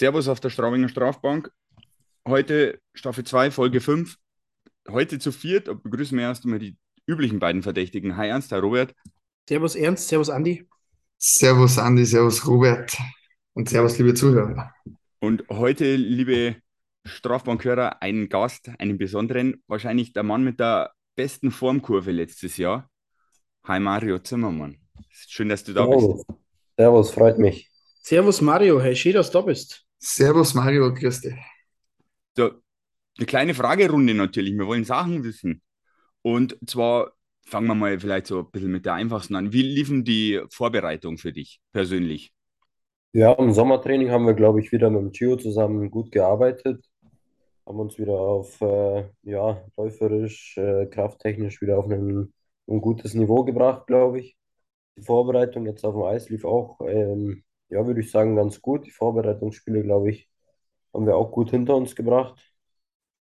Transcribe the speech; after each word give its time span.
Servus 0.00 0.28
auf 0.28 0.40
der 0.40 0.48
Straubinger 0.48 0.88
Strafbank. 0.88 1.52
Heute 2.26 2.80
Staffel 2.94 3.22
2, 3.22 3.50
Folge 3.50 3.82
5. 3.82 4.16
Heute 4.88 5.18
zu 5.18 5.30
viert 5.30 5.66
begrüßen 5.66 6.16
wir 6.16 6.24
erst 6.24 6.44
einmal 6.44 6.58
die 6.58 6.78
üblichen 7.06 7.38
beiden 7.38 7.62
Verdächtigen. 7.62 8.16
Hi 8.16 8.28
Ernst, 8.28 8.50
hi 8.50 8.60
Robert. 8.60 8.94
Servus 9.46 9.74
Ernst, 9.74 10.08
Servus 10.08 10.30
Andi. 10.30 10.66
Servus 11.18 11.76
Andi, 11.76 12.06
Servus 12.06 12.46
Robert 12.46 12.96
und 13.52 13.68
Servus 13.68 13.98
liebe 13.98 14.14
Zuhörer. 14.14 14.72
Und 15.18 15.44
heute, 15.50 15.96
liebe 15.96 16.56
Strafbankhörer, 17.04 18.00
einen 18.00 18.30
Gast, 18.30 18.70
einen 18.78 18.96
besonderen, 18.96 19.62
wahrscheinlich 19.66 20.14
der 20.14 20.22
Mann 20.22 20.44
mit 20.44 20.60
der 20.60 20.92
besten 21.14 21.50
Formkurve 21.50 22.10
letztes 22.10 22.56
Jahr. 22.56 22.88
Hi 23.64 23.78
Mario 23.78 24.18
Zimmermann. 24.18 24.78
Schön, 25.10 25.50
dass 25.50 25.62
du 25.62 25.74
da 25.74 25.84
Servus. 25.84 26.24
bist. 26.26 26.38
Servus, 26.78 27.10
freut 27.10 27.38
mich. 27.38 27.70
Servus 28.02 28.40
Mario, 28.40 28.80
hey, 28.80 28.96
schön, 28.96 29.12
dass 29.12 29.30
du 29.30 29.40
da 29.40 29.44
bist. 29.44 29.86
Servus 30.00 30.54
Mario, 30.54 30.92
grüß 30.92 31.20
dich. 31.20 31.34
So, 32.36 32.50
eine 33.18 33.26
kleine 33.26 33.54
Fragerunde 33.54 34.14
natürlich. 34.14 34.54
Wir 34.56 34.66
wollen 34.66 34.84
Sachen 34.84 35.24
wissen. 35.24 35.62
Und 36.22 36.56
zwar 36.66 37.12
fangen 37.46 37.68
wir 37.68 37.74
mal 37.74 37.98
vielleicht 38.00 38.26
so 38.26 38.40
ein 38.40 38.50
bisschen 38.50 38.72
mit 38.72 38.86
der 38.86 38.94
einfachsten 38.94 39.34
an. 39.36 39.52
Wie 39.52 39.62
liefen 39.62 40.04
die 40.04 40.40
Vorbereitungen 40.50 41.18
für 41.18 41.32
dich 41.32 41.60
persönlich? 41.72 42.32
Ja, 43.12 43.32
im 43.32 43.52
Sommertraining 43.52 44.10
haben 44.10 44.26
wir, 44.26 44.34
glaube 44.34 44.60
ich, 44.60 44.70
wieder 44.72 44.88
mit 44.90 45.02
dem 45.02 45.12
Gio 45.12 45.36
zusammen 45.36 45.90
gut 45.90 46.12
gearbeitet. 46.12 46.84
Haben 47.66 47.80
uns 47.80 47.98
wieder 47.98 48.14
auf, 48.14 48.60
äh, 48.60 49.08
ja, 49.22 49.64
läuferisch, 49.76 50.56
äh, 50.58 50.86
krafttechnisch 50.86 51.60
wieder 51.60 51.78
auf 51.78 51.86
ein, 51.90 52.32
ein 52.68 52.80
gutes 52.80 53.14
Niveau 53.14 53.44
gebracht, 53.44 53.86
glaube 53.86 54.20
ich. 54.20 54.36
Die 54.96 55.02
Vorbereitung 55.02 55.66
jetzt 55.66 55.84
auf 55.84 55.94
dem 55.94 56.04
Eis 56.04 56.28
lief 56.30 56.44
auch, 56.44 56.80
ähm, 56.86 57.44
ja, 57.70 57.86
würde 57.86 58.00
ich 58.00 58.10
sagen, 58.10 58.36
ganz 58.36 58.60
gut. 58.60 58.86
Die 58.86 58.90
Vorbereitungsspiele, 58.90 59.82
glaube 59.82 60.10
ich, 60.10 60.28
haben 60.92 61.06
wir 61.06 61.16
auch 61.16 61.30
gut 61.30 61.50
hinter 61.50 61.76
uns 61.76 61.94
gebracht. 61.96 62.38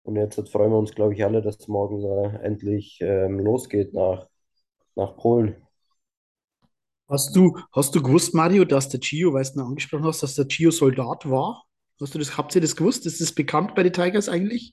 Und 0.03 0.15
jetzt, 0.15 0.35
freuen 0.49 0.71
wir 0.71 0.77
uns, 0.77 0.95
glaube 0.95 1.13
ich, 1.13 1.23
alle, 1.23 1.41
dass 1.41 1.67
morgen 1.67 2.03
äh, 2.03 2.43
endlich 2.43 2.99
ähm, 3.01 3.39
losgeht 3.39 3.93
nach, 3.93 4.27
nach 4.95 5.15
Polen. 5.17 5.55
Hast 7.07 7.35
du, 7.35 7.57
hast 7.73 7.95
du 7.95 8.01
gewusst, 8.01 8.33
Mario, 8.33 8.65
dass 8.65 8.89
der 8.89 8.99
Gio, 8.99 9.33
weißt 9.33 9.55
du, 9.55 9.61
angesprochen 9.61 10.05
hast, 10.05 10.23
dass 10.23 10.35
der 10.35 10.45
Gio 10.45 10.71
Soldat 10.71 11.29
war? 11.29 11.63
Hast 11.99 12.15
du 12.15 12.19
das, 12.19 12.37
habt 12.37 12.55
ihr 12.55 12.61
das 12.61 12.75
gewusst? 12.75 13.05
Ist 13.05 13.19
das 13.19 13.33
bekannt 13.33 13.75
bei 13.75 13.83
den 13.83 13.91
Tigers 13.91 14.29
eigentlich? 14.29 14.71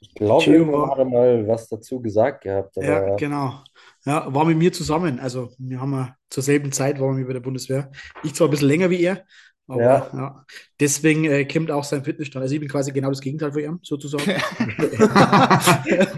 Ich 0.00 0.14
glaube, 0.14 0.88
hat 0.88 0.98
er 0.98 1.04
mal 1.04 1.46
was 1.48 1.68
dazu 1.68 2.00
gesagt 2.00 2.44
gehabt, 2.44 2.76
ja, 2.76 3.16
genau. 3.16 3.62
Ja, 4.06 4.32
war 4.34 4.44
mit 4.44 4.58
mir 4.58 4.72
zusammen. 4.72 5.18
Also, 5.18 5.52
wir 5.58 5.80
haben 5.80 5.92
ja 5.92 6.16
zur 6.28 6.42
selben 6.42 6.72
Zeit 6.72 7.00
waren 7.00 7.16
wir 7.16 7.26
bei 7.26 7.32
der 7.32 7.40
Bundeswehr. 7.40 7.90
Ich 8.22 8.34
zwar 8.34 8.48
ein 8.48 8.50
bisschen 8.50 8.68
länger 8.68 8.90
wie 8.90 9.02
er, 9.02 9.24
aber 9.66 9.82
ja, 9.82 10.10
ja, 10.12 10.46
deswegen 10.78 11.24
äh, 11.24 11.46
kommt 11.46 11.70
auch 11.70 11.84
sein 11.84 12.04
Fitnessstand. 12.04 12.42
Also 12.42 12.54
ich 12.54 12.60
bin 12.60 12.68
quasi 12.68 12.92
genau 12.92 13.08
das 13.08 13.20
Gegenteil 13.20 13.52
von 13.52 13.62
ihm, 13.62 13.80
sozusagen. 13.82 14.24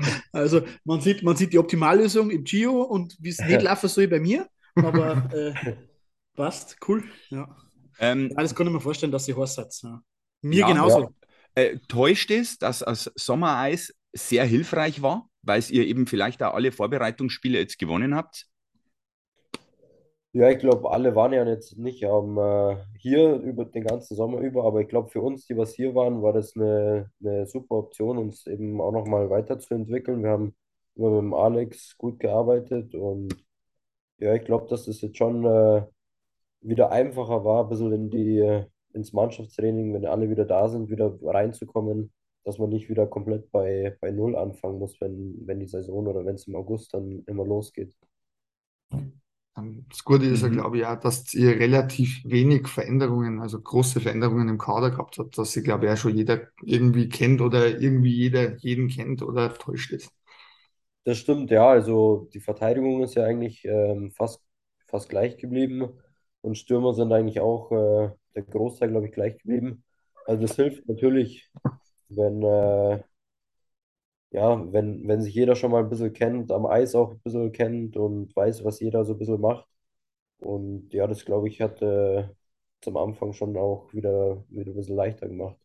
Also 0.33 0.63
man 0.85 1.01
sieht, 1.01 1.23
man 1.23 1.37
sieht 1.37 1.53
die 1.53 1.59
Optimallösung 1.59 2.31
im 2.31 2.45
Gio 2.45 2.83
und 2.83 3.17
wie 3.21 3.31
es 3.31 3.39
nicht 3.39 3.63
laufen 3.63 3.89
soll 3.89 4.09
bei 4.09 4.21
mir, 4.21 4.47
aber 4.75 5.31
äh, 5.33 5.55
passt, 6.37 6.77
cool. 6.89 7.05
Ja. 7.31 7.57
Ähm, 7.99 8.29
ja, 8.31 8.43
das 8.43 8.55
kann 8.55 8.67
ich 8.67 8.73
mir 8.73 8.81
vorstellen, 8.81 9.13
dass 9.13 9.25
sie 9.25 9.35
Horst 9.35 9.57
hat. 9.57 9.75
Ja. 9.83 10.03
Mir 10.43 10.61
ja, 10.61 10.69
ja. 10.69 10.75
genauso. 10.75 11.15
äh, 11.55 11.79
täuscht 11.89 12.31
es, 12.31 12.59
dass 12.59 12.81
das 12.81 13.11
Sommereis 13.15 13.95
sehr 14.13 14.45
hilfreich 14.45 15.01
war, 15.01 15.29
weil 15.47 15.63
ihr 15.71 15.87
eben 15.87 16.07
vielleicht 16.07 16.43
auch 16.43 16.55
alle 16.55 16.73
Vorbereitungsspiele 16.73 17.59
jetzt 17.59 17.79
gewonnen 17.79 18.15
habt? 18.15 18.47
Ja, 20.33 20.51
ich 20.51 20.59
glaube, 20.59 20.91
alle 20.91 21.15
waren 21.15 21.33
ja 21.33 21.47
jetzt 21.47 21.79
nicht 21.79 22.05
am, 22.05 22.37
äh, 22.37 22.77
hier 22.99 23.37
über 23.37 23.65
den 23.65 23.85
ganzen 23.85 24.15
Sommer 24.17 24.41
über, 24.41 24.65
aber 24.65 24.83
ich 24.83 24.89
glaube, 24.89 25.09
für 25.09 25.23
uns, 25.23 25.47
die 25.47 25.57
was 25.57 25.73
hier 25.75 25.95
waren, 25.95 26.21
war 26.23 26.35
das 26.35 26.55
eine, 26.55 27.11
eine 27.25 27.47
super 27.47 27.77
Option, 27.77 28.19
uns 28.19 28.47
eben 28.47 28.79
auch 28.83 28.93
nochmal 28.93 29.31
weiterzuentwickeln. 29.31 30.23
Wir 30.23 30.31
haben 30.31 30.55
immer 30.95 31.11
mit 31.11 31.21
dem 31.21 31.35
Alex 31.35 31.97
gut 31.97 32.21
gearbeitet 32.21 32.95
und 32.95 33.35
ja, 34.19 34.35
ich 34.35 34.45
glaube, 34.45 34.67
dass 34.69 34.85
das 34.87 35.01
jetzt 35.01 35.17
schon 35.17 35.45
äh, 35.47 35.87
wieder 36.61 36.91
einfacher 36.93 37.45
war, 37.45 37.65
ein 37.65 37.69
bisschen 37.71 37.93
in 37.93 38.11
die, 38.11 38.39
äh, 38.41 38.67
ins 38.93 39.13
Mannschaftstraining, 39.15 39.95
wenn 39.95 40.07
alle 40.07 40.29
wieder 40.31 40.45
da 40.45 40.69
sind, 40.69 40.91
wieder 40.91 41.19
reinzukommen, 41.23 42.13
dass 42.47 42.59
man 42.59 42.71
nicht 42.71 42.91
wieder 42.91 43.07
komplett 43.09 43.53
bei, 43.53 43.99
bei 44.03 44.13
Null 44.13 44.37
anfangen 44.37 44.81
muss, 44.81 45.01
wenn, 45.03 45.37
wenn 45.47 45.61
die 45.61 45.69
Saison 45.69 46.09
oder 46.09 46.27
wenn 46.27 46.37
es 46.37 46.49
im 46.49 46.57
August 46.57 46.95
dann 46.95 47.25
immer 47.29 47.47
losgeht. 47.47 47.97
Ähm, 49.57 49.87
Das 49.91 50.05
Gute 50.05 50.27
ist 50.27 50.43
ja, 50.43 50.49
Mhm. 50.49 50.51
glaube 50.51 50.79
ich, 50.79 50.87
auch, 50.87 50.99
dass 51.01 51.33
ihr 51.35 51.59
relativ 51.59 52.23
wenig 52.25 52.69
Veränderungen, 52.69 53.41
also 53.41 53.61
große 53.61 54.01
Veränderungen 54.01 54.49
im 54.49 54.59
Kader 54.59 54.91
gehabt 54.91 55.19
habt, 55.19 55.39
dass 55.39 55.53
sie, 55.53 55.63
glaube 55.63 55.87
ich, 55.87 55.93
auch 55.93 55.97
schon 55.97 56.17
jeder 56.17 56.49
irgendwie 56.63 57.09
kennt 57.09 57.41
oder 57.41 57.81
irgendwie 57.81 58.15
jeder 58.15 58.57
jeden 58.59 58.89
kennt 58.89 59.23
oder 59.23 59.55
täuscht 59.55 59.93
ist. 59.93 60.11
Das 61.05 61.19
stimmt, 61.19 61.51
ja. 61.51 61.69
Also 61.69 62.29
die 62.35 62.41
Verteidigung 62.41 63.03
ist 63.03 63.15
ja 63.15 63.25
eigentlich 63.25 63.65
ähm, 63.65 64.11
fast, 64.13 64.43
fast 64.87 65.09
gleich 65.09 65.37
geblieben 65.39 65.89
und 66.41 66.59
Stürmer 66.59 66.95
sind 66.95 67.13
eigentlich 67.13 67.41
auch 67.41 67.71
äh, 67.73 68.11
der 68.35 68.43
Großteil, 68.43 68.91
glaube 68.91 69.07
ich, 69.07 69.13
gleich 69.13 69.39
geblieben. 69.39 69.85
Also 70.27 70.43
das 70.43 70.57
hilft 70.57 70.89
natürlich, 70.89 71.51
wenn, 72.09 72.43
äh, 72.43 73.03
ja, 74.31 74.73
wenn, 74.73 75.07
wenn 75.09 75.23
sich 75.23 75.35
jeder 75.35 75.57
schon 75.57 75.71
mal 75.71 75.83
ein 75.83 75.89
bisschen 75.91 76.13
kennt, 76.13 76.51
am 76.53 76.67
Eis 76.67 76.95
auch 76.95 77.13
ein 77.13 77.21
bisschen 77.21 77.53
kennt 77.53 77.97
und 77.97 78.35
weiß, 78.37 78.65
was 78.65 78.81
jeder 78.81 79.05
so 79.05 79.13
ein 79.15 79.19
bisschen 79.19 79.41
macht. 79.41 79.67
Und 80.39 80.93
ja, 80.95 81.07
das, 81.07 81.25
glaube 81.25 81.49
ich, 81.49 81.61
hat 81.63 81.83
äh, 81.83 82.29
zum 82.83 82.97
Anfang 82.97 83.33
schon 83.35 83.57
auch 83.59 83.93
wieder, 83.95 84.45
wieder 84.51 84.73
ein 84.73 84.77
bisschen 84.77 84.97
leichter 84.97 85.29
gemacht. 85.29 85.59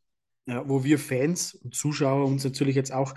Ja, 0.47 0.67
wo 0.67 0.83
wir 0.83 0.97
Fans 0.97 1.53
und 1.53 1.75
Zuschauer 1.75 2.25
uns 2.25 2.43
natürlich 2.43 2.75
jetzt 2.75 2.91
auch 2.91 3.13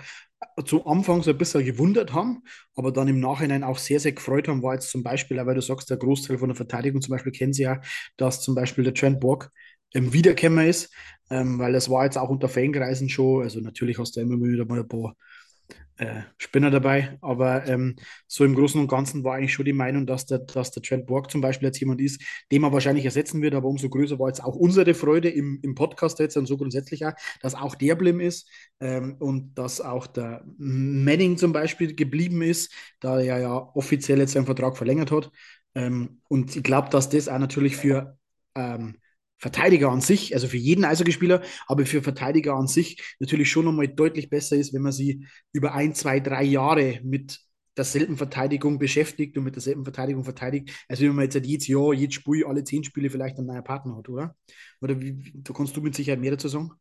zu 0.65 0.85
Anfang 0.85 1.23
so 1.23 1.31
ein 1.31 1.37
bisschen 1.37 1.65
gewundert 1.65 2.13
haben, 2.13 2.43
aber 2.75 2.91
dann 2.91 3.07
im 3.07 3.19
Nachhinein 3.19 3.63
auch 3.63 3.77
sehr, 3.79 3.99
sehr 3.99 4.11
gefreut 4.11 4.47
haben, 4.47 4.61
war 4.61 4.75
jetzt 4.75 4.91
zum 4.91 5.01
Beispiel, 5.03 5.37
weil 5.45 5.55
du 5.55 5.61
sagst, 5.61 5.89
der 5.89 5.97
Großteil 5.97 6.37
von 6.37 6.49
der 6.49 6.55
Verteidigung 6.55 7.01
zum 7.01 7.11
Beispiel 7.11 7.31
kennen 7.31 7.53
sie 7.53 7.63
ja, 7.63 7.81
dass 8.17 8.41
zum 8.41 8.53
Beispiel 8.55 8.83
der 8.83 8.93
Trent 8.93 9.19
Borg 9.19 9.51
ähm, 9.95 10.13
Wiederkämmer 10.13 10.65
ist, 10.65 10.93
ähm, 11.31 11.57
weil 11.57 11.73
das 11.73 11.89
war 11.89 12.05
jetzt 12.05 12.17
auch 12.17 12.29
unter 12.29 12.49
Fankreisen 12.49 13.09
schon, 13.09 13.43
also 13.43 13.59
natürlich 13.59 13.97
hast 13.97 14.15
du 14.15 14.21
immer 14.21 14.39
wieder 14.39 14.65
mal 14.65 14.79
ein 14.79 14.87
paar 14.87 15.15
äh, 15.97 16.21
Spinner 16.37 16.71
dabei, 16.71 17.17
aber 17.21 17.65
ähm, 17.67 17.95
so 18.27 18.43
im 18.43 18.53
Großen 18.53 18.79
und 18.79 18.89
Ganzen 18.89 19.23
war 19.23 19.35
eigentlich 19.35 19.53
schon 19.53 19.65
die 19.65 19.73
Meinung, 19.73 20.05
dass 20.05 20.25
der, 20.25 20.39
dass 20.39 20.71
der 20.71 20.83
Trent 20.83 21.05
Borg 21.05 21.31
zum 21.31 21.39
Beispiel 21.39 21.67
jetzt 21.67 21.79
jemand 21.79 22.01
ist, 22.01 22.21
den 22.51 22.61
man 22.61 22.73
wahrscheinlich 22.73 23.05
ersetzen 23.05 23.41
wird, 23.41 23.55
aber 23.55 23.69
umso 23.69 23.89
größer 23.89 24.19
war 24.19 24.27
jetzt 24.27 24.43
auch 24.43 24.55
unsere 24.55 24.93
Freude 24.93 25.29
im, 25.29 25.59
im 25.63 25.73
Podcast 25.73 26.19
jetzt 26.19 26.35
und 26.35 26.47
so 26.47 26.57
grundsätzlich 26.57 27.05
auch, 27.05 27.13
dass 27.41 27.55
auch 27.55 27.75
der 27.75 27.95
blieb 27.95 28.19
ist 28.19 28.49
ähm, 28.81 29.15
und 29.19 29.55
dass 29.55 29.79
auch 29.79 30.05
der 30.07 30.43
Manning 30.57 31.37
zum 31.37 31.53
Beispiel 31.53 31.95
geblieben 31.95 32.41
ist, 32.41 32.73
da 32.99 33.19
er 33.21 33.39
ja 33.39 33.55
offiziell 33.73 34.19
jetzt 34.19 34.33
seinen 34.33 34.45
Vertrag 34.45 34.75
verlängert 34.75 35.11
hat. 35.11 35.31
Ähm, 35.75 36.21
und 36.27 36.55
ich 36.55 36.63
glaube, 36.63 36.89
dass 36.89 37.09
das 37.09 37.29
auch 37.29 37.39
natürlich 37.39 37.77
für 37.77 38.17
ähm, 38.55 38.97
Verteidiger 39.37 39.89
an 39.91 40.01
sich, 40.01 40.33
also 40.33 40.47
für 40.47 40.57
jeden 40.57 40.85
Eishockeyspieler, 40.85 41.41
aber 41.67 41.85
für 41.85 42.01
Verteidiger 42.01 42.55
an 42.55 42.67
sich 42.67 43.01
natürlich 43.19 43.49
schon 43.49 43.65
nochmal 43.65 43.87
deutlich 43.87 44.29
besser 44.29 44.55
ist, 44.55 44.73
wenn 44.73 44.81
man 44.81 44.91
sie 44.93 45.27
über 45.51 45.73
ein, 45.73 45.93
zwei, 45.93 46.19
drei 46.19 46.43
Jahre 46.43 46.99
mit 47.03 47.39
derselben 47.77 48.15
Verteidigung 48.17 48.79
beschäftigt 48.79 49.37
und 49.37 49.43
mit 49.43 49.55
derselben 49.55 49.83
Verteidigung 49.83 50.23
verteidigt, 50.23 50.71
als 50.87 51.01
wenn 51.01 51.13
man 51.13 51.25
jetzt 51.25 51.35
halt 51.35 51.45
jedes 51.45 51.67
Jahr, 51.67 51.93
jedes 51.93 52.15
Spiel, 52.15 52.45
alle 52.45 52.63
zehn 52.63 52.83
Spiele 52.85 53.09
vielleicht 53.09 53.37
einen 53.37 53.47
neuen 53.47 53.63
Partner 53.63 53.97
hat, 53.97 54.07
oder? 54.09 54.35
Oder 54.81 54.99
wie, 55.01 55.33
da 55.35 55.53
kannst 55.53 55.75
du 55.75 55.81
mit 55.81 55.93
Sicherheit 55.95 56.21
mehr 56.21 56.31
dazu 56.31 56.47
sagen? 56.47 56.71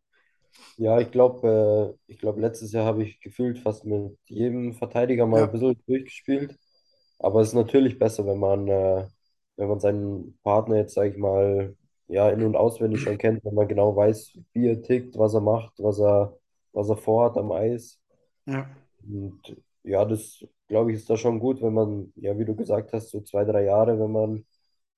Ja, 0.76 0.98
ich 1.00 1.10
glaube, 1.12 1.96
äh, 2.08 2.12
ich 2.12 2.18
glaube, 2.18 2.40
letztes 2.40 2.72
Jahr 2.72 2.84
habe 2.84 3.04
ich 3.04 3.20
gefühlt 3.20 3.58
fast 3.60 3.84
mit 3.84 4.18
jedem 4.26 4.74
Verteidiger 4.74 5.26
mal 5.26 5.44
ein 5.44 5.50
Ja, 5.50 5.52
bisschen 5.52 5.80
durchgespielt. 5.86 6.58
Aber 7.18 7.40
es 7.42 7.48
ist 7.48 7.54
natürlich 7.54 7.98
besser, 7.98 8.26
wenn 8.26 8.38
man, 8.38 8.68
äh, 8.68 9.06
wenn 9.56 9.68
man 9.68 9.80
seinen 9.80 10.38
Partner 10.42 10.76
jetzt, 10.78 10.94
sage 10.94 11.10
ich 11.10 11.16
mal, 11.16 11.76
ja, 12.08 12.30
in- 12.30 12.44
und 12.44 12.56
auswendig 12.56 13.02
schon 13.02 13.18
kennt, 13.18 13.44
wenn 13.44 13.54
man 13.54 13.68
genau 13.68 13.96
weiß, 13.96 14.38
wie 14.52 14.68
er 14.68 14.82
tickt, 14.82 15.18
was 15.18 15.34
er 15.34 15.40
macht, 15.40 15.74
was 15.78 15.98
er, 16.00 16.36
was 16.72 16.88
er 16.88 16.96
vorhat 16.96 17.36
am 17.38 17.52
Eis. 17.52 18.00
ja. 18.46 18.84
Und 19.08 19.56
ja, 19.82 20.04
das, 20.04 20.44
glaube 20.68 20.92
ich, 20.92 20.98
ist 20.98 21.10
da 21.10 21.16
schon 21.16 21.38
gut, 21.40 21.60
wenn 21.62 21.74
man, 21.74 22.12
ja, 22.16 22.38
wie 22.38 22.44
du 22.44 22.54
gesagt 22.56 22.92
hast, 22.92 23.10
so 23.10 23.20
zwei, 23.20 23.44
drei 23.44 23.64
Jahre, 23.64 23.98
wenn 23.98 24.12
man 24.12 24.46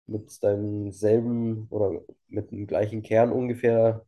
mit 0.07 0.31
seinem 0.31 0.93
selben 0.93 1.67
oder 1.71 2.01
mit 2.29 2.51
dem 2.53 2.67
gleichen 2.67 3.03
Kern 3.03 3.33
ungefähr 3.33 4.07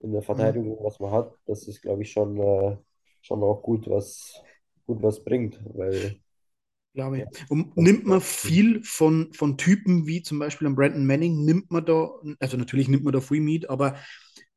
in 0.00 0.12
der 0.12 0.22
Mhm. 0.32 0.56
Verteidigung, 0.62 0.78
was 0.84 1.00
man 1.00 1.12
hat, 1.12 1.34
das 1.46 1.68
ist, 1.68 1.82
glaube 1.82 2.02
ich, 2.02 2.12
schon, 2.12 2.38
äh, 2.40 2.76
schon 3.22 3.42
auch 3.42 3.62
gut, 3.62 3.88
was, 3.90 4.42
gut 4.86 5.02
was 5.02 5.24
bringt, 5.24 5.60
weil 5.74 6.20
Glaube 6.96 7.18
ich. 7.18 7.50
Und 7.50 7.76
nimmt 7.76 8.06
man 8.06 8.22
viel 8.22 8.82
von, 8.82 9.30
von 9.34 9.58
Typen 9.58 10.06
wie 10.06 10.22
zum 10.22 10.38
Beispiel 10.38 10.66
an 10.66 10.74
Brandon 10.74 11.04
Manning, 11.04 11.44
nimmt 11.44 11.70
man 11.70 11.84
da, 11.84 12.08
also 12.40 12.56
natürlich 12.56 12.88
nimmt 12.88 13.04
man 13.04 13.12
da 13.12 13.20
viel 13.20 13.42
mit, 13.42 13.68
aber 13.68 13.96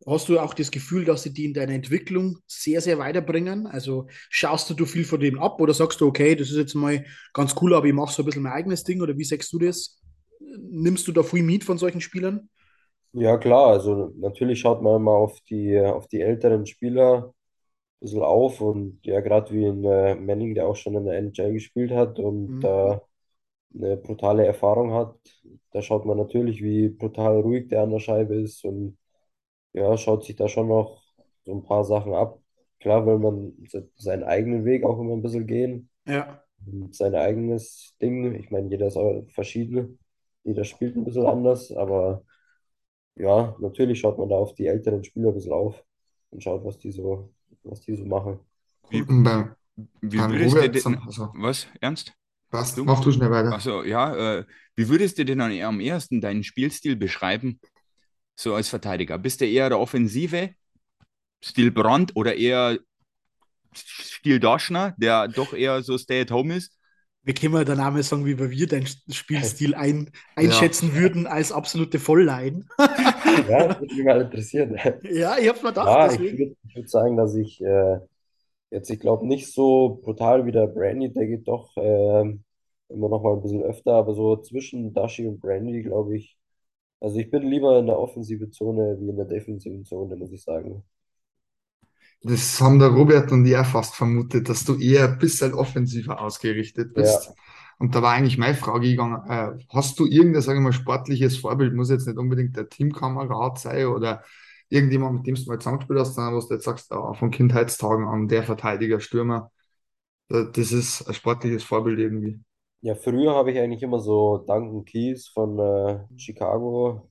hast 0.08 0.30
du 0.30 0.40
auch 0.40 0.54
das 0.54 0.72
Gefühl, 0.72 1.04
dass 1.04 1.24
sie 1.24 1.34
die 1.34 1.44
in 1.44 1.54
deiner 1.54 1.74
Entwicklung 1.74 2.38
sehr, 2.48 2.80
sehr 2.80 2.98
weiterbringen? 2.98 3.68
Also 3.68 4.08
schaust 4.30 4.70
du 4.70 4.74
du 4.74 4.86
viel 4.86 5.04
von 5.04 5.20
dem 5.20 5.38
ab 5.38 5.60
oder 5.60 5.74
sagst 5.74 6.00
du, 6.00 6.08
okay, 6.08 6.34
das 6.34 6.50
ist 6.50 6.56
jetzt 6.56 6.76
mal 6.76 7.06
ganz 7.34 7.56
cool, 7.62 7.74
aber 7.74 7.88
ich 7.88 7.94
mache 7.94 8.14
so 8.14 8.24
ein 8.24 8.26
bisschen 8.26 8.44
mein 8.44 8.54
eigenes 8.54 8.86
Ding 8.86 9.02
oder 9.02 9.18
wie 9.18 9.26
sagst 9.26 9.52
du 9.52 9.60
das? 9.60 10.02
Nimmst 10.40 11.06
du 11.10 11.12
da 11.12 11.24
viel 11.24 11.44
mit 11.44 11.66
von 11.66 11.78
solchen 11.78 12.00
Spielern? 12.00 12.48
Ja, 13.12 13.38
klar, 13.38 13.68
also 13.72 14.14
natürlich 14.16 14.62
schaut 14.62 14.82
man 14.82 14.96
immer 14.96 15.12
auf 15.12 15.42
die, 15.50 15.78
auf 15.78 16.08
die 16.08 16.22
älteren 16.22 16.66
Spieler 16.66 17.34
bisschen 18.00 18.24
auf 18.24 18.62
und 18.62 19.00
ja, 19.06 19.22
gerade 19.22 19.52
wie 19.54 19.66
ein 19.66 19.84
äh, 19.84 20.16
Manning, 20.16 20.56
der 20.56 20.68
auch 20.68 20.76
schon 20.76 20.96
in 20.96 21.06
der 21.06 21.18
NHL 21.18 21.54
gespielt 21.54 21.92
hat 21.92 22.20
und 22.20 22.56
Mhm. 22.56 22.62
da 22.62 23.02
eine 23.76 23.98
brutale 23.98 24.46
Erfahrung 24.48 24.94
hat, 24.94 25.16
da 25.72 25.82
schaut 25.82 26.06
man 26.06 26.18
natürlich, 26.18 26.64
wie 26.64 26.90
brutal 26.90 27.40
ruhig 27.42 27.68
der 27.70 27.84
an 27.84 27.92
der 27.92 28.00
Scheibe 28.00 28.36
ist 28.36 28.66
und 28.66 28.98
ja, 29.74 29.98
schaut 29.98 30.26
sich 30.26 30.36
da 30.36 30.48
schon 30.48 30.68
noch 30.68 31.04
so 31.46 31.54
ein 31.54 31.64
paar 31.64 31.84
Sachen 31.86 32.14
ab. 32.14 32.40
Klar 32.80 33.06
will 33.06 33.20
man 33.20 33.54
se- 33.68 33.90
seinen 33.98 34.24
eigenen 34.24 34.66
Weg 34.66 34.84
auch 34.86 35.00
immer 35.00 35.14
ein 35.16 35.22
bisschen 35.22 35.48
gehen 35.48 35.90
Ja, 36.06 36.44
und 36.66 36.96
sein 36.96 37.16
eigenes 37.16 37.96
Ding. 38.02 38.36
Ich 38.36 38.52
meine, 38.52 38.70
jeder 38.70 38.88
ist 38.88 38.98
auch 38.98 39.24
verschieden, 39.34 40.00
jeder 40.44 40.64
spielt 40.66 40.96
ein 40.98 41.06
bisschen 41.06 41.26
anders, 41.28 41.72
aber 41.72 42.24
ja, 43.16 43.56
natürlich 43.60 44.00
schaut 44.00 44.18
man 44.18 44.30
da 44.30 44.36
auf 44.38 44.54
die 44.56 44.68
älteren 44.68 45.04
Spieler 45.04 45.30
ein 45.30 45.36
bisschen 45.36 45.54
auf 45.54 45.84
und 46.32 46.44
schaut, 46.44 46.64
was 46.66 46.78
die 46.80 46.92
so, 46.92 47.32
was 47.64 47.82
die 47.82 47.96
so 47.96 48.06
machen. 48.06 48.40
Wie, 48.90 49.02
beim, 49.04 49.56
wie 50.02 50.18
beim 50.18 50.32
würdest 50.32 50.62
du 50.62 50.70
Robert, 50.70 50.76
denn, 50.86 50.98
also, 51.06 51.32
was, 51.36 51.68
Ernst? 51.82 52.14
passt, 52.52 52.78
Du? 52.78 52.86
mach 52.86 53.02
du 53.04 53.12
schnell 53.12 53.32
weiter. 53.32 53.54
Also 53.54 53.84
ja, 53.84 54.40
äh, 54.40 54.46
wie 54.76 54.90
würdest 54.90 55.18
du 55.18 55.26
denn 55.26 55.42
am 55.42 55.52
am 55.52 55.80
ersten 55.80 56.22
deinen 56.22 56.44
Spielstil 56.44 56.96
beschreiben, 56.96 57.60
so 58.36 58.56
als 58.56 58.70
Verteidiger? 58.70 59.18
Bist 59.18 59.42
du 59.42 59.46
eher 59.48 59.70
der 59.70 59.80
Offensive, 59.80 60.52
Stil 61.44 61.72
Brandt 61.72 62.16
oder 62.16 62.36
eher 62.36 62.80
Stil 63.76 64.40
Daschner, 64.40 64.96
der 64.98 65.28
doch 65.28 65.54
eher 65.54 65.82
so 65.84 65.98
Stay-at-home 65.98 66.56
ist? 66.56 66.78
Wie 67.24 67.34
können 67.34 67.54
wir 67.54 67.66
der 67.66 67.76
Name 67.76 68.02
sagen, 68.02 68.26
wie 68.26 68.40
wir 68.40 68.68
deinen 68.68 68.88
Spielstil 69.12 69.76
ein, 69.76 70.12
Ja, 70.38 70.46
einschätzen 70.46 70.96
würden 70.96 71.28
als 71.28 71.52
absolute 71.52 72.00
Volllein? 72.00 72.68
Ja, 73.48 73.68
das 73.68 73.80
würde 73.80 73.96
mich 73.96 74.06
mal 74.06 74.22
interessieren. 74.22 74.78
Ja, 75.02 75.38
ich 75.38 75.48
hab's 75.50 75.62
mir 75.62 75.70
gedacht, 75.70 75.98
Ja, 75.98 76.14
ich 76.14 76.20
deswegen. 76.20 76.38
würde 76.38 76.56
ich 76.68 76.76
würd 76.76 76.90
sagen, 76.90 77.18
dass 77.18 77.36
ich 77.36 77.62
äh, 77.62 78.00
jetzt, 78.72 78.90
ich 78.92 79.00
glaube, 79.00 79.28
nicht 79.28 79.54
so 79.54 80.00
brutal 80.04 80.46
wie 80.46 80.52
der 80.54 80.68
Brandy, 80.68 81.12
der 81.14 81.28
geht 81.28 81.48
doch 81.48 81.72
ähm, 81.78 82.44
immer 82.90 83.10
noch 83.10 83.24
mal 83.24 83.36
ein 83.36 83.42
bisschen 83.44 83.64
öfter, 83.64 83.94
aber 83.96 84.16
so 84.16 84.38
zwischen 84.38 84.94
Dashi 84.94 85.28
und 85.28 85.40
Brandy, 85.42 85.84
glaube 85.84 86.18
ich, 86.18 86.38
also 87.02 87.20
ich 87.20 87.32
bin 87.32 87.44
lieber 87.50 87.80
in 87.80 87.88
der 87.88 88.00
offensiven 88.00 88.52
Zone 88.54 88.98
wie 89.02 89.10
in 89.10 89.18
der 89.18 89.26
defensiven 89.26 89.86
Zone, 89.86 90.16
muss 90.18 90.32
ich 90.34 90.44
sagen. 90.44 90.84
das 92.24 92.60
haben 92.62 92.80
der 92.80 92.90
Robert 92.90 93.32
und 93.32 93.46
ich 93.46 93.56
auch 93.58 93.66
fast 93.66 93.96
vermutet, 93.96 94.50
dass 94.50 94.66
du 94.66 94.78
eher 94.78 95.10
ein 95.10 95.18
bisschen 95.20 95.54
offensiver 95.54 96.22
ausgerichtet 96.22 96.94
Ja, 96.94 96.96
bist. 96.96 97.34
Und 97.80 97.96
da 97.96 98.02
war 98.04 98.14
eigentlich 98.14 98.38
meine 98.40 98.56
Frage 98.56 98.90
gegangen, 98.90 99.24
äh, 99.30 99.66
hast 99.74 100.00
du 100.00 100.06
irgendein, 100.08 100.44
sage 100.44 100.60
ich 100.60 100.64
mal, 100.64 100.74
sportliches 100.74 101.38
Vorbild, 101.38 101.74
muss 101.76 101.90
jetzt 101.92 102.08
nicht 102.08 102.20
unbedingt 102.20 102.58
der 102.58 102.70
Teamkamerad 102.70 103.60
sein 103.60 103.88
oder 103.88 104.24
irgendjemand, 104.70 105.16
mit 105.18 105.28
dem 105.28 105.36
du 105.36 105.44
mal 105.48 105.60
zusammengespielt 105.60 106.00
hast, 106.00 106.16
sondern 106.16 106.36
was 106.38 106.48
du 106.50 106.56
jetzt 106.56 106.66
sagst, 106.66 106.92
ah, 106.94 107.14
von 107.14 107.32
Kindheitstagen 107.32 108.08
an, 108.08 108.28
der 108.30 108.44
Verteidiger, 108.44 109.00
Stürmer, 109.02 109.52
da- 110.30 110.46
das 110.46 110.72
ist 110.74 111.08
ein 111.08 111.14
sportliches 111.16 111.64
Vorbild 111.64 112.00
irgendwie. 112.00 112.42
ja, 112.82 112.96
früher 112.96 113.34
habe 113.36 113.52
ich 113.52 113.60
eigentlich 113.60 113.84
immer 113.84 114.00
so 114.00 114.38
Duncan 114.40 114.86
Keys 114.86 115.28
von 115.30 115.58
äh, 115.60 116.06
Chicago, 116.18 117.10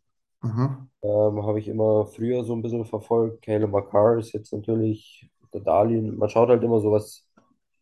ähm, 1.02 1.42
habe 1.44 1.60
ich 1.60 1.68
immer 1.68 2.06
früher 2.06 2.44
so 2.44 2.54
ein 2.54 2.62
bisschen 2.62 2.84
verfolgt. 2.84 3.42
Caleb 3.42 3.70
McCarr 3.70 4.18
ist 4.18 4.32
jetzt 4.32 4.52
natürlich 4.52 5.30
der 5.52 5.60
Darlehen. 5.60 6.16
Man 6.18 6.28
schaut 6.28 6.48
halt 6.48 6.62
immer 6.64 6.80
so, 6.80 6.92
was 6.92 7.26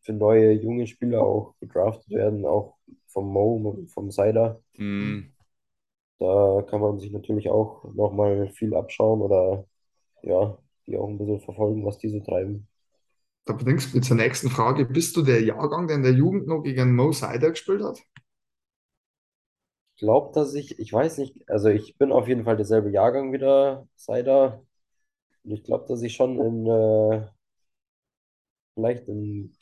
für 0.03 0.13
neue 0.13 0.53
junge 0.53 0.87
Spieler 0.87 1.23
auch 1.23 1.55
gedraftet 1.61 2.11
werden, 2.11 2.45
auch 2.47 2.76
vom 3.17 3.33
Mo, 3.33 3.87
vom 3.95 4.11
Seider. 4.11 4.61
Hm, 4.79 5.33
Da 6.19 6.63
kann 6.69 6.81
man 6.83 6.99
sich 6.99 7.11
natürlich 7.13 7.49
auch 7.51 7.85
nochmal 7.95 8.49
viel 8.51 8.75
abschauen 8.75 9.21
oder 9.23 9.67
ja, 10.23 10.59
die 10.87 10.99
auch 10.99 11.09
ein 11.09 11.19
bisschen 11.19 11.41
verfolgen, 11.41 11.85
was 11.87 11.99
die 11.99 12.09
so 12.11 12.21
treiben. 12.21 12.69
Da 13.45 13.55
bringst 13.55 13.93
du 13.93 13.97
mich 13.99 14.07
zur 14.07 14.17
nächsten 14.17 14.51
Frage. 14.51 14.85
Bist 14.85 15.17
du 15.17 15.23
der 15.23 15.43
Jahrgang, 15.43 15.87
der 15.89 15.97
in 15.97 16.03
der 16.03 16.13
Jugend 16.13 16.47
noch 16.47 16.63
gegen 16.63 16.95
Mo 16.95 17.13
Seider 17.13 17.51
gespielt 17.51 17.83
hat? 17.83 17.99
Ich 19.95 20.01
glaube, 20.01 20.33
dass 20.35 20.55
ich, 20.55 20.79
ich 20.79 20.93
weiß 20.93 21.19
nicht, 21.19 21.49
also 21.49 21.69
ich 21.71 21.97
bin 21.99 22.13
auf 22.13 22.29
jeden 22.29 22.45
Fall 22.45 22.57
derselbe 22.57 22.91
Jahrgang 22.91 23.33
wieder, 23.33 23.89
Seider. 23.97 24.63
Und 25.45 25.53
ich 25.53 25.65
glaube, 25.65 25.87
dass 25.89 26.03
ich 26.03 26.15
schon 26.17 26.39
in, 26.41 26.67
äh, 26.67 27.27
vielleicht 28.75 29.09
in 29.09 29.56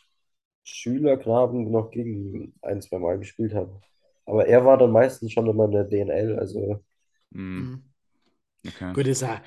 Schülerknaben 0.64 1.70
noch 1.70 1.90
gegen 1.90 2.14
ihn 2.34 2.54
ein, 2.62 2.82
zwei 2.82 2.98
Mal 2.98 3.18
gespielt 3.18 3.54
habe. 3.54 3.82
Aber 4.26 4.46
er 4.46 4.64
war 4.64 4.78
dann 4.78 4.90
meistens 4.92 5.32
schon 5.32 5.48
immer 5.48 5.66
in 5.66 5.72
der 5.72 5.84
DNL, 5.84 6.38
also 6.38 6.80
hm, 7.56 7.64
Mhm. 7.64 7.82
okay. 8.66 8.94
Gut, 8.94 9.06
das 9.06 9.18
ist 9.18 9.22
ein, 9.24 9.40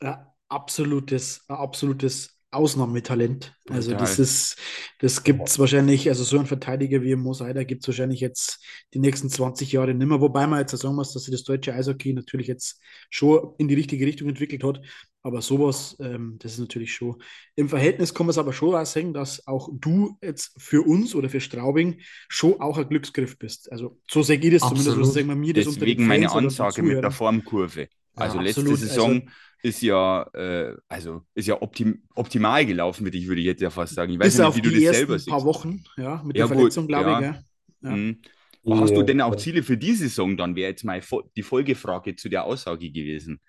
ein 0.00 0.26
absolutes, 0.48 1.44
ein 1.48 1.56
absolutes 1.56 2.38
Ausnahmetalent. 2.50 3.54
Also 3.70 3.94
das 3.94 4.18
Brutal. 4.18 4.20
ist, 4.20 4.56
das 5.00 5.24
gibt 5.24 5.48
es 5.48 5.58
wahrscheinlich, 5.58 6.08
also 6.08 6.24
so 6.24 6.38
ein 6.38 6.46
Verteidiger 6.46 7.02
wie 7.02 7.16
Mo 7.16 7.34
Seider 7.34 7.64
gibt 7.64 7.82
es 7.84 7.88
wahrscheinlich 7.88 8.20
jetzt 8.20 8.64
die 8.94 9.00
nächsten 9.00 9.30
20 9.30 9.72
Jahre 9.72 9.94
nicht 9.94 10.06
mehr. 10.08 10.20
Wobei 10.20 10.46
man 10.46 10.60
jetzt 10.60 10.74
auch 10.74 10.78
sagen 10.78 10.96
muss, 10.96 11.12
dass 11.12 11.24
sich 11.24 11.32
das 11.32 11.44
deutsche 11.44 11.74
Eishockey 11.74 12.14
natürlich 12.14 12.46
jetzt 12.48 12.80
schon 13.10 13.54
in 13.58 13.68
die 13.68 13.74
richtige 13.74 14.06
Richtung 14.06 14.28
entwickelt 14.28 14.64
hat. 14.64 14.80
Aber 15.28 15.42
sowas, 15.42 15.96
ähm, 16.00 16.36
das 16.40 16.54
ist 16.54 16.58
natürlich 16.58 16.92
schon. 16.94 17.22
Im 17.54 17.68
Verhältnis 17.68 18.14
kann 18.14 18.26
man 18.26 18.30
es 18.30 18.38
aber 18.38 18.52
schon 18.52 18.74
auch 18.74 18.86
sagen, 18.86 19.12
dass 19.12 19.46
auch 19.46 19.68
du 19.72 20.16
jetzt 20.22 20.52
für 20.56 20.82
uns 20.82 21.14
oder 21.14 21.28
für 21.28 21.40
Straubing 21.40 22.00
schon 22.28 22.60
auch 22.60 22.78
ein 22.78 22.88
Glücksgriff 22.88 23.38
bist. 23.38 23.70
Also 23.70 24.00
so 24.10 24.22
sehe 24.22 24.38
ich 24.38 24.50
das 24.52 24.62
zumindest, 24.62 24.84
so 24.86 24.90
Absolut. 24.92 25.12
sagen 25.12 25.26
wir 25.28 25.36
mir 25.36 25.54
das 25.54 25.66
Deswegen 25.66 26.06
meine 26.06 26.30
Ansage 26.30 26.82
mit 26.82 27.02
der. 27.02 27.10
Formkurve. 27.10 27.88
Also 28.14 28.38
Ja, 28.38 28.42
letzte 28.42 28.62
Absolut, 28.62 28.80
also 28.80 28.86
Saison 28.86 29.30
ist 29.62 29.82
ja, 29.82 30.22
äh, 30.34 30.76
also 30.88 31.22
ist 31.34 31.46
ja 31.48 31.60
optim 31.60 32.02
optimal 32.14 32.64
gelaufen 32.66 33.04
für 33.04 33.10
dich, 33.10 33.26
würde 33.28 33.40
ich 33.40 33.46
jetzt 33.46 33.60
ja 33.62 33.70
fast 33.70 33.94
sagen. 33.94 34.12
Ich 34.12 34.18
weiß 34.18 34.38
nicht, 34.38 34.46
auf 34.46 34.56
wie 34.56 34.62
du 34.62 34.70
die 34.70 34.80
das 34.80 34.96
selber 34.96 35.14
ersten 35.14 35.30
paar 35.30 35.40
siehst. 35.40 35.46
Wochen, 35.46 35.84
ja, 35.96 36.22
mit 36.24 36.36
Ja, 36.36 36.46
der 36.46 36.48
gut, 36.48 36.72
Verletzung, 36.72 36.86
glaube 36.88 37.12
ich, 37.12 37.18
ja. 37.20 37.32
gell? 37.32 37.44
Ja. 37.82 37.90
Hm. 37.92 38.22
die, 38.62 38.74
Hast 38.80 38.94
du 38.96 39.02
denn 39.02 39.20
auch 39.20 39.36
Ziele 39.36 39.62
für 39.62 39.76
die 39.78 39.94
Saison 39.94 40.36
dann? 40.36 40.56
Wäre 40.56 40.70
jetzt 40.70 40.84
mal 40.84 41.02
die 41.36 41.42
Folgefrage 41.42 42.16
zu 42.16 42.28
der 42.28 42.44
Aussage 42.44 42.90
gewesen. 42.90 43.40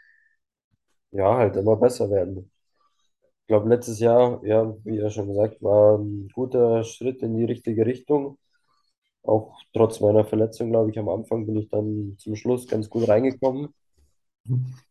Ja, 1.12 1.38
halt 1.38 1.56
immer 1.56 1.76
besser 1.78 2.10
werden. 2.10 2.52
Ich 3.44 3.48
glaube, 3.48 3.70
letztes 3.70 4.00
Jahr, 4.00 4.44
ja, 4.46 4.76
wie 4.86 4.98
ja 4.98 5.10
schon 5.10 5.28
gesagt, 5.30 5.62
war 5.64 5.98
ein 6.00 6.30
guter 6.34 6.84
Schritt 6.84 7.22
in 7.24 7.36
die 7.38 7.46
richtige 7.46 7.86
Richtung. 7.86 8.38
Auch 9.24 9.58
trotz 9.74 10.02
meiner 10.02 10.26
Verletzung, 10.26 10.72
glaube 10.72 10.92
ich, 10.92 11.00
am 11.00 11.10
Anfang 11.10 11.46
bin 11.48 11.58
ich 11.58 11.70
dann 11.70 12.16
zum 12.20 12.36
Schluss 12.36 12.68
ganz 12.68 12.90
gut 12.90 13.08
reingekommen. 13.10 13.70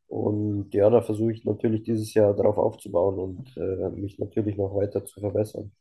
Und 0.08 0.72
ja, 0.75 0.88
da 0.90 1.02
versuche 1.02 1.32
ich 1.32 1.44
natürlich 1.44 1.82
dieses 1.84 2.14
Jahr 2.14 2.34
darauf 2.34 2.56
aufzubauen 2.58 3.18
und 3.18 3.56
äh, 3.56 3.90
mich 3.90 4.18
natürlich 4.18 4.56
noch 4.56 4.75
weiter 4.75 5.04
zu 5.04 5.20
verbessern. 5.20 5.72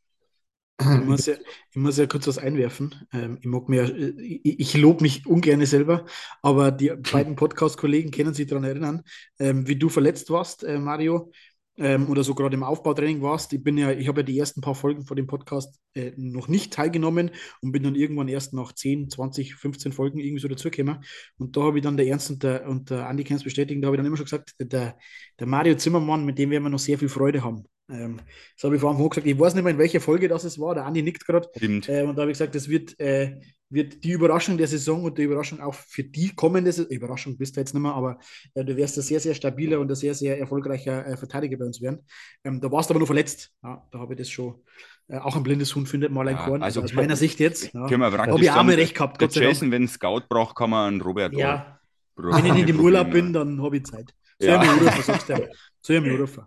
Ich 0.80 1.04
muss 1.04 1.26
ja, 1.26 1.34
ich 1.70 1.76
muss 1.76 1.96
ja 1.98 2.06
kurz 2.06 2.28
was 2.28 2.38
einwerfen. 2.38 2.94
Ähm, 3.12 3.38
ich 3.40 3.46
mag 3.46 3.68
mir, 3.68 3.82
äh, 3.82 4.10
ich, 4.20 4.60
ich 4.60 4.76
lobe 4.76 5.02
mich 5.02 5.26
ungern 5.26 5.64
selber, 5.66 6.06
aber 6.40 6.70
die 6.70 6.90
beiden 6.90 7.34
Podcast-Kollegen 7.34 8.12
können 8.12 8.32
sich 8.32 8.46
daran 8.46 8.64
erinnern, 8.64 9.02
ähm, 9.40 9.66
wie 9.66 9.76
du 9.76 9.88
verletzt 9.88 10.30
warst, 10.30 10.62
äh, 10.62 10.78
Mario, 10.78 11.32
ähm, 11.78 12.08
oder 12.10 12.24
so 12.24 12.34
gerade 12.34 12.54
im 12.54 12.62
Aufbautraining 12.62 13.22
warst. 13.22 13.52
Ich 13.52 13.60
ja, 13.64 13.90
ich 13.92 14.08
habe 14.08 14.20
ja 14.20 14.24
die 14.24 14.38
ersten 14.38 14.60
paar 14.60 14.74
Folgen 14.74 15.04
von 15.06 15.16
dem 15.16 15.26
Podcast 15.26 15.80
äh, 15.94 16.12
noch 16.16 16.48
nicht 16.48 16.72
teilgenommen 16.72 17.30
und 17.60 17.72
bin 17.72 17.82
dann 17.82 17.94
irgendwann 17.94 18.28
erst 18.28 18.52
nach 18.52 18.72
10, 18.72 19.10
20, 19.10 19.54
15 19.54 19.92
Folgen 19.92 20.18
irgendwie 20.18 20.40
so 20.40 20.48
dazugekommen. 20.48 21.04
Und 21.38 21.56
da 21.56 21.62
habe 21.62 21.78
ich 21.78 21.84
dann 21.84 21.96
der 21.96 22.06
Ernst 22.06 22.30
und 22.30 22.42
der, 22.42 22.68
und 22.68 22.90
der 22.90 23.08
Andi 23.08 23.24
können 23.24 23.38
es 23.38 23.44
bestätigen, 23.44 23.80
da 23.80 23.86
habe 23.86 23.96
ich 23.96 23.98
dann 23.98 24.06
immer 24.06 24.16
schon 24.16 24.26
gesagt, 24.26 24.54
der, 24.60 24.96
der 25.38 25.46
Mario 25.46 25.76
Zimmermann, 25.76 26.24
mit 26.24 26.38
dem 26.38 26.50
werden 26.50 26.64
wir 26.64 26.70
noch 26.70 26.78
sehr 26.78 26.98
viel 26.98 27.08
Freude 27.08 27.42
haben. 27.42 27.64
Ähm, 27.90 28.20
das 28.54 28.64
habe 28.64 28.74
ich 28.74 28.80
vor 28.80 28.90
allem 28.90 29.08
gesagt. 29.08 29.26
Ich 29.26 29.38
weiß 29.38 29.54
nicht 29.54 29.64
mehr, 29.64 29.72
in 29.72 29.78
welcher 29.78 30.00
Folge 30.00 30.28
das 30.28 30.44
es 30.44 30.58
war. 30.58 30.74
Der 30.74 30.84
Andi 30.84 31.02
nickt 31.02 31.26
gerade. 31.26 31.48
Äh, 31.60 32.02
und 32.02 32.16
da 32.16 32.22
habe 32.22 32.30
ich 32.30 32.38
gesagt, 32.38 32.54
das 32.54 32.68
wird, 32.68 32.98
äh, 33.00 33.40
wird 33.70 34.02
die 34.04 34.12
Überraschung 34.12 34.56
der 34.58 34.66
Saison 34.66 35.04
und 35.04 35.16
die 35.18 35.22
Überraschung 35.22 35.60
auch 35.60 35.74
für 35.74 36.04
die 36.04 36.34
kommende 36.34 36.70
Saison. 36.72 36.90
Überraschung 36.90 37.36
bist 37.38 37.56
du 37.56 37.60
jetzt 37.60 37.74
nicht 37.74 37.82
mehr, 37.82 37.94
aber 37.94 38.18
äh, 38.54 38.64
du 38.64 38.76
wärst 38.76 38.96
ein 38.98 39.02
sehr, 39.02 39.20
sehr 39.20 39.34
stabiler 39.34 39.80
und 39.80 39.90
ein 39.90 39.94
sehr, 39.94 40.14
sehr 40.14 40.38
erfolgreicher 40.38 41.06
äh, 41.06 41.16
Verteidiger 41.16 41.56
bei 41.58 41.64
uns 41.64 41.80
werden. 41.80 42.00
Ähm, 42.44 42.60
da 42.60 42.70
warst 42.70 42.90
du 42.90 42.92
aber 42.92 43.00
noch 43.00 43.06
verletzt. 43.06 43.50
Ja, 43.62 43.86
da 43.90 43.98
habe 43.98 44.14
ich 44.14 44.18
das 44.18 44.28
schon. 44.30 44.62
Äh, 45.08 45.18
auch 45.18 45.36
ein 45.36 45.42
blindes 45.42 45.74
Huhn 45.74 45.86
findet 45.86 46.12
mal 46.12 46.28
ein 46.28 46.36
Ja, 46.36 46.44
Korn. 46.44 46.62
also 46.62 46.80
Also 46.80 46.92
aus 46.92 46.94
meiner 46.94 47.16
Sicht 47.16 47.40
jetzt. 47.40 47.72
Ja. 47.72 47.86
Können 47.88 48.00
wir 48.02 48.10
praktisch 48.10 48.32
habe 48.34 48.42
ich 48.44 48.50
auch 48.50 48.62
mal 48.64 48.74
recht 48.74 48.94
gehabt, 48.94 49.18
Gott 49.18 49.32
sei 49.32 49.40
Dank. 49.40 49.52
Jason, 49.54 49.70
wenn 49.70 49.82
einen 49.82 49.88
Scout 49.88 50.22
braucht, 50.28 50.56
kann 50.56 50.70
man 50.70 50.88
einen 50.88 51.00
Robert 51.00 51.32
Ja, 51.34 51.80
wenn 52.16 52.44
ich 52.46 52.52
nicht 52.52 52.68
im 52.68 52.80
Urlaub 52.80 53.10
bin, 53.10 53.32
dann 53.32 53.62
habe 53.62 53.78
ich 53.78 53.84
Zeit. 53.84 54.12
Soll 54.38 54.50
Ja. 54.50 54.62
ich 54.62 54.70
mich 54.70 54.80
anrufen, 54.80 55.02
sagst 55.02 55.28
du? 55.30 55.34
Soll 55.80 55.96
ich 55.96 56.02
mich 56.02 56.12
anrufen? 56.12 56.42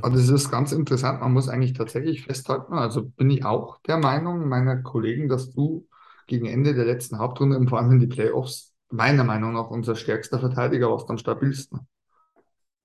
Aber 0.00 0.16
das 0.16 0.28
ist 0.28 0.50
ganz 0.50 0.72
interessant. 0.72 1.20
Man 1.20 1.32
muss 1.32 1.48
eigentlich 1.48 1.74
tatsächlich 1.74 2.22
festhalten, 2.24 2.74
also 2.74 3.04
bin 3.10 3.30
ich 3.30 3.44
auch 3.44 3.80
der 3.82 3.98
Meinung 3.98 4.48
meiner 4.48 4.76
Kollegen, 4.82 5.28
dass 5.28 5.50
du 5.52 5.86
gegen 6.26 6.46
Ende 6.46 6.74
der 6.74 6.86
letzten 6.86 7.18
Hauptrunde 7.18 7.58
und 7.58 7.68
vor 7.68 7.78
allem 7.80 7.92
in 7.92 8.00
die 8.00 8.06
Playoffs 8.06 8.74
meiner 8.90 9.24
Meinung 9.24 9.52
nach 9.54 9.70
unser 9.70 9.96
stärkster 9.96 10.38
Verteidiger 10.40 10.90
warst 10.90 11.10
am 11.10 11.18
stabilsten. 11.18 11.80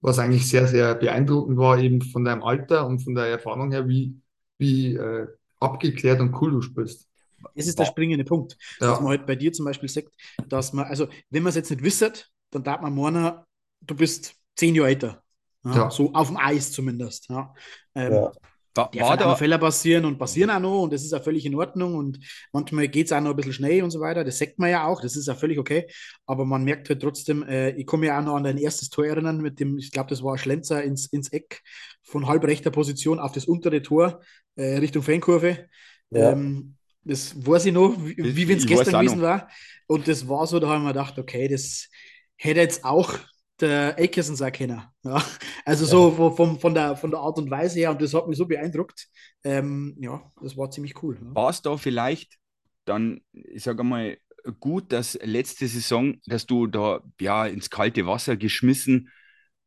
Was 0.01 0.19
eigentlich 0.19 0.47
sehr, 0.49 0.67
sehr 0.67 0.95
beeindruckend 0.95 1.57
war, 1.57 1.79
eben 1.79 2.01
von 2.01 2.23
deinem 2.25 2.43
Alter 2.43 2.85
und 2.87 2.99
von 2.99 3.15
der 3.15 3.25
Erfahrung 3.25 3.71
her, 3.71 3.87
wie, 3.87 4.21
wie 4.57 4.95
äh, 4.95 5.27
abgeklärt 5.59 6.21
und 6.21 6.33
cool 6.41 6.51
du 6.51 6.61
spielst. 6.61 7.09
Das 7.55 7.67
ist 7.67 7.79
der 7.79 7.85
springende 7.85 8.25
Punkt. 8.25 8.57
Dass 8.85 8.99
man 8.99 9.09
Ja, 9.09 9.09
halt 9.09 9.25
bei 9.25 9.35
dir 9.35 9.53
zum 9.53 9.65
Beispiel 9.65 9.89
sagt, 9.89 10.13
dass 10.49 10.73
man, 10.73 10.85
also 10.85 11.07
wenn 11.29 11.43
man 11.43 11.49
es 11.51 11.55
jetzt 11.55 11.69
nicht 11.69 11.83
wisset, 11.83 12.31
dann 12.51 12.63
darf 12.63 12.81
man 12.81 12.95
meiner, 12.95 13.47
du 13.81 13.95
bist 13.95 14.35
zehn 14.55 14.75
Jahre 14.75 14.89
älter. 14.89 15.23
Ja, 15.65 15.75
Ja. 15.75 15.91
So 15.91 16.13
auf 16.13 16.27
dem 16.27 16.37
Eis 16.37 16.71
zumindest. 16.71 17.29
Ja. 17.29 17.53
Ähm, 17.95 18.13
Ja. 18.13 18.31
War, 18.77 18.91
Der 18.91 19.03
war 19.03 19.15
da, 19.15 19.35
Fehler 19.37 19.57
passieren 19.57 20.03
und 20.03 20.17
passieren 20.17 20.49
auch 20.49 20.59
noch 20.59 20.81
und 20.83 20.91
das 20.91 21.01
ist 21.05 21.13
auch 21.13 21.23
völlig 21.23 21.45
in 21.45 21.55
Ordnung 21.55 21.95
und 21.95 22.19
manchmal 22.51 22.89
geht 22.89 23.05
es 23.05 23.13
auch 23.13 23.21
noch 23.21 23.29
ein 23.29 23.35
bisschen 23.37 23.53
schnell 23.53 23.81
und 23.83 23.89
so 23.91 24.01
weiter. 24.01 24.25
Das 24.25 24.37
sagt 24.37 24.59
man 24.59 24.69
ja 24.69 24.85
auch, 24.85 24.99
das 25.01 25.15
ist 25.15 25.29
auch 25.29 25.37
völlig 25.37 25.57
okay. 25.59 25.87
Aber 26.25 26.43
man 26.43 26.65
merkt 26.65 26.89
halt 26.89 27.01
trotzdem, 27.01 27.43
äh, 27.43 27.69
ich 27.69 27.85
komme 27.85 28.07
ja 28.07 28.19
auch 28.19 28.23
noch 28.25 28.35
an 28.35 28.43
dein 28.43 28.57
erstes 28.57 28.89
Tor 28.89 29.05
erinnern 29.05 29.39
mit 29.41 29.61
dem, 29.61 29.77
ich 29.77 29.91
glaube, 29.91 30.09
das 30.09 30.21
war 30.21 30.33
ein 30.33 30.37
Schlenzer 30.39 30.83
ins, 30.83 31.05
ins 31.05 31.29
Eck 31.31 31.61
von 32.03 32.27
halb 32.27 32.43
rechter 32.43 32.69
Position 32.69 33.19
auf 33.19 33.31
das 33.31 33.45
untere 33.45 33.81
Tor 33.81 34.19
äh, 34.57 34.75
Richtung 34.79 35.03
Fankurve. 35.03 35.69
Ja. 36.09 36.31
Ähm, 36.33 36.75
das 37.05 37.33
weiß 37.47 37.67
ich 37.67 37.73
noch, 37.73 37.95
wie, 38.03 38.17
wie 38.35 38.47
wenn 38.49 38.57
es 38.57 38.65
gestern 38.65 38.95
gewesen 38.95 39.19
noch. 39.19 39.23
war. 39.23 39.49
Und 39.87 40.07
das 40.09 40.27
war 40.27 40.45
so, 40.47 40.59
da 40.59 40.67
haben 40.67 40.83
wir 40.83 40.89
gedacht, 40.89 41.17
okay, 41.17 41.47
das 41.47 41.87
hätte 42.35 42.59
jetzt 42.59 42.83
auch 42.83 43.13
der 43.61 43.97
Eckerson 43.99 44.35
sein 44.35 44.51
können. 44.51 44.81
Ja. 45.03 45.23
Also 45.65 45.85
so 45.85 46.11
von, 46.11 46.35
von, 46.35 46.59
von, 46.59 46.73
der, 46.73 46.95
von 46.95 47.11
der 47.11 47.19
Art 47.19 47.37
und 47.37 47.49
Weise 47.49 47.79
her 47.79 47.91
und 47.91 48.01
das 48.01 48.13
hat 48.13 48.27
mich 48.27 48.37
so 48.37 48.45
beeindruckt. 48.45 49.07
Ähm, 49.43 49.95
ja, 49.99 50.31
das 50.41 50.57
war 50.57 50.69
ziemlich 50.69 51.01
cool. 51.01 51.17
Ja. 51.21 51.35
war 51.35 51.49
es 51.49 51.61
da 51.61 51.77
vielleicht 51.77 52.37
dann, 52.85 53.21
ich 53.31 53.63
sage 53.63 53.83
mal, 53.83 54.17
gut, 54.59 54.91
dass 54.91 55.17
letzte 55.23 55.67
Saison, 55.67 56.15
dass 56.27 56.45
du 56.45 56.67
da 56.67 57.01
ja 57.19 57.47
ins 57.47 57.69
kalte 57.69 58.05
Wasser 58.05 58.37
geschmissen, 58.37 59.09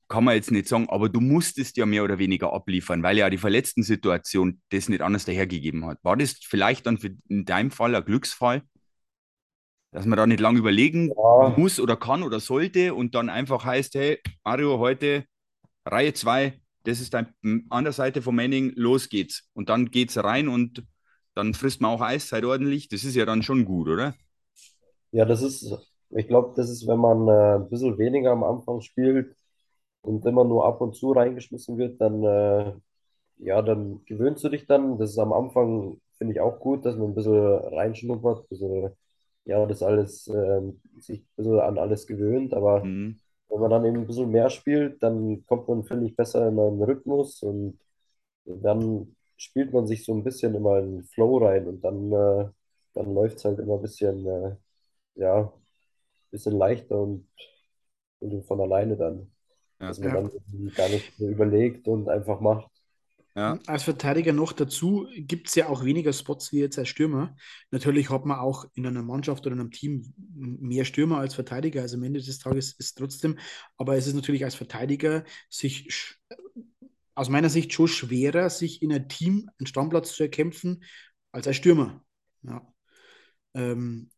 kann 0.09 0.25
man 0.25 0.37
jetzt 0.37 0.50
nicht 0.50 0.68
sagen, 0.68 0.88
aber 0.88 1.09
du 1.09 1.21
musstest 1.21 1.76
ja 1.76 1.85
mehr 1.85 2.02
oder 2.02 2.18
weniger 2.18 2.52
abliefern, 2.52 3.02
weil 3.02 3.18
ja 3.18 3.28
die 3.28 3.37
verletzten 3.38 3.83
Situation 3.83 4.62
das 4.71 4.88
nicht 4.88 5.02
anders 5.02 5.26
dahergegeben 5.26 5.85
hat. 5.85 5.99
War 6.02 6.16
das 6.16 6.38
vielleicht 6.42 6.87
dann 6.87 6.99
für, 6.99 7.11
in 7.28 7.45
deinem 7.45 7.71
Fall 7.71 7.95
ein 7.95 8.04
Glücksfall, 8.04 8.62
dass 9.92 10.07
man 10.07 10.16
da 10.16 10.26
nicht 10.26 10.40
lange 10.40 10.59
überlegen 10.59 11.16
Ja. 11.16 11.54
muss 11.57 11.80
oder 11.80 11.97
kann 11.97 12.23
oder 12.23 12.40
sollte 12.40 12.95
und 12.95 13.14
dann 13.14 13.28
einfach 13.30 13.64
heißt, 13.64 13.95
hey, 13.95 14.21
Mario, 14.45 14.78
heute 14.78 15.25
Reihe 15.87 16.14
2, 16.14 16.61
das 16.85 17.00
ist 17.00 17.14
dein, 17.14 17.35
an 17.71 17.85
der 17.85 17.92
Seite 17.92 18.23
von 18.23 18.35
Manning, 18.37 18.73
los 18.76 19.09
geht's. 19.09 19.49
Und 19.54 19.68
dann 19.71 19.90
geht's 19.90 20.16
rein 20.23 20.49
und 20.49 20.85
dann 21.35 21.54
frisst 21.54 21.80
man 21.80 21.90
auch 21.92 22.02
Eiszeit 22.02 22.45
ordentlich. 22.45 22.88
Das 22.88 23.04
ist 23.04 23.16
ja 23.16 23.26
dann 23.26 23.42
schon 23.42 23.64
gut, 23.64 23.88
oder? 23.88 24.14
Ja, 25.12 25.25
das 25.25 25.42
ist, 25.42 25.73
ich 26.11 26.28
glaube, 26.28 26.52
das 26.57 26.68
ist, 26.71 26.87
wenn 26.87 26.99
man 26.99 27.28
äh, 27.28 27.57
ein 27.57 27.68
bisschen 27.71 27.99
weniger 27.99 28.30
am 28.33 28.45
Anfang 28.45 28.80
spielt 28.80 29.35
und 30.02 30.25
immer 30.26 30.45
nur 30.45 30.66
ab 30.66 30.80
und 30.80 30.97
zu 30.97 31.12
reingeschmissen 31.12 31.78
wird, 31.78 32.00
dann, 32.00 32.25
äh, 32.25 32.75
ja, 33.38 33.62
dann 33.62 34.04
gewöhnst 34.07 34.45
du 34.45 34.49
dich 34.50 34.66
dann. 34.66 34.99
Das 34.99 35.11
ist 35.12 35.18
am 35.18 35.33
Anfang, 35.33 36.00
finde 36.18 36.35
ich 36.35 36.40
auch 36.40 36.61
gut, 36.61 36.85
dass 36.87 36.97
man 36.97 37.11
ein 37.11 37.14
bisschen 37.14 37.35
reinschnuppert, 37.37 38.45
ein 38.45 38.49
bisschen, 38.49 38.90
ja, 39.49 39.67
das 39.67 39.83
alles, 39.85 40.28
ähm, 40.28 40.83
sich 41.00 41.23
ein 41.23 41.28
bisschen 41.37 41.61
an 41.61 41.78
alles 41.78 42.07
gewöhnt. 42.09 42.55
Aber 42.55 42.90
Mhm. 42.90 43.19
wenn 43.50 43.61
man 43.61 43.71
dann 43.71 43.87
eben 43.87 43.99
ein 43.99 44.09
bisschen 44.09 44.31
mehr 44.33 44.50
spielt, 44.50 45.02
dann 45.02 45.45
kommt 45.47 45.69
man, 45.69 45.85
finde 45.85 46.07
ich, 46.07 46.17
besser 46.17 46.49
in 46.49 46.61
einen 46.61 46.83
Rhythmus 46.83 47.43
und 47.45 47.81
dann 48.47 49.17
spielt 49.37 49.73
man 49.73 49.87
sich 49.87 50.05
so 50.05 50.14
ein 50.14 50.25
bisschen 50.25 50.55
immer 50.55 50.78
in 50.81 50.99
den 50.99 51.05
Flow 51.05 51.38
rein 51.38 51.67
und 51.69 51.83
dann, 51.83 52.12
äh, 52.12 52.49
dann 52.95 53.14
läuft 53.14 53.38
es 53.38 53.45
halt 53.47 53.59
immer 53.61 53.76
ein 53.76 53.83
bisschen, 53.83 54.26
äh, 54.26 54.57
ja, 55.17 55.40
ein 55.45 55.52
bisschen 56.33 56.57
leichter 56.59 57.00
und, 57.00 57.28
und 58.21 58.45
von 58.47 58.61
alleine 58.61 58.97
dann. 58.97 59.33
Ja. 59.81 59.88
Dass 59.88 60.00
man 60.00 60.12
Ja. 60.12 60.14
dann 60.14 60.75
gar 60.75 60.88
nicht 60.90 61.19
überlegt 61.21 61.88
und 61.88 62.09
einfach 62.09 62.40
macht. 62.40 62.71
Ja. 63.37 63.59
Als 63.67 63.85
Verteidiger 63.85 64.33
noch 64.33 64.53
dazu 64.53 65.07
gibt 65.15 65.49
es 65.49 65.55
ja 65.55 65.69
auch 65.69 65.85
weniger 65.85 66.13
Spots 66.13 66.53
wie 66.53 66.59
jetzt 66.59 66.79
als 66.79 66.89
Stürmer. 66.89 67.37
Natürlich 67.71 68.11
hat 68.11 68.25
man 68.25 68.39
auch 68.39 68.65
in 68.75 68.87
einer 68.87 69.03
Mannschaft 69.03 69.47
oder 69.47 69.55
in 69.55 69.61
einem 69.61 69.71
Team 69.71 70.13
mehr 70.17 70.85
Stürmer 70.85 71.19
als 71.19 71.35
Verteidiger. 71.35 71.83
Also 71.83 71.97
am 71.97 72.03
Ende 72.03 72.21
des 72.21 72.39
Tages 72.39 72.73
ist 72.73 72.81
es 72.81 72.95
trotzdem, 72.95 73.39
aber 73.77 73.97
es 73.97 74.07
ist 74.07 74.15
natürlich 74.15 74.45
als 74.45 74.55
Verteidiger 74.57 75.25
sich 75.49 76.19
aus 77.15 77.29
meiner 77.29 77.51
Sicht 77.51 77.73
schon 77.73 77.89
schwerer, 77.89 78.51
sich 78.51 78.83
in 78.83 78.93
einem 78.93 79.09
Team 79.09 79.51
einen 79.59 79.67
Stammplatz 79.67 80.15
zu 80.15 80.23
erkämpfen, 80.23 80.85
als 81.33 81.47
als 81.47 81.57
Stürmer. 81.57 82.05
Ja. 82.43 82.67
Ähm, 83.55 84.11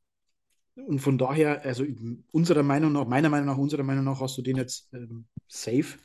und 0.86 1.00
von 1.00 1.18
daher, 1.18 1.64
also 1.64 1.84
unserer 2.32 2.62
Meinung 2.62 2.92
nach, 2.92 3.06
meiner 3.06 3.28
Meinung 3.28 3.46
nach, 3.46 3.58
unserer 3.58 3.82
Meinung 3.82 4.04
nach 4.04 4.20
hast 4.20 4.36
du 4.38 4.42
den 4.42 4.56
jetzt 4.56 4.88
ähm, 4.92 5.26
safe. 5.48 5.98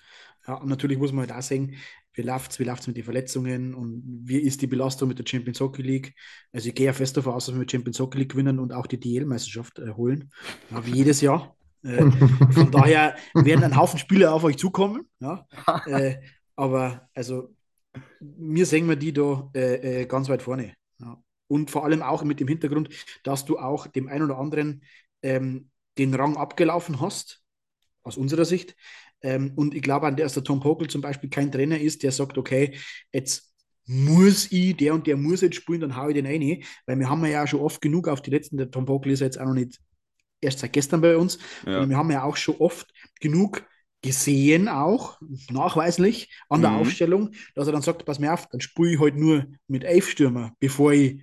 Ja, 0.48 0.55
und 0.55 0.70
natürlich 0.70 0.98
muss 0.98 1.12
man 1.12 1.27
halt 1.27 1.38
auch 1.38 1.41
sagen, 1.41 1.75
wie 2.13 2.22
läuft 2.22 2.51
es 2.51 2.60
wie 2.60 2.63
läuft's 2.63 2.88
mit 2.88 2.98
den 2.98 3.03
Verletzungen 3.03 3.74
und 3.74 4.03
wie 4.24 4.38
ist 4.38 4.62
die 4.62 4.67
Belastung 4.67 5.10
mit 5.10 5.20
der 5.20 5.25
Champions 5.27 5.60
Hockey 5.60 5.82
League. 5.82 6.15
Also 6.53 6.70
ich 6.70 6.75
gehe 6.75 6.86
ja 6.86 6.94
fest 6.94 7.17
davon 7.17 7.34
aus, 7.34 7.46
dass 7.46 7.55
wir 7.55 7.60
mit 7.60 7.72
Champions 7.72 8.00
Hockey 8.00 8.20
League 8.20 8.32
gewinnen 8.32 8.60
und 8.60 8.72
auch 8.74 8.88
die 8.88 9.00
DL-Meisterschaft 9.00 9.79
äh, 9.79 9.91
holen, 9.91 10.32
ja, 10.72 10.86
wie 10.86 10.91
jedes 10.91 11.22
Jahr. 11.22 11.55
Äh, 11.84 12.10
von 12.51 12.72
daher 12.72 13.15
werden 13.34 13.63
ein 13.63 13.75
Haufen 13.75 14.00
Spieler 14.00 14.34
auf 14.34 14.44
euch 14.44 14.58
zukommen. 14.58 15.08
Ja? 15.20 15.48
Äh, 15.86 16.17
aber 16.55 17.10
also 17.13 17.53
mir 18.20 18.65
sehen 18.65 18.88
wir 18.88 18.96
die 18.96 19.13
da 19.13 19.50
äh, 19.53 20.01
äh, 20.01 20.05
ganz 20.05 20.29
weit 20.29 20.41
vorne. 20.41 20.74
Ja. 21.00 21.22
Und 21.48 21.72
vor 21.72 21.86
allem 21.86 22.02
auch 22.02 22.24
mit 22.24 22.40
dem 22.40 22.48
Hintergrund, 22.48 22.90
dass 23.24 23.46
du 23.46 23.60
auch 23.60 23.88
dem 23.88 24.08
einen 24.08 24.25
oder 24.25 24.38
anderen 24.38 24.84
ähm, 25.22 25.70
den 25.98 26.14
Rang 26.14 26.38
abgelaufen 26.38 27.00
hast, 27.02 27.42
aus 28.04 28.18
unserer 28.18 28.46
Sicht. 28.46 28.75
Ähm, 29.22 29.54
und 29.56 29.74
ich 29.75 29.82
glaube, 29.82 30.08
an 30.08 30.16
der 30.16 30.28
Tom 30.30 30.60
Pokel 30.60 30.88
zum 30.90 31.02
Beispiel 31.02 31.30
kein 31.30 31.52
Trainer 31.52 31.80
ist, 31.80 32.04
der 32.04 32.12
sagt, 32.12 32.38
okay, 32.38 32.78
jetzt 33.14 33.54
muss 33.88 34.52
ich, 34.52 34.75
der 34.78 34.94
und 34.94 35.06
der 35.08 35.18
muss 35.18 35.42
jetzt 35.42 35.56
spielen, 35.56 35.82
dann 35.82 35.96
hau 35.96 36.10
ich 36.10 36.16
den 36.16 36.25
rein. 36.25 36.64
Weil 36.86 37.00
wir 37.00 37.10
haben 37.10 37.24
ja 37.25 37.46
schon 37.48 37.60
oft 37.62 37.82
genug 37.82 38.08
auf 38.08 38.22
die 38.22 38.32
letzten, 38.32 38.58
der 38.58 38.72
Tom 38.72 38.86
Pokel 38.86 39.12
ist 39.12 39.20
jetzt 39.20 39.40
auch 39.40 39.46
noch 39.46 39.54
nicht 39.54 39.80
erst 40.42 40.60
seit 40.60 40.74
gestern 40.74 41.02
bei 41.02 41.18
uns, 41.18 41.40
Ja. 41.66 41.88
wir 41.88 41.98
haben 41.98 42.12
ja 42.12 42.24
auch 42.24 42.38
schon 42.38 42.56
oft 42.58 42.92
genug 43.20 43.66
gesehen, 44.02 44.68
auch 44.68 45.20
nachweislich 45.50 46.30
an 46.50 46.62
der 46.62 46.72
Mhm. 46.72 46.78
Aufstellung, 46.78 47.32
dass 47.56 47.68
er 47.68 47.74
dann 47.74 47.82
sagt, 47.82 48.06
pass 48.06 48.20
mir 48.20 48.34
auf, 48.34 48.48
dann 48.50 48.62
spiele 48.62 48.94
ich 48.94 49.00
halt 49.00 49.16
nur 49.16 49.46
mit 49.68 49.84
elf 49.84 50.10
Stürmer, 50.10 50.54
bevor 50.60 50.94
ich 50.94 51.22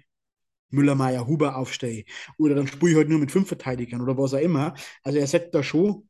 Müller, 0.73 0.95
Meier, 0.95 1.27
Huber 1.27 1.57
aufstehe. 1.57 2.05
Oder 2.39 2.55
dann 2.57 2.67
spiele 2.67 2.93
ich 2.93 2.97
halt 2.99 3.09
nur 3.09 3.19
mit 3.21 3.31
fünf 3.33 3.49
Verteidigern 3.49 4.01
oder 4.03 4.19
was 4.19 4.35
auch 4.35 4.39
immer. 4.41 4.75
Also 5.05 5.19
er 5.19 5.27
sagt 5.27 5.55
da 5.55 5.63
schon, 5.63 6.09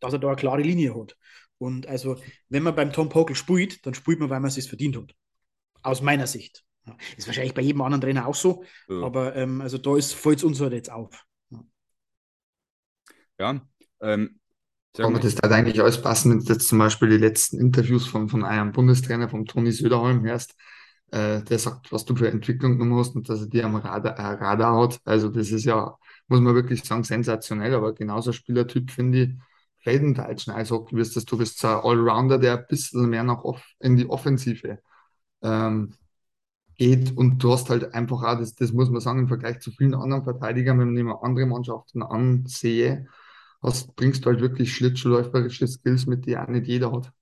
dass 0.00 0.12
er 0.12 0.18
da 0.18 0.28
eine 0.28 0.36
klare 0.36 0.62
Linie 0.62 0.94
hat. 0.98 1.16
Und 1.58 1.86
also, 1.86 2.16
wenn 2.48 2.62
man 2.62 2.74
beim 2.74 2.92
Tom 2.92 3.08
Pokel 3.08 3.36
spielt, 3.36 3.84
dann 3.86 3.94
spielt 3.94 4.20
man, 4.20 4.30
weil 4.30 4.40
man 4.40 4.48
es 4.48 4.54
sich 4.56 4.68
verdient 4.68 4.96
hat. 4.96 5.14
Aus 5.82 6.02
meiner 6.02 6.26
Sicht. 6.26 6.64
Ist 7.16 7.26
wahrscheinlich 7.26 7.54
bei 7.54 7.62
jedem 7.62 7.82
anderen 7.82 8.02
Trainer 8.02 8.26
auch 8.26 8.34
so, 8.34 8.64
Ja. 8.88 8.96
aber 9.06 9.36
ähm, 9.36 9.60
also 9.62 9.78
da 9.78 9.96
ist, 9.96 10.14
fällt 10.14 10.38
es 10.38 10.44
uns 10.44 10.60
halt 10.60 10.72
jetzt 10.74 10.90
auf. 10.92 11.24
ja. 13.38 13.60
Ähm, 14.00 14.40
mal, 14.98 15.20
das 15.20 15.36
hat 15.36 15.52
eigentlich 15.52 15.80
alles 15.80 16.00
passen, 16.02 16.32
wenn 16.32 16.40
du 16.44 16.52
jetzt 16.52 16.68
zum 16.68 16.78
Beispiel 16.78 17.08
die 17.10 17.18
letzten 17.18 17.58
Interviews 17.60 18.06
von, 18.06 18.28
von 18.28 18.44
einem 18.44 18.72
Bundestrainer, 18.72 19.28
vom 19.28 19.46
Toni 19.46 19.72
Söderholm, 19.72 20.22
hörst, 20.24 20.54
äh, 21.14 21.42
der 21.44 21.58
sagt, 21.60 21.92
was 21.92 22.04
du 22.04 22.16
für 22.16 22.28
Entwicklung 22.28 22.72
genommen 22.78 22.98
hast 22.98 23.14
und 23.14 23.28
dass 23.28 23.40
er 23.42 23.46
dir 23.46 23.66
am 23.66 23.76
Radar, 23.76 24.18
äh, 24.18 24.34
Radar 24.44 24.82
hat. 24.82 24.98
Also 25.04 25.28
das 25.28 25.50
ist 25.52 25.64
ja, 25.64 25.96
muss 26.26 26.40
man 26.40 26.54
wirklich 26.56 26.82
sagen, 26.84 27.04
sensationell, 27.04 27.74
aber 27.74 27.94
genauso 27.94 28.32
Spielertyp 28.32 28.90
finde 28.90 29.18
ich, 29.22 29.30
Felden 29.78 30.14
deutschen 30.14 30.52
Eishockey 30.54 30.96
wirst 30.96 31.30
du 31.30 31.38
bist 31.38 31.64
ein 31.64 31.76
Allrounder, 31.76 32.38
der 32.38 32.58
ein 32.58 32.66
bisschen 32.68 33.08
mehr 33.10 33.22
nach 33.22 33.44
in 33.80 33.96
die 33.96 34.08
Offensive 34.08 34.78
ähm, 35.42 35.94
geht 36.76 37.16
und 37.16 37.38
du 37.42 37.52
hast 37.52 37.70
halt 37.70 37.94
einfach 37.94 38.22
auch, 38.24 38.38
das, 38.38 38.54
das 38.56 38.72
muss 38.72 38.90
man 38.90 39.00
sagen, 39.00 39.20
im 39.20 39.28
Vergleich 39.28 39.60
zu 39.60 39.70
vielen 39.72 39.94
anderen 39.94 40.24
Verteidigern, 40.24 40.80
wenn 40.80 40.96
ich 40.96 41.04
mir 41.04 41.22
andere 41.22 41.46
Mannschaften 41.46 42.02
ansehe, 42.02 43.06
hast, 43.62 43.94
bringst 43.96 44.24
du 44.24 44.30
halt 44.30 44.40
wirklich 44.40 44.74
schlittschuhläuferische 44.74 45.68
Skills 45.68 46.06
mit, 46.06 46.26
die 46.26 46.36
auch 46.38 46.48
nicht 46.48 46.66
jeder 46.66 46.92
hat. 46.92 47.12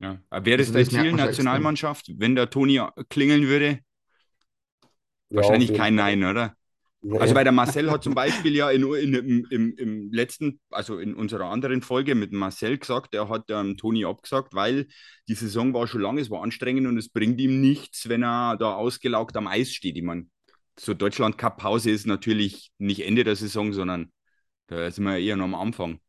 Ja. 0.00 0.18
Wäre 0.30 0.58
das 0.58 0.74
Also 0.74 0.90
dein 0.90 1.04
Ziel, 1.04 1.12
Nationalmannschaft, 1.12 2.10
wenn 2.18 2.34
der 2.34 2.50
Toni 2.50 2.80
klingeln 3.08 3.46
würde? 3.46 3.80
Ja, 5.28 5.36
Wahrscheinlich 5.36 5.74
kein. 5.74 5.94
Nein, 5.94 6.24
oder? 6.24 6.54
Nee. 7.02 7.18
Also 7.18 7.34
bei 7.34 7.44
der 7.44 7.52
Marcel 7.52 7.90
hat 7.90 8.02
zum 8.02 8.14
Beispiel 8.14 8.54
ja 8.54 8.70
in, 8.70 8.82
in, 8.94 9.14
im, 9.14 9.46
im, 9.50 9.74
im 9.76 10.12
letzten, 10.12 10.60
also 10.70 10.98
in 10.98 11.14
unserer 11.14 11.46
anderen 11.46 11.80
Folge 11.82 12.14
mit 12.14 12.32
Marcel 12.32 12.76
gesagt, 12.78 13.14
er 13.14 13.28
hat 13.28 13.44
ähm, 13.48 13.76
Toni 13.76 14.04
abgesagt, 14.04 14.54
weil 14.54 14.86
die 15.28 15.34
Saison 15.34 15.72
war 15.72 15.86
schon 15.86 16.02
lang, 16.02 16.18
es 16.18 16.30
war 16.30 16.42
anstrengend 16.42 16.86
und 16.86 16.98
es 16.98 17.08
bringt 17.08 17.40
ihm 17.40 17.60
nichts, 17.60 18.08
wenn 18.08 18.22
er 18.22 18.56
da 18.58 18.74
ausgelaugt 18.74 19.36
am 19.36 19.46
Eis 19.46 19.72
steht. 19.72 19.96
Ich 19.96 20.02
meine, 20.02 20.26
so 20.78 20.92
Deutschland 20.92 21.38
Cup 21.38 21.58
Pause 21.58 21.90
ist 21.90 22.06
natürlich 22.06 22.70
nicht 22.78 23.06
Ende 23.06 23.24
der 23.24 23.36
Saison, 23.36 23.72
sondern 23.72 24.12
da 24.66 24.90
sind 24.90 25.04
wir 25.04 25.18
eher 25.18 25.36
noch 25.36 25.44
am 25.44 25.54
Anfang. 25.54 26.00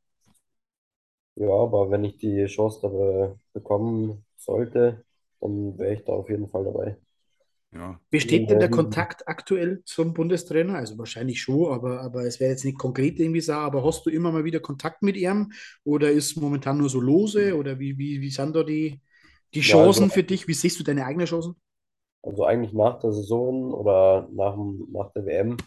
Ja, 1.35 1.49
aber 1.49 1.89
wenn 1.91 2.03
ich 2.05 2.17
die 2.17 2.45
Chance 2.45 2.79
dabei 2.81 3.35
bekommen 3.53 4.25
sollte, 4.37 5.03
dann 5.41 5.77
wäre 5.77 5.93
ich 5.95 6.03
da 6.05 6.13
auf 6.13 6.29
jeden 6.29 6.47
Fall 6.49 6.63
dabei. 6.65 6.97
Ja, 7.73 7.99
Besteht 8.09 8.49
denn 8.49 8.59
der 8.59 8.69
Ja, 8.69 8.69
Kontakt 8.69 9.27
aktuell 9.29 9.83
zum 9.85 10.13
Bundestrainer? 10.13 10.75
Also 10.75 10.97
wahrscheinlich 10.97 11.41
schon, 11.41 11.71
aber, 11.73 12.01
aber 12.01 12.25
es 12.25 12.39
wäre 12.41 12.51
jetzt 12.51 12.65
nicht 12.65 12.77
konkret 12.77 13.17
irgendwie 13.19 13.39
so, 13.41 13.53
aber 13.53 13.85
hast 13.85 14.05
du 14.05 14.09
immer 14.09 14.31
mal 14.33 14.43
wieder 14.43 14.59
Kontakt 14.59 15.01
mit 15.01 15.15
ihm 15.15 15.53
oder 15.85 16.11
ist 16.11 16.35
momentan 16.35 16.77
nur 16.77 16.89
so 16.89 16.99
lose 16.99 17.55
oder 17.55 17.79
wie, 17.79 17.97
wie, 17.97 18.19
wie 18.21 18.29
sind 18.29 18.53
da 18.55 18.63
die, 18.63 19.01
die 19.53 19.61
Ja, 19.63 19.83
Chancen 19.85 20.09
also- 20.09 20.09
für 20.09 20.23
dich? 20.23 20.47
Wie 20.49 20.53
siehst 20.53 20.77
du 20.79 20.83
deine 20.83 21.05
eigenen 21.05 21.27
Chancen? 21.27 21.55
Also 22.23 22.45
eigentlich 22.45 22.73
nach 22.73 22.99
der 22.99 23.11
Saison 23.13 23.73
oder 23.73 24.27
nach, 24.31 24.53
dem- 24.55 24.87
nach 24.91 25.11
der 25.13 25.25
WM 25.25 25.57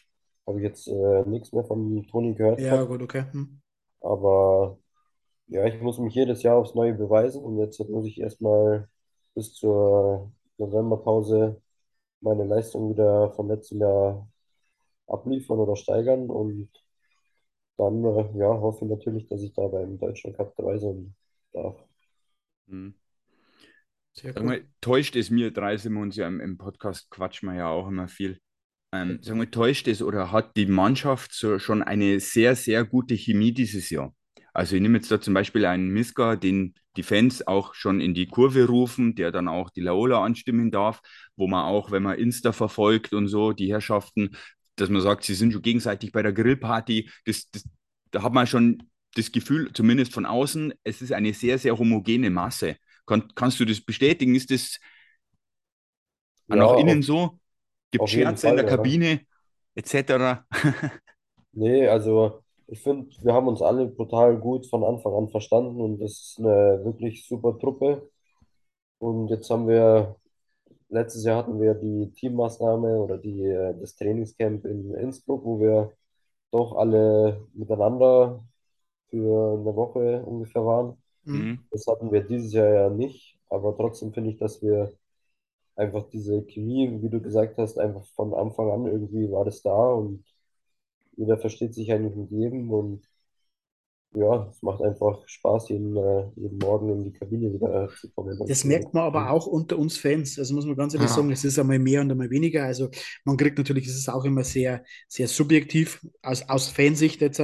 habe 0.47 0.59
ich 0.59 0.64
jetzt 0.64 0.88
äh, 0.88 1.23
nichts 1.26 1.52
mehr 1.52 1.64
von 1.64 2.06
Toni 2.09 2.35
gehört 2.35 2.64
Ja, 2.64 2.68
gehabt. 2.68 2.88
gut, 2.88 3.00
okay. 3.02 3.26
Hm. 3.33 3.61
Aber 4.00 4.78
Ja, 5.46 5.64
ich 5.66 5.80
muss 5.80 5.98
mich 5.98 6.14
jedes 6.14 6.42
Jahr 6.42 6.56
aufs 6.56 6.74
Neue 6.74 6.94
beweisen 6.94 7.42
und 7.42 7.58
jetzt 7.58 7.78
muss 7.88 8.06
ich 8.06 8.20
erstmal 8.20 8.88
bis 9.34 9.54
zur 9.54 10.32
Novemberpause 10.58 11.60
meine 12.20 12.44
Leistung 12.44 12.90
wieder 12.90 13.30
vom 13.32 13.48
letzten 13.50 13.80
Jahr 13.80 14.28
abliefern 15.06 15.58
oder 15.58 15.76
steigern 15.76 16.30
und 16.30 16.70
dann 17.76 18.04
äh, 18.04 18.38
ja, 18.38 18.48
hoffe 18.48 18.84
ich 18.84 18.90
natürlich, 18.90 19.26
dass 19.28 19.42
ich 19.42 19.52
da 19.52 19.66
beim 19.68 19.98
Deutschen 19.98 20.32
Cup 20.34 20.54
dabei 20.56 20.78
sein 20.78 21.14
darf. 21.52 21.76
Hm. 22.68 22.94
Sehr 24.12 24.32
Sag 24.32 24.42
gut. 24.42 24.46
mal, 24.46 24.64
täuscht 24.80 25.16
es 25.16 25.30
mir, 25.30 25.50
drei 25.50 25.76
sind 25.76 25.92
wir 25.94 26.00
uns 26.00 26.16
ja 26.16 26.28
im, 26.28 26.40
im 26.40 26.56
Podcast, 26.56 27.10
quatschen 27.10 27.48
wir 27.48 27.56
ja 27.56 27.68
auch 27.68 27.88
immer 27.88 28.08
viel. 28.08 28.38
Ähm, 28.92 29.18
sag 29.22 29.36
mal, 29.36 29.50
täuscht 29.50 29.88
es 29.88 30.02
oder 30.02 30.30
hat 30.30 30.56
die 30.56 30.66
Mannschaft 30.66 31.32
so 31.32 31.58
schon 31.58 31.82
eine 31.82 32.20
sehr, 32.20 32.54
sehr 32.54 32.84
gute 32.84 33.14
Chemie 33.16 33.52
dieses 33.52 33.90
Jahr? 33.90 34.14
Also 34.54 34.76
ich 34.76 34.82
nehme 34.82 34.99
jetzt 34.99 35.11
da 35.12 35.20
zum 35.20 35.34
Beispiel 35.34 35.66
einen 35.66 35.90
Miska, 35.90 36.37
den 36.37 36.75
die 36.96 37.04
Fans 37.04 37.46
auch 37.46 37.75
schon 37.75 38.00
in 38.00 38.14
die 38.14 38.28
Kurve 38.28 38.66
rufen, 38.66 39.16
der 39.16 39.32
dann 39.32 39.49
auch 39.49 39.70
die 39.70 39.82
Laola 39.82 40.25
anstimmen 40.25 40.73
darf, 40.73 41.02
wo 41.37 41.49
man 41.49 41.64
auch, 41.66 41.92
wenn 41.92 42.04
man 42.04 42.18
Insta 42.18 42.52
verfolgt 42.52 43.12
und 43.14 43.28
so, 43.28 43.52
die 43.52 43.73
Herrschaften, 43.73 44.37
dass 44.76 44.90
man 44.90 45.02
sagt, 45.02 45.25
sie 45.25 45.34
sind 45.34 45.52
schon 45.52 45.62
gegenseitig 45.62 46.12
bei 46.12 46.23
der 46.23 46.32
Grillparty, 46.32 47.11
das, 47.26 47.50
das, 47.50 47.64
da 48.12 48.23
hat 48.23 48.32
man 48.32 48.46
schon 48.46 48.84
das 49.16 49.32
Gefühl, 49.32 49.73
zumindest 49.75 50.12
von 50.14 50.26
außen, 50.26 50.75
es 50.84 51.02
ist 51.02 51.12
eine 51.12 51.34
sehr, 51.34 51.58
sehr 51.58 51.78
homogene 51.78 52.30
Masse. 52.30 52.76
Kann, 53.06 53.28
kannst 53.34 53.61
du 53.61 53.64
das 53.64 53.80
bestätigen? 53.80 54.34
Ist 54.37 54.50
das 54.50 54.78
auch 56.49 56.56
Ja, 56.56 56.56
nach 56.56 56.73
innen 56.73 57.02
auf, 57.02 57.02
so? 57.02 57.38
Gibt 57.90 58.08
jeden 58.08 58.37
Scherze 58.37 58.49
in 58.49 58.56
Fall, 58.56 58.56
der 58.56 58.64
ja. 58.64 58.66
Kabine 58.66 59.23
etc.? 59.75 60.46
Nee, 61.52 61.88
also 61.88 62.43
ich 62.66 62.83
finde, 62.83 63.09
wir 63.23 63.33
haben 63.35 63.49
uns 63.49 63.62
alle 63.62 63.87
brutal 63.87 64.38
gut 64.38 64.66
von 64.66 64.85
Anfang 64.85 65.14
an 65.14 65.28
verstanden 65.30 65.80
und 65.80 66.00
das 66.00 66.12
ist 66.12 66.37
eine 66.40 66.85
wirklich 66.85 67.26
super 67.26 67.59
Truppe. 67.59 68.11
Und 68.99 69.28
jetzt 69.28 69.50
haben 69.50 69.68
wir, 69.68 70.16
letztes 70.88 71.25
Jahr 71.25 71.38
hatten 71.38 71.61
wir 71.61 71.75
die 71.75 72.12
Teammaßnahme 72.12 72.99
oder 73.00 73.18
die, 73.18 73.42
äh, 73.44 73.75
das 73.80 73.97
Trainingscamp 73.97 74.64
in 74.64 74.94
Innsbruck, 74.94 75.44
wo 75.44 75.61
wir 75.61 75.92
doch 76.52 76.76
alle 76.76 77.47
miteinander 77.54 78.44
für 79.11 79.54
eine 79.61 79.76
Woche 79.76 80.23
ungefähr 80.25 80.64
waren. 80.64 80.97
Mhm. 81.25 81.35
Mhm. 81.37 81.59
Das 81.71 81.87
hatten 81.87 82.12
wir 82.12 82.23
dieses 82.25 82.52
Jahr 82.52 82.68
ja 82.68 82.90
nicht, 82.90 83.38
aber 83.49 83.76
trotzdem 83.76 84.12
finde 84.12 84.30
ich, 84.30 84.38
dass 84.38 84.62
wir 84.62 84.92
einfach 85.76 86.09
diese 86.11 86.42
Chemie, 86.44 87.02
wie 87.02 87.11
du 87.11 87.21
gesagt 87.21 87.59
hast, 87.59 87.78
einfach 87.78 88.04
von 88.16 88.35
Anfang 88.35 88.71
an 88.71 88.87
irgendwie 88.87 89.30
war 89.30 89.44
das 89.44 89.62
da 89.62 89.75
und 89.92 90.25
jeder 91.16 91.38
versteht 91.38 91.75
sich 91.75 91.92
eigentlich 91.92 92.14
mit 92.16 92.30
jedem 92.30 92.71
und 92.73 93.06
ja, 94.14 94.49
es 94.50 94.62
macht 94.62 94.83
einfach 94.83 95.26
Spaß, 95.28 95.68
jeden, 95.71 95.97
äh, 95.97 96.28
jeden 96.37 96.59
Morgen 96.59 96.88
in 96.90 97.04
die 97.04 97.12
Kabine 97.12 97.52
wieder 97.52 97.97
zu 98.00 98.11
kommen. 98.12 98.38
Das 98.47 98.64
merkt 98.64 98.92
man 98.94 99.04
aber 99.04 99.30
auch 99.30 99.47
unter 99.47 99.78
uns 99.78 99.97
Fans. 99.99 100.38
Also 100.38 100.54
muss 100.54 100.66
man 100.66 100.76
ganz 100.76 100.94
ehrlich 100.94 101.11
Ja. 101.11 101.14
sagen, 101.14 101.30
es 101.33 101.44
ist 101.44 101.59
einmal 101.59 101.78
mehr 101.78 102.00
und 102.02 102.11
einmal 102.11 102.30
weniger. 102.30 102.64
Also 102.64 102.90
man 103.25 103.37
kriegt 103.37 103.56
natürlich, 103.59 103.87
es 103.87 103.97
ist 103.97 104.09
auch 104.09 104.25
immer 104.25 104.44
sehr, 104.44 104.85
sehr 105.09 105.28
subjektiv 105.28 106.06
aus, 106.23 106.49
aus 106.49 106.68
Fansicht 106.68 107.21
jetzt. 107.23 107.40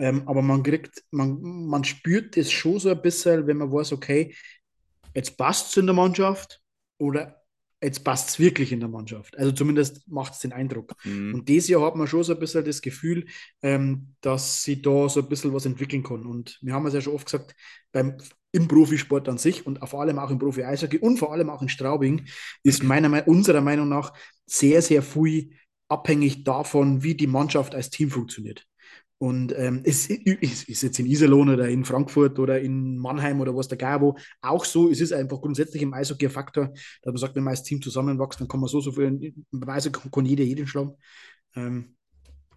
Ähm, 0.00 0.22
aber 0.28 0.42
man 0.42 0.62
kriegt, 0.62 1.02
man, 1.10 1.40
man 1.42 1.82
spürt 1.84 2.36
es 2.36 2.52
schon 2.52 2.78
so 2.78 2.90
ein 2.90 3.02
bisschen, 3.02 3.46
wenn 3.48 3.56
man 3.58 3.72
weiß, 3.72 3.92
okay, 3.92 4.34
jetzt 5.14 5.36
passt 5.38 5.70
es 5.70 5.76
in 5.78 5.86
der 5.86 5.94
Mannschaft 5.94 6.60
oder 6.98 7.37
jetzt 7.80 8.02
passt 8.02 8.28
es 8.30 8.38
wirklich 8.38 8.72
in 8.72 8.80
der 8.80 8.88
Mannschaft. 8.88 9.38
Also 9.38 9.52
zumindest 9.52 10.08
macht 10.08 10.32
es 10.32 10.40
den 10.40 10.52
Eindruck. 10.52 10.94
Mhm. 11.04 11.34
Und 11.34 11.48
dieses 11.48 11.68
Jahr 11.68 11.82
hat 11.82 11.96
man 11.96 12.06
schon 12.06 12.24
so 12.24 12.32
ein 12.32 12.40
bisschen 12.40 12.64
das 12.64 12.82
Gefühl, 12.82 13.26
ähm, 13.62 14.14
dass 14.20 14.62
sie 14.62 14.82
da 14.82 15.08
so 15.08 15.20
ein 15.20 15.28
bisschen 15.28 15.54
was 15.54 15.66
entwickeln 15.66 16.02
kann. 16.02 16.26
Und 16.26 16.58
wir 16.60 16.74
haben 16.74 16.86
es 16.86 16.94
ja 16.94 17.00
schon 17.00 17.14
oft 17.14 17.26
gesagt, 17.26 17.54
beim, 17.92 18.18
im 18.50 18.66
Profisport 18.66 19.28
an 19.28 19.38
sich 19.38 19.66
und 19.66 19.78
vor 19.88 20.00
allem 20.00 20.18
auch 20.18 20.30
im 20.30 20.38
Profi-Eishockey 20.38 20.98
und 20.98 21.18
vor 21.18 21.32
allem 21.32 21.50
auch 21.50 21.62
in 21.62 21.68
Straubing 21.68 22.26
ist 22.62 22.82
meiner, 22.82 23.08
Me- 23.08 23.24
unserer 23.24 23.60
Meinung 23.60 23.88
nach 23.88 24.12
sehr, 24.46 24.82
sehr 24.82 25.02
viel 25.02 25.50
abhängig 25.88 26.44
davon, 26.44 27.02
wie 27.02 27.14
die 27.14 27.26
Mannschaft 27.26 27.74
als 27.74 27.90
Team 27.90 28.10
funktioniert. 28.10 28.66
Und 29.18 29.52
ähm, 29.56 29.82
es 29.84 30.08
ist, 30.08 30.82
jetzt 30.82 30.98
in 31.00 31.06
Iserlohn 31.06 31.48
oder 31.48 31.68
in 31.68 31.84
Frankfurt 31.84 32.38
oder 32.38 32.60
in 32.60 32.96
Mannheim 32.98 33.40
oder 33.40 33.54
was 33.54 33.66
der 33.66 33.76
Geier 33.76 34.00
wo 34.00 34.16
auch 34.40 34.64
so. 34.64 34.88
Es 34.90 35.00
ist 35.00 35.12
einfach 35.12 35.40
grundsätzlich 35.40 35.82
im 35.82 35.92
Eishockey 35.92 36.26
ein 36.26 36.32
Faktor, 36.32 36.68
dass 37.02 37.12
man 37.12 37.16
sagt, 37.16 37.34
wenn 37.34 37.42
man 37.42 37.50
als 37.50 37.64
Team 37.64 37.82
zusammenwächst, 37.82 38.40
dann 38.40 38.46
kann 38.46 38.60
man 38.60 38.68
so, 38.68 38.80
so 38.80 38.92
viel, 38.92 39.34
beim 39.50 39.68
Eishockey 39.68 40.08
kann 40.08 40.24
jeder 40.24 40.44
jeden 40.44 40.68
schlagen. 40.68 40.92
Ähm, 41.56 41.96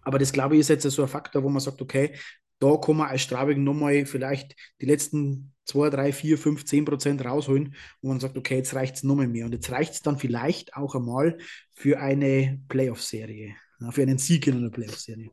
aber 0.02 0.18
das 0.18 0.32
glaube 0.32 0.54
ich 0.54 0.60
ist 0.60 0.68
jetzt 0.68 0.88
so 0.88 1.02
ein 1.02 1.08
Faktor, 1.08 1.42
wo 1.42 1.48
man 1.48 1.60
sagt, 1.60 1.82
okay, 1.82 2.14
da 2.60 2.76
kann 2.76 2.96
man 2.96 3.08
als 3.08 3.22
Straubing 3.22 3.64
nochmal 3.64 4.06
vielleicht 4.06 4.54
die 4.80 4.86
letzten 4.86 5.52
2, 5.64 5.90
3, 5.90 6.12
4, 6.12 6.38
5, 6.38 6.64
10 6.64 6.84
Prozent 6.84 7.24
rausholen, 7.24 7.74
wo 8.00 8.08
man 8.08 8.20
sagt, 8.20 8.36
okay, 8.36 8.56
jetzt 8.56 8.74
reicht 8.74 8.96
es 8.96 9.02
nochmal 9.02 9.26
mehr. 9.26 9.46
Und 9.46 9.52
jetzt 9.52 9.70
reicht 9.72 9.94
es 9.94 10.02
dann 10.02 10.16
vielleicht 10.16 10.76
auch 10.76 10.94
einmal 10.94 11.38
für 11.72 11.98
eine 11.98 12.60
Playoff-Serie, 12.68 13.56
für 13.90 14.02
einen 14.02 14.18
Sieg 14.18 14.46
in 14.46 14.58
einer 14.58 14.70
Playoff-Serie. 14.70 15.30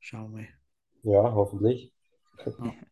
Schauen 0.00 0.32
wir 0.32 0.42
mal. 0.42 0.63
Ja, 1.04 1.32
hoffentlich. 1.34 1.92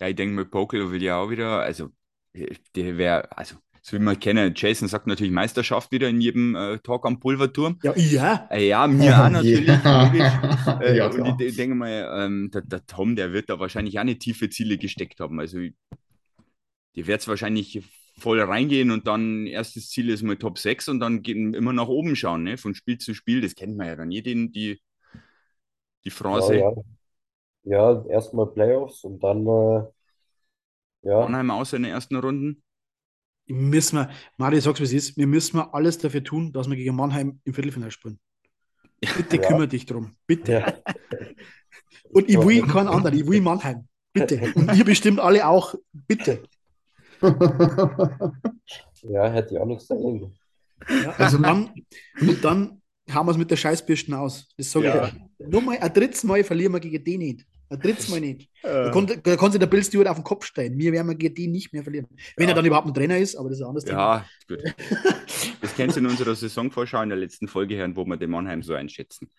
Ja, 0.00 0.08
ich 0.08 0.16
denke, 0.16 0.34
mit 0.34 0.50
Pokel 0.50 0.90
will 0.90 1.02
ja 1.02 1.18
auch 1.18 1.30
wieder, 1.30 1.60
also 1.60 1.90
der 2.76 2.98
wäre, 2.98 3.36
also 3.36 3.56
so 3.82 3.96
wie 3.96 4.00
man 4.02 4.18
kennen, 4.18 4.54
Jason 4.56 4.88
sagt 4.88 5.06
natürlich 5.06 5.32
Meisterschaft 5.32 5.92
wieder 5.92 6.08
in 6.08 6.20
jedem 6.20 6.54
äh, 6.56 6.78
Talk 6.78 7.06
am 7.06 7.20
Pulverturm. 7.20 7.80
Ja, 7.82 7.92
ja. 7.96 8.50
Äh, 8.50 8.68
ja, 8.68 8.86
mir 8.88 9.18
auch 9.24 9.28
natürlich. 9.30 9.84
Ja, 10.12 10.12
Äh, 10.80 10.96
ja 10.96 11.08
und 11.10 11.26
ich, 11.26 11.38
ich 11.40 11.56
denke 11.56 11.74
mal, 11.76 12.10
ähm, 12.26 12.50
der, 12.52 12.62
der 12.62 12.86
Tom, 12.86 13.16
der 13.16 13.32
wird 13.32 13.50
da 13.50 13.60
wahrscheinlich 13.60 13.98
auch 13.98 14.02
eine 14.02 14.18
tiefe 14.18 14.50
Ziele 14.50 14.78
gesteckt 14.78 15.20
haben. 15.20 15.40
Also 15.40 15.58
die 16.96 17.06
wird 17.06 17.20
es 17.20 17.28
wahrscheinlich 17.28 17.82
voll 18.18 18.40
reingehen 18.40 18.90
und 18.90 19.06
dann 19.06 19.46
erstes 19.46 19.90
Ziel 19.90 20.08
ist 20.10 20.22
mal 20.22 20.36
Top 20.36 20.58
6 20.58 20.88
und 20.88 21.00
dann 21.00 21.22
gehen 21.22 21.54
immer 21.54 21.72
nach 21.72 21.88
oben 21.88 22.14
schauen, 22.16 22.44
ne? 22.44 22.56
Von 22.58 22.74
Spiel 22.74 22.98
zu 22.98 23.14
Spiel. 23.14 23.40
Das 23.40 23.54
kennt 23.56 23.76
man 23.76 23.88
ja 23.88 23.96
dann 23.96 24.10
jeden, 24.12 24.52
die, 24.52 24.80
die 26.04 26.10
Ja, 26.32 26.50
Phrase. 26.50 26.54
ja. 26.54 26.74
Ja, 27.64 28.04
erstmal 28.06 28.46
Playoffs 28.46 29.04
und 29.04 29.22
dann, 29.22 29.46
äh, 29.46 29.84
ja, 31.02 31.20
Mannheim 31.20 31.50
außer 31.50 31.76
in 31.76 31.84
den 31.84 31.92
ersten 31.92 32.16
Runden. 32.16 32.62
Müssen 33.46 33.96
wir, 33.98 34.10
Mario, 34.38 34.60
sag's 34.60 34.80
wie 34.80 34.84
es 34.84 34.92
ist, 34.92 35.16
wir 35.18 35.26
müssen 35.26 35.56
wir 35.58 35.74
alles 35.74 35.98
dafür 35.98 36.24
tun, 36.24 36.52
dass 36.52 36.68
wir 36.68 36.76
gegen 36.76 36.94
Mannheim 36.96 37.40
im 37.44 37.52
Viertelfinale 37.54 37.90
spielen. 37.90 38.18
Bitte 39.00 39.36
Ja. 39.42 39.42
kümmere 39.42 39.68
dich 39.68 39.84
drum. 39.86 40.14
Bitte. 40.26 40.52
ja, 40.52 40.74
Und 42.10 42.28
ich 42.28 42.38
will 42.38 42.62
keinen 42.66 42.88
anderen, 42.88 43.18
ich 43.18 43.26
will 43.26 43.40
Mannheim. 43.40 43.88
Bitte. 44.12 44.52
Und 44.54 44.74
ihr 44.76 44.84
bestimmt 44.84 45.18
alle 45.20 45.46
auch. 45.46 45.74
Bitte. 45.92 46.42
ja, 49.02 49.28
hätte 49.30 49.54
ich 49.54 49.60
auch 49.60 49.66
nichts 49.66 49.86
dagegen. 49.88 50.32
Ja, 50.88 51.10
Also- 51.16 51.36
und, 51.38 51.42
dann, 51.44 51.74
und 52.20 52.44
dann 52.44 52.82
haben 53.10 53.26
wir 53.26 53.32
es 53.32 53.38
mit 53.38 53.50
der 53.50 53.56
Scheißbürsten 53.56 54.14
aus. 54.14 54.48
Das 54.56 54.70
sage 54.70 54.86
Ja. 54.86 55.06
ich 55.08 55.14
euch. 55.14 55.20
Nur 55.48 55.60
mal 55.62 55.78
ein 55.78 55.92
drittes 55.92 56.24
Mal 56.24 56.44
verlieren 56.44 56.72
wir 56.72 56.80
gegen 56.80 57.02
die 57.04 57.18
nicht. 57.18 57.46
Ein 57.70 57.80
drittes 57.80 58.08
Mal 58.08 58.20
nicht. 58.20 58.48
Da 58.64 58.90
kann, 58.90 59.06
da 59.22 59.50
sich 59.50 59.58
der 59.60 59.66
Bill 59.66 59.84
Stewart 59.84 60.08
auf 60.08 60.16
den 60.16 60.24
Kopf 60.24 60.46
stellen. 60.46 60.78
Wir 60.78 60.90
werden 60.92 61.18
gegen 61.18 61.34
die 61.34 61.48
nicht 61.48 61.74
mehr 61.74 61.82
verlieren. 61.82 62.06
Wenn 62.34 62.44
Ja. 62.48 62.52
er 62.52 62.56
dann 62.56 62.64
überhaupt 62.64 62.86
ein 62.88 62.94
Trainer 62.94 63.18
ist, 63.18 63.36
aber 63.36 63.50
das 63.50 63.58
ist 63.58 63.62
ein 63.62 63.68
anderes 63.68 63.84
Thema. 63.84 63.98
ja, 63.98 64.26
gut. 64.48 64.62
Das 65.60 65.74
kennst 65.74 65.96
du 65.96 66.00
in 66.00 66.06
unserer 66.06 66.34
Saisonvorschau 66.34 67.02
in 67.02 67.08
der 67.08 67.18
letzten 67.18 67.48
Folge 67.48 67.76
hören, 67.76 67.96
wo 67.96 68.04
wir 68.04 68.16
den 68.16 68.30
Mannheim 68.30 68.62
so 68.62 68.74
einschätzen. 68.74 69.30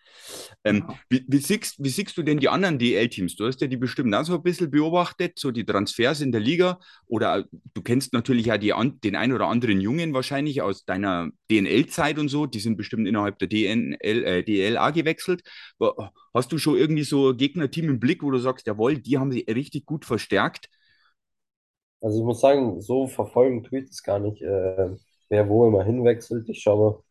Ähm, 0.63 0.86
wie, 1.10 1.24
wie, 1.28 1.38
siehst, 1.38 1.76
wie 1.84 1.89
siehst 1.89 2.18
du 2.18 2.24
denn 2.24 2.39
die 2.39 2.50
anderen 2.50 2.80
DL-Teams? 2.80 3.36
Du 3.36 3.46
hast 3.48 3.62
ja 3.62 3.68
die 3.68 3.78
bestimmt 3.78 4.13
auch 4.15 4.24
so 4.26 4.36
ein 4.36 4.44
bisschen 4.44 4.72
beobachtet, 4.72 5.39
so 5.39 5.52
die 5.52 5.65
Transfers 5.65 6.22
in 6.22 6.32
der 6.32 6.41
Liga. 6.41 6.80
Oder 7.08 7.39
äh, 7.39 7.44
du 7.74 7.82
kennst 7.82 8.13
natürlich 8.13 8.50
die, 8.60 8.74
an- 8.74 9.00
den 9.02 9.15
ein 9.15 9.34
oder 9.34 9.48
anderen 9.48 9.82
Jungen 9.82 10.13
wahrscheinlich 10.13 10.62
aus 10.62 10.86
deiner 10.86 11.30
DNL-Zeit 11.52 12.20
und 12.20 12.30
so. 12.30 12.46
Die 12.46 12.60
sind 12.60 12.78
bestimmt 12.78 13.08
innerhalb 13.08 13.39
der 13.39 13.48
DNL, 13.48 14.24
äh, 14.24 14.44
DLA 14.44 14.91
gewechselt. 14.91 15.44
Hast 16.34 16.52
du 16.52 16.58
schon 16.58 16.78
irgendwie 16.78 17.04
so 17.04 17.30
ein 17.32 17.38
Gegnerteam 17.38 17.89
im 17.89 18.00
Blick, 18.00 18.24
wo 18.24 18.32
du 18.32 18.39
sagst, 18.39 18.68
jawohl, 18.68 18.98
die 19.00 19.18
haben 19.18 19.32
sich 19.32 19.48
richtig 19.48 19.86
gut 19.86 20.06
verstärkt? 20.06 20.70
Also 22.02 22.20
ich 22.20 22.24
muss 22.26 22.39
sagen, 22.41 22.82
so 22.82 23.08
verfolgen 23.08 23.63
tue 23.63 23.80
ich 23.80 23.89
das 23.89 24.04
gar 24.04 24.20
nicht, 24.20 24.41
äh, 24.41 24.96
wer 25.30 25.50
wo 25.50 25.68
immer 25.68 25.84
hinwechselt. 25.84 26.50
Ich 26.50 26.62
schaue, 26.62 27.04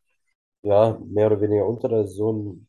ja, 0.62 0.98
mehr 1.06 1.26
oder 1.28 1.40
weniger 1.40 1.66
unter 1.66 1.88
der 1.88 2.06
Saison, 2.06 2.66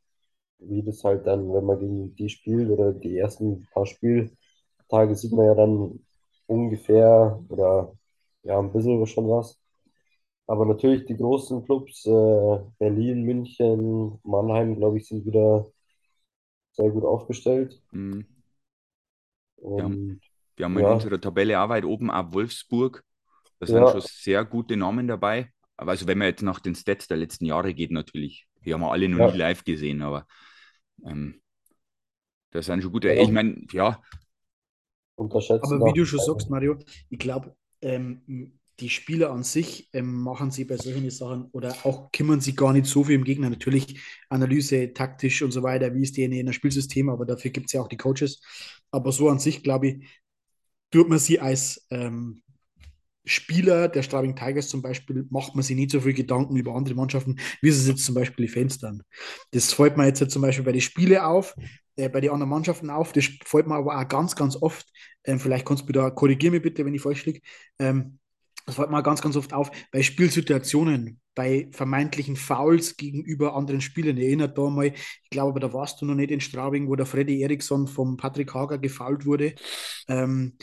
wie 0.59 0.83
das 0.83 1.03
halt 1.03 1.27
dann, 1.27 1.53
wenn 1.53 1.65
man 1.65 1.79
gegen 1.79 2.15
die 2.15 2.29
spielt 2.29 2.69
oder 2.71 2.93
die 2.93 3.17
ersten 3.17 3.67
paar 3.73 3.85
Spieltage 3.85 5.15
sieht 5.15 5.33
man 5.33 5.45
ja 5.47 5.55
dann 5.55 5.99
ungefähr 6.47 7.39
oder 7.49 7.93
ja, 8.43 8.59
ein 8.59 8.71
bisschen 8.73 9.05
schon 9.07 9.29
was. 9.29 9.59
Aber 10.47 10.65
natürlich 10.65 11.05
die 11.07 11.17
großen 11.17 11.63
Clubs, 11.65 12.05
äh, 12.07 12.11
Berlin, 12.79 13.23
München, 13.23 14.19
Mannheim, 14.23 14.75
glaube 14.77 14.97
ich, 14.97 15.07
sind 15.07 15.25
wieder 15.25 15.65
sehr 16.73 16.91
gut 16.91 17.03
aufgestellt. 17.05 17.81
Mhm. 17.91 18.25
Und 19.57 20.21
Wir 20.57 20.65
haben 20.65 20.77
in 20.77 20.87
Ja. 20.87 20.89
unserer 20.89 21.19
Tabelle 21.21 21.61
auch 21.61 21.69
weit 21.69 21.85
oben 21.85 22.11
auch 22.11 22.33
Wolfsburg. 22.33 23.03
Da 23.59 23.65
sind 23.67 23.77
Ja. 23.77 23.91
schon 23.91 24.01
sehr 24.01 24.45
gute 24.45 24.75
Namen 24.77 25.07
dabei. 25.07 25.51
Aber 25.77 25.91
also 25.91 26.07
wenn 26.07 26.17
man 26.17 26.27
jetzt 26.27 26.41
nach 26.41 26.59
den 26.59 26.75
Stats 26.75 27.07
der 27.07 27.17
letzten 27.17 27.45
Jahre 27.45 27.73
geht, 27.73 27.91
natürlich. 27.91 28.47
Die 28.63 28.73
haben 28.73 28.81
wir 28.81 28.91
alle 28.91 29.07
noch 29.09 29.19
Ja. 29.19 29.31
nie 29.31 29.37
live 29.37 29.63
gesehen, 29.63 30.01
aber 30.01 30.25
ähm, 31.05 31.41
das 32.51 32.65
sind 32.67 32.81
schon 32.81 32.91
gute. 32.91 33.13
Ja. 33.13 33.21
Ich 33.21 33.29
meine, 33.29 33.65
ja, 33.71 34.01
unterschätzen. 35.15 35.73
Aber 35.73 35.85
wie 35.87 35.97
du 35.97 36.05
schon 36.05 36.19
sagst, 36.19 36.49
Mario, 36.49 36.77
ich 37.09 37.19
glaube, 37.19 37.55
ähm, 37.81 38.59
die 38.79 38.89
Spieler 38.89 39.31
an 39.31 39.43
sich 39.43 39.89
ähm, 39.93 40.21
machen 40.21 40.51
sie 40.51 40.65
bei 40.65 40.75
solchen 40.75 41.09
Sachen 41.09 41.45
oder 41.51 41.73
auch 41.85 42.11
kümmern 42.11 42.41
sich 42.41 42.57
gar 42.57 42.73
nicht 42.73 42.87
so 42.87 43.05
viel 43.05 43.15
im 43.15 43.23
Gegner. 43.23 43.49
Natürlich 43.49 44.01
Analyse, 44.29 44.93
taktisch 44.93 45.41
und 45.41 45.51
so 45.51 45.63
weiter, 45.63 45.93
wie 45.93 46.03
ist 46.03 46.17
die 46.17 46.23
in 46.23 46.45
der 46.45 46.53
Spielsystem, 46.53 47.09
aber 47.09 47.25
dafür 47.25 47.51
gibt 47.51 47.67
es 47.67 47.73
ja 47.73 47.81
auch 47.81 47.87
die 47.87 47.97
Coaches. 47.97 48.41
Aber 48.91 49.11
so 49.13 49.29
an 49.29 49.39
sich, 49.39 49.63
glaube 49.63 49.87
ich, 49.87 50.07
tut 50.91 51.07
man 51.07 51.19
sie 51.19 51.39
als 51.39 51.85
ähm, 51.89 52.41
Spieler 53.25 53.87
der 53.87 54.03
Straubing 54.03 54.35
Tigers 54.35 54.69
zum 54.69 54.81
Beispiel, 54.81 55.25
macht 55.29 55.55
man 55.55 55.63
sich 55.63 55.75
nicht 55.75 55.91
so 55.91 55.99
viel 56.01 56.13
Gedanken 56.13 56.55
über 56.55 56.75
andere 56.75 56.95
Mannschaften, 56.95 57.37
wie 57.61 57.69
es 57.69 57.87
jetzt 57.87 58.05
zum 58.05 58.15
Beispiel 58.15 58.45
die 58.45 58.51
Fans 58.51 58.79
dann. 58.79 59.03
Das 59.51 59.73
fällt 59.73 59.97
mir 59.97 60.05
jetzt 60.05 60.29
zum 60.29 60.41
Beispiel 60.41 60.65
bei 60.65 60.71
den 60.71 60.81
Spielen 60.81 61.17
auf, 61.17 61.55
äh, 61.95 62.09
bei 62.09 62.21
den 62.21 62.31
anderen 62.31 62.49
Mannschaften 62.49 62.89
auf, 62.89 63.11
das 63.11 63.25
fällt 63.43 63.67
mir 63.67 63.75
aber 63.75 63.99
auch 63.99 64.07
ganz, 64.07 64.35
ganz 64.35 64.55
oft, 64.55 64.87
ähm, 65.23 65.39
vielleicht 65.39 65.65
kannst 65.65 65.87
du 65.87 65.93
da 65.93 66.09
korrigieren 66.09 66.53
mich 66.53 66.61
bitte, 66.61 66.85
wenn 66.85 66.93
ich 66.93 67.01
falsch 67.01 67.25
liege, 67.25 67.41
ähm, 67.79 68.19
das 68.65 68.75
fällt 68.75 68.89
mir 68.89 69.03
ganz, 69.03 69.21
ganz 69.21 69.35
oft 69.35 69.53
auf, 69.53 69.69
bei 69.91 70.01
Spielsituationen, 70.01 71.19
bei 71.35 71.69
vermeintlichen 71.71 72.35
Fouls 72.35 72.97
gegenüber 72.97 73.55
anderen 73.55 73.81
Spielern. 73.81 74.17
Ich 74.17 74.25
erinnere 74.25 74.53
da 74.53 74.69
mal, 74.69 74.87
ich 74.87 75.29
glaube, 75.29 75.51
aber 75.51 75.59
da 75.59 75.73
warst 75.73 76.01
du 76.01 76.05
noch 76.05 76.15
nicht 76.15 76.31
in 76.31 76.41
Straubing, 76.41 76.87
wo 76.87 76.95
der 76.95 77.05
Freddy 77.05 77.41
Eriksson 77.43 77.87
vom 77.87 78.17
Patrick 78.17 78.53
Hager 78.53 78.79
gefoult 78.79 79.25
wurde. 79.25 79.53
Ähm, 80.07 80.57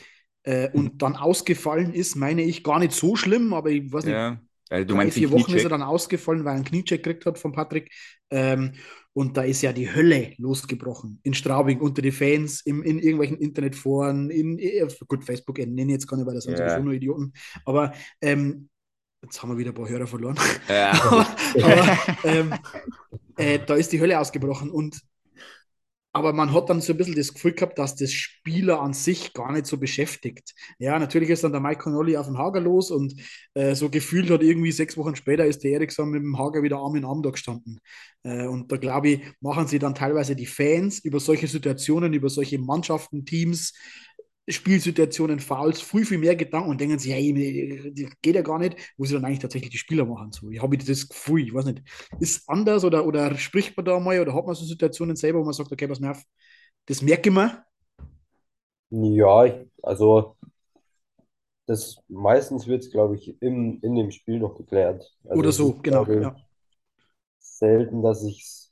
äh, 0.44 0.70
und 0.72 1.02
dann 1.02 1.16
ausgefallen 1.16 1.92
ist, 1.92 2.16
meine 2.16 2.42
ich, 2.42 2.64
gar 2.64 2.78
nicht 2.78 2.92
so 2.92 3.16
schlimm, 3.16 3.52
aber 3.54 3.70
ich 3.70 3.92
weiß 3.92 4.04
nicht, 4.04 4.14
Ja. 4.14 4.40
Also, 4.70 4.86
du 4.86 4.96
meinst 4.96 5.18
vier 5.18 5.30
Wochen 5.30 5.52
ist 5.52 5.64
er 5.64 5.68
dann 5.68 5.82
ausgefallen, 5.82 6.44
weil 6.44 6.52
er 6.52 6.56
einen 6.56 6.64
Kniecheck 6.64 7.02
gekriegt 7.02 7.26
hat 7.26 7.38
von 7.38 7.52
Patrick. 7.52 7.92
Ähm, 8.30 8.72
und 9.12 9.36
da 9.36 9.42
ist 9.42 9.60
ja 9.60 9.70
die 9.74 9.94
Hölle 9.94 10.32
losgebrochen. 10.38 11.20
In 11.24 11.34
Straubing, 11.34 11.78
unter 11.80 12.00
die 12.00 12.10
Fans, 12.10 12.62
im, 12.62 12.82
in 12.82 12.98
irgendwelchen 12.98 13.36
Internetforen, 13.36 14.30
in, 14.30 14.58
in 14.58 14.88
gut, 15.06 15.24
Facebook 15.24 15.58
nenne 15.58 15.82
ich 15.82 15.90
jetzt 15.90 16.06
gar 16.06 16.16
nicht, 16.16 16.26
weil 16.26 16.34
das 16.34 16.44
sind 16.44 16.58
Ja. 16.58 16.70
sowieso 16.70 16.84
nur 16.84 16.94
Idioten. 16.94 17.34
Aber 17.66 17.92
ähm, 18.22 18.70
jetzt 19.22 19.42
haben 19.42 19.50
wir 19.50 19.58
wieder 19.58 19.72
ein 19.72 19.74
paar 19.74 19.90
Hörer 19.90 20.06
verloren. 20.06 20.36
Ja. 20.68 20.92
aber 21.04 21.26
aber 21.62 21.98
ähm, 22.24 22.54
äh, 23.36 23.58
da 23.58 23.74
ist 23.74 23.92
die 23.92 24.00
Hölle 24.00 24.18
ausgebrochen. 24.18 24.70
Und 24.70 24.98
aber 26.12 26.32
man 26.32 26.52
hat 26.52 26.68
dann 26.68 26.80
so 26.80 26.92
ein 26.92 26.98
bisschen 26.98 27.14
das 27.14 27.32
Gefühl 27.32 27.52
gehabt, 27.52 27.78
dass 27.78 27.96
das 27.96 28.12
Spieler 28.12 28.80
an 28.80 28.92
sich 28.92 29.32
gar 29.32 29.50
nicht 29.52 29.66
so 29.66 29.78
beschäftigt. 29.78 30.54
Ja, 30.78 30.98
natürlich 30.98 31.30
ist 31.30 31.42
dann 31.42 31.52
der 31.52 31.60
Mike 31.60 31.82
Connolly 31.82 32.16
auf 32.16 32.26
den 32.26 32.36
Hager 32.38 32.60
los 32.60 32.90
und 32.90 33.14
äh, 33.54 33.74
so 33.74 33.88
gefühlt 33.88 34.30
hat 34.30 34.42
irgendwie 34.42 34.72
sechs 34.72 34.96
Wochen 34.96 35.16
später 35.16 35.46
ist 35.46 35.64
der 35.64 35.72
Eriksson 35.72 36.10
mit 36.10 36.22
dem 36.22 36.38
Hager 36.38 36.62
wieder 36.62 36.78
Arm 36.78 36.96
in 36.96 37.04
Arm 37.04 37.22
da 37.22 37.30
gestanden. 37.30 37.80
Äh, 38.24 38.46
und 38.46 38.70
da 38.70 38.76
glaube 38.76 39.08
ich, 39.08 39.20
machen 39.40 39.66
sie 39.66 39.78
dann 39.78 39.94
teilweise 39.94 40.36
die 40.36 40.46
Fans 40.46 40.98
über 41.00 41.18
solche 41.18 41.48
Situationen, 41.48 42.12
über 42.12 42.28
solche 42.28 42.58
Mannschaften, 42.58 43.24
Teams, 43.24 43.72
Spielsituationen, 44.48 45.38
Fouls, 45.40 45.80
viel, 45.80 46.04
viel 46.04 46.18
mehr 46.18 46.34
Gedanken 46.36 46.70
und 46.70 46.80
denken 46.80 46.98
sich, 46.98 47.12
hey, 47.12 47.92
das 47.94 48.10
geht 48.22 48.34
ja 48.34 48.42
gar 48.42 48.58
nicht, 48.58 48.76
wo 48.96 49.04
sie 49.04 49.14
dann 49.14 49.24
eigentlich 49.24 49.38
tatsächlich 49.38 49.70
die 49.70 49.78
Spieler 49.78 50.04
machen. 50.04 50.32
So, 50.32 50.50
ich 50.50 50.60
habe 50.60 50.76
das 50.76 51.08
Gefühl, 51.08 51.42
ich 51.46 51.54
weiß 51.54 51.66
nicht, 51.66 51.82
ist 52.20 52.48
anders 52.48 52.84
oder, 52.84 53.06
oder 53.06 53.36
spricht 53.38 53.76
man 53.76 53.84
da 53.86 54.00
mal 54.00 54.20
oder 54.20 54.34
hat 54.34 54.44
man 54.46 54.54
so 54.54 54.64
Situationen 54.64 55.16
selber, 55.16 55.40
wo 55.40 55.44
man 55.44 55.52
sagt, 55.54 55.70
okay, 55.72 55.86
pass 55.86 56.00
mal 56.00 56.10
auf, 56.12 56.22
das 56.86 57.02
merke 57.02 57.28
ich 57.30 57.34
mir. 57.34 57.64
Ja, 58.90 59.44
ich, 59.46 59.54
also 59.82 60.36
das 61.66 61.96
meistens 62.08 62.66
wird 62.66 62.82
es, 62.84 62.90
glaube 62.90 63.16
ich, 63.16 63.40
im, 63.42 63.80
in 63.82 63.94
dem 63.96 64.10
Spiel 64.10 64.38
noch 64.38 64.56
geklärt. 64.56 65.16
Also 65.24 65.44
Oder 65.44 65.52
so, 65.52 65.74
ist, 65.74 65.82
genau. 65.82 66.06
ich, 66.08 66.20
Ja. 66.20 66.36
selten, 67.40 68.02
dass 68.02 68.20
sich 68.22 68.70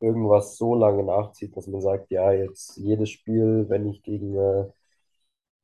irgendwas 0.00 0.56
so 0.56 0.74
lange 0.74 1.02
nachzieht, 1.04 1.56
dass 1.56 1.66
man 1.66 1.80
sagt, 1.80 2.10
ja, 2.10 2.32
jetzt 2.32 2.76
jedes 2.76 3.10
Spiel, 3.10 3.66
wenn 3.68 3.88
ich 3.88 4.02
gegen, 4.02 4.36
äh, 4.36 4.66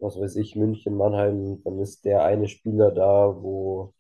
was 0.00 0.18
weiß 0.18 0.36
ich, 0.36 0.56
München, 0.56 0.96
Mannheim, 0.96 1.62
dann 1.64 1.78
ist 1.80 2.04
der 2.04 2.24
eine 2.24 2.48
Spieler 2.48 2.90
da, 2.92 3.34
wo, 3.42 3.94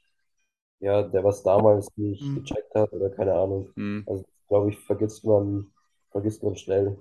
ja, 0.80 1.02
der 1.02 1.24
was 1.24 1.42
damals 1.42 1.88
nicht 1.96 2.22
Mhm. 2.22 2.36
gecheckt 2.36 2.74
hat 2.74 2.92
oder 2.92 3.10
keine 3.10 3.34
Ahnung. 3.34 3.70
Hm. 3.76 4.06
Also, 4.06 4.24
glaube 4.48 4.70
ich, 4.70 4.78
vergisst 4.80 5.24
man, 5.24 5.72
vergisst 6.12 6.42
man 6.42 6.56
schnell. 6.56 6.98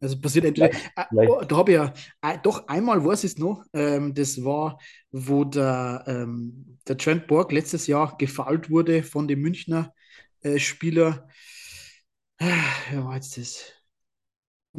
Also 0.00 0.18
passiert 0.18 0.46
entweder, 0.46 0.70
äh, 0.96 1.04
vielleicht- 1.08 1.30
oh, 1.30 1.42
da 1.46 1.56
habe 1.56 1.72
ich 1.72 1.76
ja, 1.76 1.92
äh, 2.22 2.38
doch 2.42 2.66
einmal 2.68 3.04
weiß 3.04 3.24
ich 3.24 3.32
es 3.32 3.38
noch, 3.38 3.64
ähm, 3.74 4.14
das 4.14 4.42
war, 4.42 4.78
wo 5.12 5.44
der, 5.44 6.04
ähm, 6.06 6.78
der 6.88 6.96
Trent 6.96 7.26
Borg 7.26 7.52
letztes 7.52 7.86
Jahr 7.86 8.16
gefoult 8.16 8.70
wurde 8.70 9.02
von 9.02 9.28
dem 9.28 9.40
Münchner 9.42 9.92
äh, 10.42 10.58
Spieler. 10.58 11.28
Ah, 12.40 12.74
Wer 12.90 13.04
war 13.04 13.14
jetzt 13.16 13.36
das? 13.38 13.72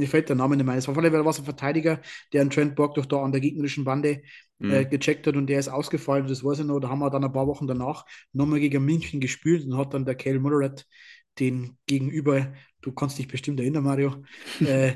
Mir 0.01 0.07
fällt 0.07 0.29
der 0.29 0.35
Name 0.35 0.55
nicht 0.57 0.65
mehr. 0.65 0.73
ein. 0.73 0.79
Es 0.79 0.87
war 0.87 0.95
Fall 0.95 1.25
was 1.25 1.39
ein 1.39 1.45
Verteidiger, 1.45 2.01
der 2.33 2.41
einen 2.41 2.49
Trent 2.49 2.75
Borg 2.75 2.95
doch 2.95 3.05
da 3.05 3.21
an 3.23 3.31
der 3.31 3.41
gegnerischen 3.41 3.83
Bande 3.85 4.21
äh, 4.67 4.85
Hm. 4.85 4.89
gecheckt 4.89 5.25
hat 5.27 5.35
und 5.35 5.47
der 5.47 5.59
ist 5.59 5.69
ausgefallen. 5.69 6.27
Das 6.27 6.43
weiß 6.43 6.59
ich 6.59 6.65
noch. 6.65 6.79
Da 6.79 6.89
haben 6.89 6.99
wir 6.99 7.09
dann 7.09 7.23
ein 7.23 7.33
paar 7.33 7.47
Wochen 7.47 7.67
danach 7.67 8.05
nochmal 8.33 8.59
gegen 8.59 8.83
München 8.85 9.19
gespielt 9.19 9.65
und 9.65 9.77
hat 9.77 9.93
dann 9.93 10.05
der 10.05 10.15
Cal 10.15 10.39
Murrat 10.39 10.85
den 11.39 11.77
gegenüber, 11.87 12.53
du 12.81 12.91
kannst 12.91 13.17
dich 13.17 13.27
bestimmt 13.27 13.59
erinnern, 13.59 13.83
Mario, 13.85 14.23
äh, 14.59 14.93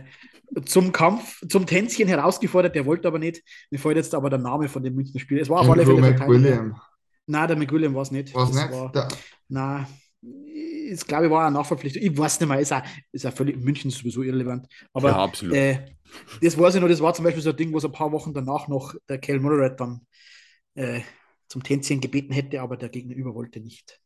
zum 0.65 0.91
Kampf, 0.91 1.41
zum 1.47 1.65
Tänzchen 1.65 2.07
herausgefordert. 2.07 2.75
Der 2.75 2.85
wollte 2.85 3.07
aber 3.07 3.19
nicht. 3.19 3.41
Mir 3.71 3.79
fällt 3.79 3.97
jetzt 3.97 4.13
aber 4.13 4.29
der 4.29 4.39
Name 4.39 4.69
von 4.69 4.83
dem 4.83 4.95
Münchner 4.95 5.19
Spieler. 5.19 5.41
Es 5.41 5.49
war 5.49 5.61
auf 5.61 5.69
alle 5.69 5.85
Fälle 5.85 6.01
Verteidiger. 6.03 6.27
McWilliam. 6.27 6.75
Nein, 7.27 7.47
der 7.47 7.57
McWilliam 7.57 7.95
war 7.95 8.03
es 8.03 8.11
nicht. 8.11 8.33
Was 8.35 8.51
Das 8.51 8.61
nicht? 8.63 8.71
war, 8.71 8.91
Da, 8.91 9.07
Nein, 9.47 9.87
ich 10.93 11.05
glaube, 11.05 11.29
war 11.29 11.45
eine 11.47 11.55
Nachverpflichtung. 11.57 12.01
Ich 12.03 12.17
weiß 12.17 12.39
nicht 12.39 12.49
mehr, 12.49 12.59
ist 12.59 12.73
auch, 12.73 12.81
ist 13.11 13.25
auch 13.25 13.33
völlig, 13.33 13.57
München 13.57 13.89
ist 13.89 13.97
sowieso 13.99 14.23
irrelevant. 14.23 14.67
Aber 14.93 15.09
Ja, 15.09 15.23
absolut. 15.23 15.55
äh, 15.55 15.85
das 16.41 16.57
weiß 16.57 16.75
ich 16.75 16.81
noch, 16.81 16.87
das 16.89 17.01
war 17.01 17.13
zum 17.13 17.25
Beispiel 17.25 17.43
so 17.43 17.49
ein 17.51 17.57
Ding, 17.57 17.73
wo 17.73 17.77
es 17.77 17.85
ein 17.85 17.91
paar 17.91 18.11
Wochen 18.11 18.33
danach 18.33 18.67
noch 18.67 18.95
der 19.09 19.19
Cal 19.19 19.39
Murray 19.39 19.75
dann 19.75 20.05
äh, 20.75 21.01
zum 21.47 21.63
Tänzchen 21.63 22.01
gebeten 22.01 22.33
hätte, 22.33 22.61
aber 22.61 22.77
der 22.77 22.89
Gegenüber 22.89 23.33
wollte 23.35 23.59
nicht. 23.59 23.99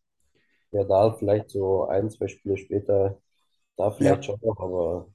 Ja, 0.71 0.83
da 0.83 1.13
vielleicht 1.13 1.49
so 1.49 1.85
ein, 1.87 2.09
zwei 2.09 2.27
Spiele 2.27 2.57
später, 2.57 3.19
da 3.77 3.91
vielleicht 3.91 4.17
Ja. 4.17 4.23
schon 4.23 4.39
noch, 4.41 4.59
aber 4.59 5.07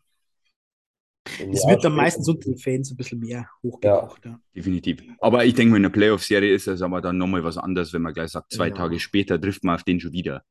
Es 1.25 1.67
wird 1.67 1.85
dann 1.85 1.95
meistens 1.97 2.29
unter 2.29 2.45
den 2.51 2.59
Fans 2.59 2.91
ein 2.91 2.97
bisschen 2.97 3.21
mehr 3.21 3.49
hochgekocht. 3.63 4.25
Ja. 4.25 4.41
Definitiv. 4.55 5.03
Aber 5.21 5.45
ich 5.45 5.55
denke 5.55 5.71
mal, 5.73 5.77
in 5.79 5.83
der 5.85 5.91
Playoff-Serie 5.91 6.55
ist 6.55 6.69
es 6.69 6.83
aber 6.83 7.01
dann 7.01 7.19
nochmal 7.19 7.43
was 7.45 7.57
anderes, 7.59 7.93
wenn 7.93 8.03
man 8.03 8.15
gleich 8.15 8.31
sagt, 8.31 8.53
zwei 8.53 8.69
Ja. 8.69 8.75
Tage 8.75 9.01
später 9.01 9.41
trifft 9.41 9.65
man 9.65 9.77
auf 9.77 9.85
den 9.85 10.01
schon 10.01 10.13
wieder. 10.13 10.43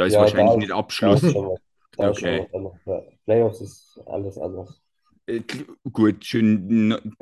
Da 0.00 0.06
ist 0.06 0.14
Ja, 0.14 0.20
wahrscheinlich 0.20 0.52
da- 0.52 0.56
nicht 0.56 0.72
Abschluss. 0.72 1.22
Okay. 1.98 2.48
Playoffs 3.26 3.60
ist 3.60 4.00
alles 4.06 4.38
anders. 4.38 4.80
Äh, 5.26 5.42
Gut, 5.92 6.24
schön. 6.24 7.14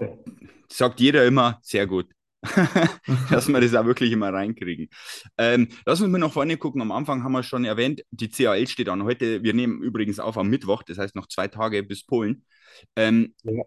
Sagt 0.69 1.01
jeder 1.01 1.27
immer, 1.27 1.59
sehr 1.61 1.89
gut. 1.89 2.07
Dass 3.33 3.49
wir 3.49 3.61
das 3.61 3.75
auch 3.75 3.85
wirklich 3.85 4.13
immer 4.13 4.33
reinkriegen. 4.33 4.89
Ähm, 5.37 5.67
lass 5.87 6.01
uns 6.01 6.09
mal 6.09 6.19
nach 6.19 6.31
vorne 6.33 6.57
gucken. 6.57 6.81
Am 6.81 6.93
Anfang 6.93 7.25
haben 7.25 7.33
wir 7.33 7.43
schon 7.43 7.65
erwähnt, 7.65 8.05
die 8.13 8.29
CAL 8.29 8.69
steht 8.69 8.89
an. 8.89 9.03
Heute, 9.03 9.43
wir 9.43 9.55
nehmen 9.55 9.83
übrigens 9.83 10.21
auf 10.21 10.39
am 10.39 10.49
Mittwoch, 10.49 10.85
das 10.85 10.99
heißt 10.99 11.17
noch 11.17 11.27
zwei 11.27 11.49
Tage 11.49 11.83
bis 11.83 12.07
Polen. 12.07 12.45
Ähm, 12.95 13.35
Ja. 13.43 13.65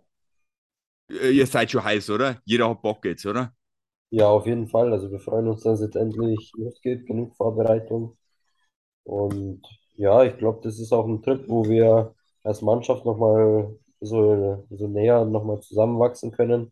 äh, 1.12 1.32
Ihr 1.32 1.47
seid 1.47 1.69
schon 1.69 1.84
heiß, 1.84 2.10
oder? 2.12 2.39
Jeder 2.45 2.69
hat 2.69 2.82
Bock 2.82 3.04
jetzt, 3.04 3.26
oder? 3.26 3.54
Ja, 4.10 4.28
auf 4.28 4.45
jeden 4.45 4.69
Fall. 4.69 4.93
Also 4.93 5.12
wir 5.12 5.19
freuen 5.19 5.50
uns, 5.50 5.63
dass 5.63 5.82
es 5.82 5.88
jetzt 5.88 5.97
endlich 5.97 6.54
losgeht, 6.56 7.06
genug 7.06 7.36
Vorbereitung. 7.36 8.17
Und 9.04 9.62
ja, 9.96 10.24
ich 10.24 10.38
glaube, 10.38 10.62
das 10.64 10.80
ist 10.80 10.92
auch 10.94 11.08
ein 11.08 11.22
Trip, 11.22 11.48
wo 11.50 11.66
wir 11.66 12.16
als 12.44 12.62
Mannschaft 12.62 13.06
nochmal 13.06 13.78
so, 14.00 14.66
so 14.70 14.88
näher 14.88 15.26
nochmal 15.26 15.62
zusammenwachsen 15.62 16.32
können. 16.32 16.72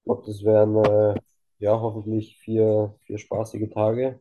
Ich 0.00 0.04
glaube, 0.04 0.24
das 0.26 0.44
wären 0.44 0.76
äh, 0.84 1.20
ja 1.58 1.80
hoffentlich 1.80 2.38
vier, 2.38 2.94
vier 3.06 3.18
spaßige 3.18 3.70
Tage 3.72 4.20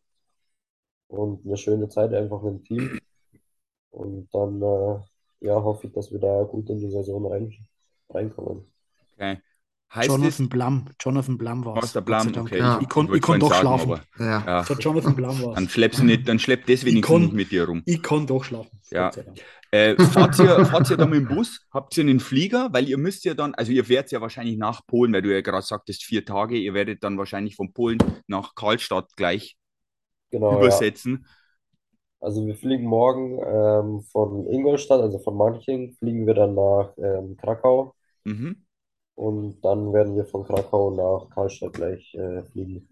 und 1.07 1.45
eine 1.45 1.57
schöne 1.57 1.89
Zeit 1.89 2.13
einfach 2.13 2.41
mit 2.43 2.53
dem 2.53 2.63
Team. 2.63 2.99
Und 3.91 4.29
dann 4.33 4.61
äh, 4.61 4.99
ja, 5.47 5.63
hoffe 5.63 5.87
ich, 5.87 5.93
dass 5.93 6.11
wir 6.11 6.19
da 6.19 6.43
gut 6.43 6.69
in 6.69 6.79
die 6.79 6.89
Saison 6.91 7.25
rein, 7.27 7.53
reinkommen. 8.09 8.71
Okay. 9.13 9.37
Heißt 9.93 10.09
Jonathan 10.09 10.45
es, 10.45 10.49
Blum, 10.49 10.85
Jonathan 10.99 11.37
Blum 11.37 11.63
war 11.65 11.79
der 11.79 12.01
Blum? 12.01 12.33
Okay, 12.37 12.57
Ja. 12.57 12.79
Ich 12.81 12.89
kon- 12.89 13.07
wollte 13.07 13.17
ich 13.17 13.21
kon 13.23 13.39
doch 13.39 13.49
sagen, 13.49 13.61
schlafen. 13.61 13.91
aber 13.91 14.01
ja. 14.25 14.43
ja, 14.45 14.69
hat 14.69 14.83
Jonathan 14.83 15.15
Blum 15.15 15.41
war 15.43 15.53
dann 15.53 15.69
schleppst 15.69 15.99
du 16.01 16.03
nicht, 16.05 16.27
dann 16.27 16.37
schleppt 16.39 16.67
das 16.69 16.83
wenigstens 16.83 17.07
kon- 17.07 17.21
nicht 17.23 17.33
mit 17.33 17.51
dir 17.51 17.65
rum. 17.65 17.81
Ich 17.85 18.01
kann 18.03 18.27
doch 18.27 18.43
schlafen. 18.43 18.77
Ja. 18.91 19.11
Äh, 19.71 19.95
fahrt, 20.03 20.37
ihr, 20.39 20.65
fahrt 20.65 20.89
ihr 20.89 20.97
da 20.97 21.05
mit 21.05 21.19
dem 21.19 21.27
Bus? 21.27 21.65
Habt 21.71 21.95
ihr 21.97 22.03
einen 22.03 22.19
Flieger? 22.19 22.69
Weil 22.73 22.89
ihr 22.89 22.97
müsst 22.97 23.23
ja 23.25 23.33
dann, 23.35 23.53
also 23.55 23.71
ihr 23.71 23.87
werdet 23.87 24.11
ja 24.11 24.19
wahrscheinlich 24.21 24.57
nach 24.57 24.85
Polen, 24.85 25.13
weil 25.13 25.21
du 25.21 25.33
ja 25.33 25.39
gerade 25.41 25.65
sagtest, 25.65 26.03
vier 26.03 26.25
Tage, 26.25 26.57
ihr 26.57 26.73
werdet 26.73 27.03
dann 27.03 27.17
wahrscheinlich 27.17 27.55
von 27.55 27.71
Polen 27.71 27.99
nach 28.27 28.53
Karlstadt 28.55 29.15
gleich 29.15 29.55
Genau, 30.31 30.51
ja. 30.53 30.57
übersetzen. 30.57 31.25
Also 32.19 32.45
wir 32.45 32.55
fliegen 32.55 32.85
morgen 32.85 33.39
ähm, 33.45 34.01
von 34.11 34.47
Ingolstadt, 34.47 34.99
also 35.01 35.19
von 35.19 35.37
Manching, 35.37 35.93
fliegen 35.99 36.25
wir 36.27 36.33
dann 36.33 36.55
nach 36.55 36.91
ähm, 36.97 37.37
Krakau 37.37 37.93
Mhm. 38.25 38.64
Und 39.15 39.61
dann 39.61 39.93
werden 39.93 40.15
wir 40.15 40.25
von 40.25 40.43
Krakau 40.45 40.91
nach 40.91 41.29
Karlstadt 41.33 41.73
gleich 41.73 42.13
äh, 42.15 42.43
fliegen. 42.43 42.87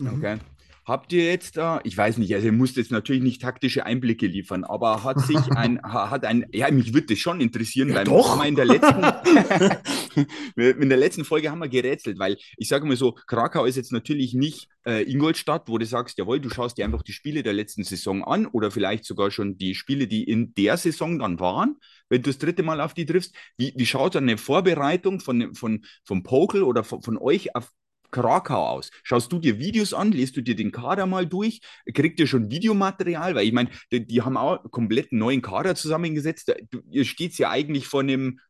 Okay. 0.00 0.38
Habt 0.88 1.12
ihr 1.12 1.26
jetzt 1.26 1.58
da, 1.58 1.80
ich 1.84 1.94
weiß 1.94 2.16
nicht, 2.16 2.34
also 2.34 2.46
ihr 2.46 2.52
müsst 2.52 2.78
jetzt 2.78 2.90
natürlich 2.90 3.22
nicht 3.22 3.42
taktische 3.42 3.84
Einblicke 3.84 4.26
liefern, 4.26 4.64
aber 4.64 5.04
hat 5.04 5.20
sich 5.20 5.36
ein, 5.54 5.82
ha- 5.82 6.08
hat 6.08 6.24
ein, 6.24 6.46
ja, 6.50 6.70
mich 6.70 6.94
würde 6.94 7.08
das 7.08 7.18
schon 7.18 7.42
interessieren, 7.42 7.90
Ja, 7.90 7.96
weil 7.96 8.04
doch. 8.04 8.38
wir 8.38 8.46
in 8.46 8.54
der 8.56 8.64
letzten, 8.64 9.04
in 10.56 10.88
der 10.88 10.96
letzten 10.98 11.26
Folge 11.26 11.50
haben 11.50 11.58
wir 11.58 11.68
gerätselt, 11.68 12.18
weil 12.18 12.38
ich 12.56 12.68
sage 12.68 12.86
mal 12.86 12.96
so, 12.96 13.12
Krakau 13.26 13.66
ist 13.66 13.76
jetzt 13.76 13.92
natürlich 13.92 14.32
nicht 14.32 14.68
äh, 14.86 15.02
Ingolstadt, 15.02 15.68
wo 15.68 15.76
du 15.76 15.84
sagst, 15.84 16.16
jawohl, 16.16 16.40
du 16.40 16.48
schaust 16.48 16.78
dir 16.78 16.86
einfach 16.86 17.02
die 17.02 17.12
Spiele 17.12 17.42
der 17.42 17.52
letzten 17.52 17.84
Saison 17.84 18.24
an 18.24 18.46
oder 18.46 18.70
vielleicht 18.70 19.04
sogar 19.04 19.30
schon 19.30 19.58
die 19.58 19.74
Spiele, 19.74 20.06
die 20.06 20.24
in 20.24 20.54
der 20.54 20.78
Saison 20.78 21.18
dann 21.18 21.38
waren, 21.38 21.76
wenn 22.08 22.22
du 22.22 22.30
das 22.30 22.38
dritte 22.38 22.62
Mal 22.62 22.80
auf 22.80 22.94
die 22.94 23.04
triffst. 23.04 23.34
Wie, 23.58 23.74
wie 23.76 23.84
schaut 23.86 24.14
dann 24.14 24.24
eine 24.24 24.38
Vorbereitung 24.38 25.20
von, 25.20 25.54
von, 25.54 25.84
von 26.04 26.22
Pokel 26.22 26.62
oder 26.62 26.82
von, 26.82 27.02
von 27.02 27.18
euch 27.18 27.54
auf 27.54 27.70
Krakau 28.10 28.66
aus? 28.66 28.90
Schaust 29.02 29.32
du 29.32 29.38
dir 29.38 29.58
Videos 29.58 29.92
an, 29.92 30.12
lest 30.12 30.36
du 30.36 30.42
dir 30.42 30.56
den 30.56 30.72
Kader 30.72 31.06
mal 31.06 31.26
durch, 31.26 31.60
kriegt 31.94 32.20
ihr 32.20 32.26
schon 32.26 32.50
Videomaterial? 32.50 33.34
Weil 33.34 33.46
ich 33.46 33.52
meine, 33.52 33.70
die, 33.92 34.06
die, 34.06 34.22
haben 34.22 34.36
auch 34.36 34.62
komplett 34.70 35.12
einen 35.12 35.20
neuen 35.20 35.42
Kader 35.42 35.74
zusammengesetzt. 35.74 36.54
Ihr 36.90 37.04
steht 37.04 37.36
ja 37.38 37.50
eigentlich 37.50 37.86
vor 37.86 38.00
einem, 38.00 38.40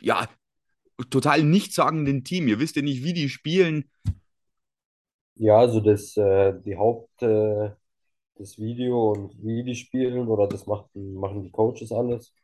ja, 0.00 0.28
total 1.10 1.42
nichtssagenden 1.42 2.24
Team. 2.24 2.48
Ihr 2.48 2.58
wisst 2.58 2.76
ja 2.76 2.82
nicht, 2.82 3.04
wie 3.04 3.12
die 3.12 3.28
spielen. 3.28 3.90
Ja, 5.34 5.58
also 5.58 5.80
das, 5.80 6.16
äh, 6.16 6.54
die 6.64 6.76
Haupt, 6.76 7.22
äh, 7.22 7.70
das 8.36 8.58
Video 8.58 9.12
und 9.12 9.42
wie 9.42 9.64
die 9.64 9.74
spielen 9.74 10.28
oder 10.28 10.46
das 10.48 10.66
machten, 10.66 11.14
machen 11.14 11.42
die 11.42 11.50
Coaches 11.50 11.92
alles. 11.92 12.34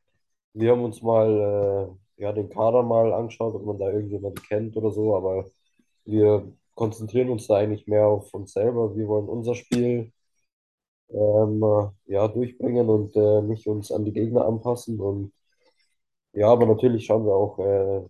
Wir 0.55 0.73
haben 0.73 0.85
uns 0.85 1.03
mal 1.03 1.89
äh, 2.19 2.23
ja, 2.23 2.33
den 2.33 2.49
Kader 2.51 2.83
mal 2.83 3.13
angeschaut, 3.13 3.55
ob 3.55 3.65
man 3.65 3.79
da 3.79 3.91
irgendjemanden 3.91 4.43
kennt 4.45 4.77
oder 4.77 4.91
so, 4.91 5.17
aber 5.17 5.47
wir 6.05 6.53
konzentrieren 6.75 7.31
uns 7.31 7.47
da 7.47 7.57
eigentlich 7.57 7.87
mehr 7.87 8.07
auf 8.07 8.33
uns 8.35 8.53
selber. 8.53 8.97
Wir 8.97 9.07
wollen 9.09 9.29
unser 9.29 9.55
Spiel 9.55 10.13
ähm, 11.11 11.63
äh, 11.63 12.13
ja, 12.13 12.29
durchbringen 12.29 12.89
und 12.89 13.17
äh, 13.17 13.43
nicht 13.43 13.67
uns 13.67 13.93
an 13.93 14.05
die 14.05 14.13
Gegner 14.13 14.47
anpassen. 14.47 15.01
Und 15.01 15.33
ja, 16.33 16.49
aber 16.49 16.67
natürlich 16.67 17.07
schauen 17.07 17.27
wir 17.27 17.35
auch, 17.35 17.59
äh, 17.59 18.09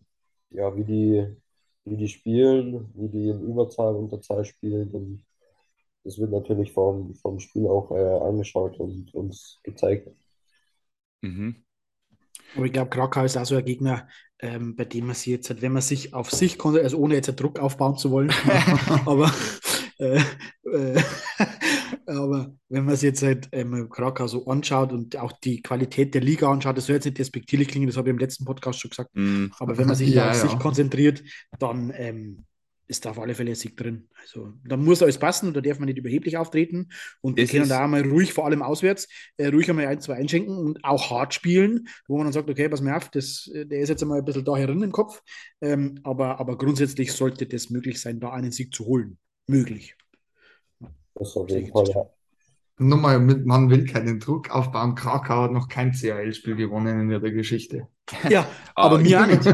ja, 0.51 0.77
wie 0.77 0.85
die, 0.85 1.27
wie 1.85 1.97
die 1.97 2.09
spielen, 2.09 2.91
wie 2.95 3.09
die 3.09 3.29
in 3.29 3.41
Überzahl, 3.43 3.97
Unterzahl 3.97 4.45
spielen. 4.45 4.91
Und 4.93 5.25
das 6.05 6.19
wird 6.19 6.31
natürlich 6.31 6.73
vom, 6.73 7.15
vom 7.17 7.41
Spiel 7.41 7.67
auch 7.67 7.91
äh, 7.93 8.19
angeschaut 8.21 8.79
und 8.81 9.15
uns 9.15 9.61
gezeigt. 9.65 10.09
Mhm. 11.23 11.65
Aber 12.57 12.67
ich 12.67 12.73
glaube, 12.73 12.91
Krakau 12.91 13.25
ist 13.25 13.37
auch 13.37 13.47
so 13.47 13.57
ein 13.57 13.65
Gegner, 13.65 14.09
ähm, 14.41 14.75
bei 14.77 14.85
dem 14.85 15.07
man 15.07 15.15
sich 15.15 15.27
jetzt, 15.27 15.63
wenn 15.63 15.73
man 15.73 15.83
sich 15.83 16.15
auf 16.15 16.31
sich 16.31 16.59
konnte, 16.59 16.83
also 16.83 16.99
ohne 16.99 17.15
jetzt 17.15 17.29
Druck 17.41 17.59
aufbauen 17.59 17.97
zu 17.97 18.11
wollen, 18.11 18.31
aber, 19.07 19.33
äh, 19.99 20.21
äh, 20.65 21.03
aber 22.07 22.53
wenn 22.69 22.85
man 22.85 22.97
sich 22.97 23.05
jetzt 23.05 23.23
halt 23.23 23.49
ähm, 23.53 23.89
Krakau 23.89 24.27
so 24.27 24.47
anschaut 24.47 24.93
und 24.93 25.17
auch 25.17 25.33
die 25.33 25.63
Qualität 25.63 26.15
der 26.15 26.23
Liga 26.23 26.51
anschaut, 26.51 26.77
das 26.77 26.87
soll 26.87 26.97
jetzt 26.97 27.05
nicht 27.05 27.19
despektierlich 27.19 27.69
klingen, 27.69 27.87
das 27.87 27.97
habe 27.97 28.09
ich 28.09 28.13
im 28.13 28.19
letzten 28.19 28.45
Podcast 28.45 28.81
schon 28.81 28.91
gesagt, 28.91 29.11
mm. 29.15 29.47
aber 29.59 29.79
wenn 29.79 29.87
man 29.87 29.97
sich 29.97 30.09
ja, 30.15 30.31
auf 30.31 30.37
ja. 30.37 30.49
sich 30.49 30.59
konzentriert, 30.59 31.23
dann 31.59 31.93
ähm, 31.95 32.45
ist 32.89 33.05
da 33.05 33.11
auf 33.11 33.19
alle 33.19 33.35
Fälle 33.35 33.51
ein 33.51 33.57
Sieg 33.57 33.77
drin. 33.77 34.09
Also 34.21 34.53
da 34.65 34.77
muss 34.77 35.03
alles 35.03 35.19
passen 35.19 35.49
und 35.49 35.57
da 35.57 35.61
darf 35.61 35.79
man 35.79 35.87
nicht 35.87 35.99
überheblich 35.99 36.37
auftreten. 36.37 36.89
Und 37.21 37.37
wir 37.37 37.47
können 37.47 37.69
da 37.69 37.85
einmal 37.85 38.03
ruhig, 38.03 38.33
vor 38.33 38.47
allem 38.47 38.63
auswärts, 38.63 39.09
äh, 39.37 39.47
ruhig 39.49 39.69
einmal 39.71 39.87
ein, 39.87 40.01
zwei 40.01 40.15
einschenken 40.15 40.57
und 40.57 40.85
auch 40.85 41.11
hart 41.11 41.35
spielen, 41.35 41.89
wo 42.09 42.17
man 42.17 42.27
dann 42.27 42.33
sagt, 42.33 42.51
okay, 42.51 42.69
pass 42.69 42.81
mir 42.81 42.97
auf, 42.97 43.09
das, 43.11 43.51
der 43.53 43.81
ist 43.81 43.89
jetzt 43.89 44.03
einmal 44.03 44.19
ein 44.19 44.25
bisschen 44.25 44.45
da 44.45 44.57
herin 44.57 44.83
im 44.83 44.93
Kopf. 44.93 45.23
Ähm, 45.61 46.01
aber, 46.03 46.41
aber 46.41 46.59
grundsätzlich 46.59 47.13
sollte 47.13 47.47
das 47.47 47.71
möglich 47.71 48.01
sein, 48.01 48.21
da 48.21 48.31
einen 48.31 48.53
Sieg 48.53 48.75
zu 48.75 48.87
holen. 48.87 49.19
Möglich. 49.47 49.97
Das 51.15 51.37
auf 51.37 51.49
jeden 51.49 51.71
Fall, 51.71 51.89
ja. 51.89 52.11
Nochmal, 52.83 53.21
man 53.21 53.71
will 53.71 53.87
keinen 53.87 54.21
Druck 54.21 54.51
aufbauen. 54.51 54.95
Krakau 54.95 55.43
hat 55.43 55.53
noch 55.53 55.69
kein 55.69 55.93
CHL-Spiel 55.93 56.57
gewonnen 56.57 57.01
in 57.01 57.11
ihrer 57.11 57.31
Geschichte. 57.31 57.89
Ja, 58.29 58.47
aber 58.75 58.99
mir 58.99 59.21
auch 59.21 59.27
nicht. 59.27 59.45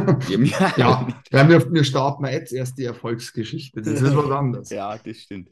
ja, 0.78 1.06
ja 1.30 1.48
wir, 1.48 1.72
wir 1.72 1.84
starten 1.84 2.26
jetzt 2.26 2.52
erst 2.52 2.78
die 2.78 2.84
Erfolgsgeschichte. 2.84 3.82
Das 3.82 4.00
ist 4.00 4.16
was 4.16 4.30
anderes. 4.30 4.70
Ja, 4.70 4.96
das 4.98 5.16
stimmt. 5.18 5.50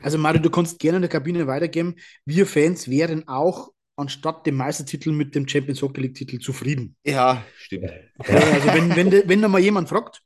Also 0.00 0.18
Mario, 0.18 0.42
du 0.42 0.50
kannst 0.50 0.78
gerne 0.78 0.96
in 0.96 1.02
der 1.02 1.10
Kabine 1.10 1.46
weitergeben. 1.46 1.96
Wir 2.24 2.46
Fans 2.46 2.88
wären 2.88 3.26
auch 3.26 3.70
anstatt 3.96 4.46
dem 4.46 4.56
Meistertitel 4.56 5.12
mit 5.12 5.34
dem 5.34 5.46
Champions 5.48 5.82
Hockey 5.82 6.00
League 6.00 6.14
Titel 6.14 6.38
zufrieden. 6.38 6.96
Ja, 7.04 7.44
stimmt. 7.56 7.90
Also 8.18 8.68
wenn, 8.68 8.96
wenn, 8.96 9.28
wenn 9.28 9.42
da 9.42 9.48
mal 9.48 9.60
jemand 9.60 9.88
fragt, 9.88 10.22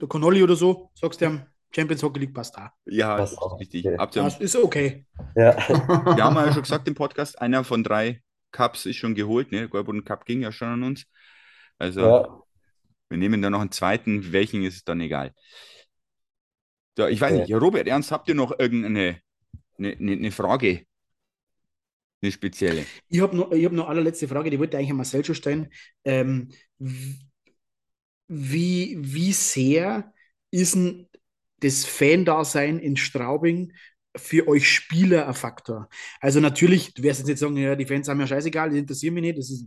der 0.00 0.08
Connolly 0.08 0.42
oder 0.42 0.56
so, 0.56 0.90
sagst 0.94 1.20
du 1.20 1.26
ihm, 1.26 1.42
Champions 1.74 2.02
Hockey 2.02 2.20
League 2.20 2.34
passt 2.34 2.56
da. 2.56 2.72
Ja, 2.84 3.16
das 3.16 3.32
ist 3.32 3.38
auch 3.38 3.58
richtig. 3.58 3.86
Okay. 3.86 4.20
Das 4.20 4.40
ist 4.40 4.56
okay. 4.56 5.06
Ja. 5.34 5.56
Wir 5.68 6.24
haben 6.24 6.36
ja 6.36 6.52
schon 6.52 6.62
gesagt 6.62 6.86
im 6.88 6.94
Podcast, 6.94 7.40
einer 7.40 7.64
von 7.64 7.82
drei 7.82 8.22
Cups 8.52 8.86
ist 8.86 8.96
schon 8.96 9.14
geholt. 9.14 9.50
Ne? 9.50 9.68
Goldboden 9.68 10.04
Cup 10.04 10.26
ging 10.26 10.42
ja 10.42 10.52
schon 10.52 10.68
an 10.68 10.82
uns. 10.82 11.06
Also 11.78 12.00
ja. 12.00 12.42
wir 13.08 13.18
nehmen 13.18 13.40
da 13.40 13.50
noch 13.50 13.60
einen 13.60 13.72
zweiten. 13.72 14.32
Welchen 14.32 14.62
ist 14.62 14.88
dann 14.88 15.00
egal. 15.00 15.32
So, 16.96 17.06
ich 17.06 17.20
weiß 17.20 17.32
okay. 17.32 17.40
nicht, 17.42 17.54
Robert 17.54 17.88
Ernst, 17.88 18.12
habt 18.12 18.28
ihr 18.28 18.34
noch 18.34 18.58
irgendeine 18.58 19.20
eine, 19.78 19.96
eine, 19.96 20.12
eine 20.12 20.30
Frage? 20.30 20.86
Eine 22.20 22.32
spezielle. 22.32 22.86
Ich 23.08 23.20
habe 23.20 23.36
noch, 23.36 23.50
hab 23.50 23.72
noch 23.72 23.88
allerletzte 23.88 24.28
Frage, 24.28 24.50
die 24.50 24.58
wollte 24.58 24.76
ich 24.76 24.78
eigentlich 24.78 24.96
Marcel 24.96 25.24
schon 25.24 25.34
stellen. 25.34 25.72
Ähm, 26.04 26.50
wie, 28.28 28.96
wie 29.00 29.32
sehr 29.32 30.12
ist 30.50 30.76
ein 30.76 31.08
das 31.62 31.84
Fan-Dasein 31.84 32.78
in 32.78 32.96
Straubing 32.96 33.72
für 34.16 34.46
euch 34.48 34.68
Spieler 34.68 35.26
ein 35.26 35.34
Faktor? 35.34 35.88
Also 36.20 36.40
natürlich, 36.40 36.94
du 36.94 37.02
wirst 37.02 37.26
jetzt 37.26 37.40
sagen, 37.40 37.56
ja, 37.56 37.76
die 37.76 37.86
Fans 37.86 38.08
haben 38.08 38.20
ja 38.20 38.26
scheißegal, 38.26 38.70
die 38.70 38.78
interessieren 38.78 39.14
mich 39.14 39.22
nicht, 39.22 39.38
das 39.38 39.50
ist, 39.50 39.66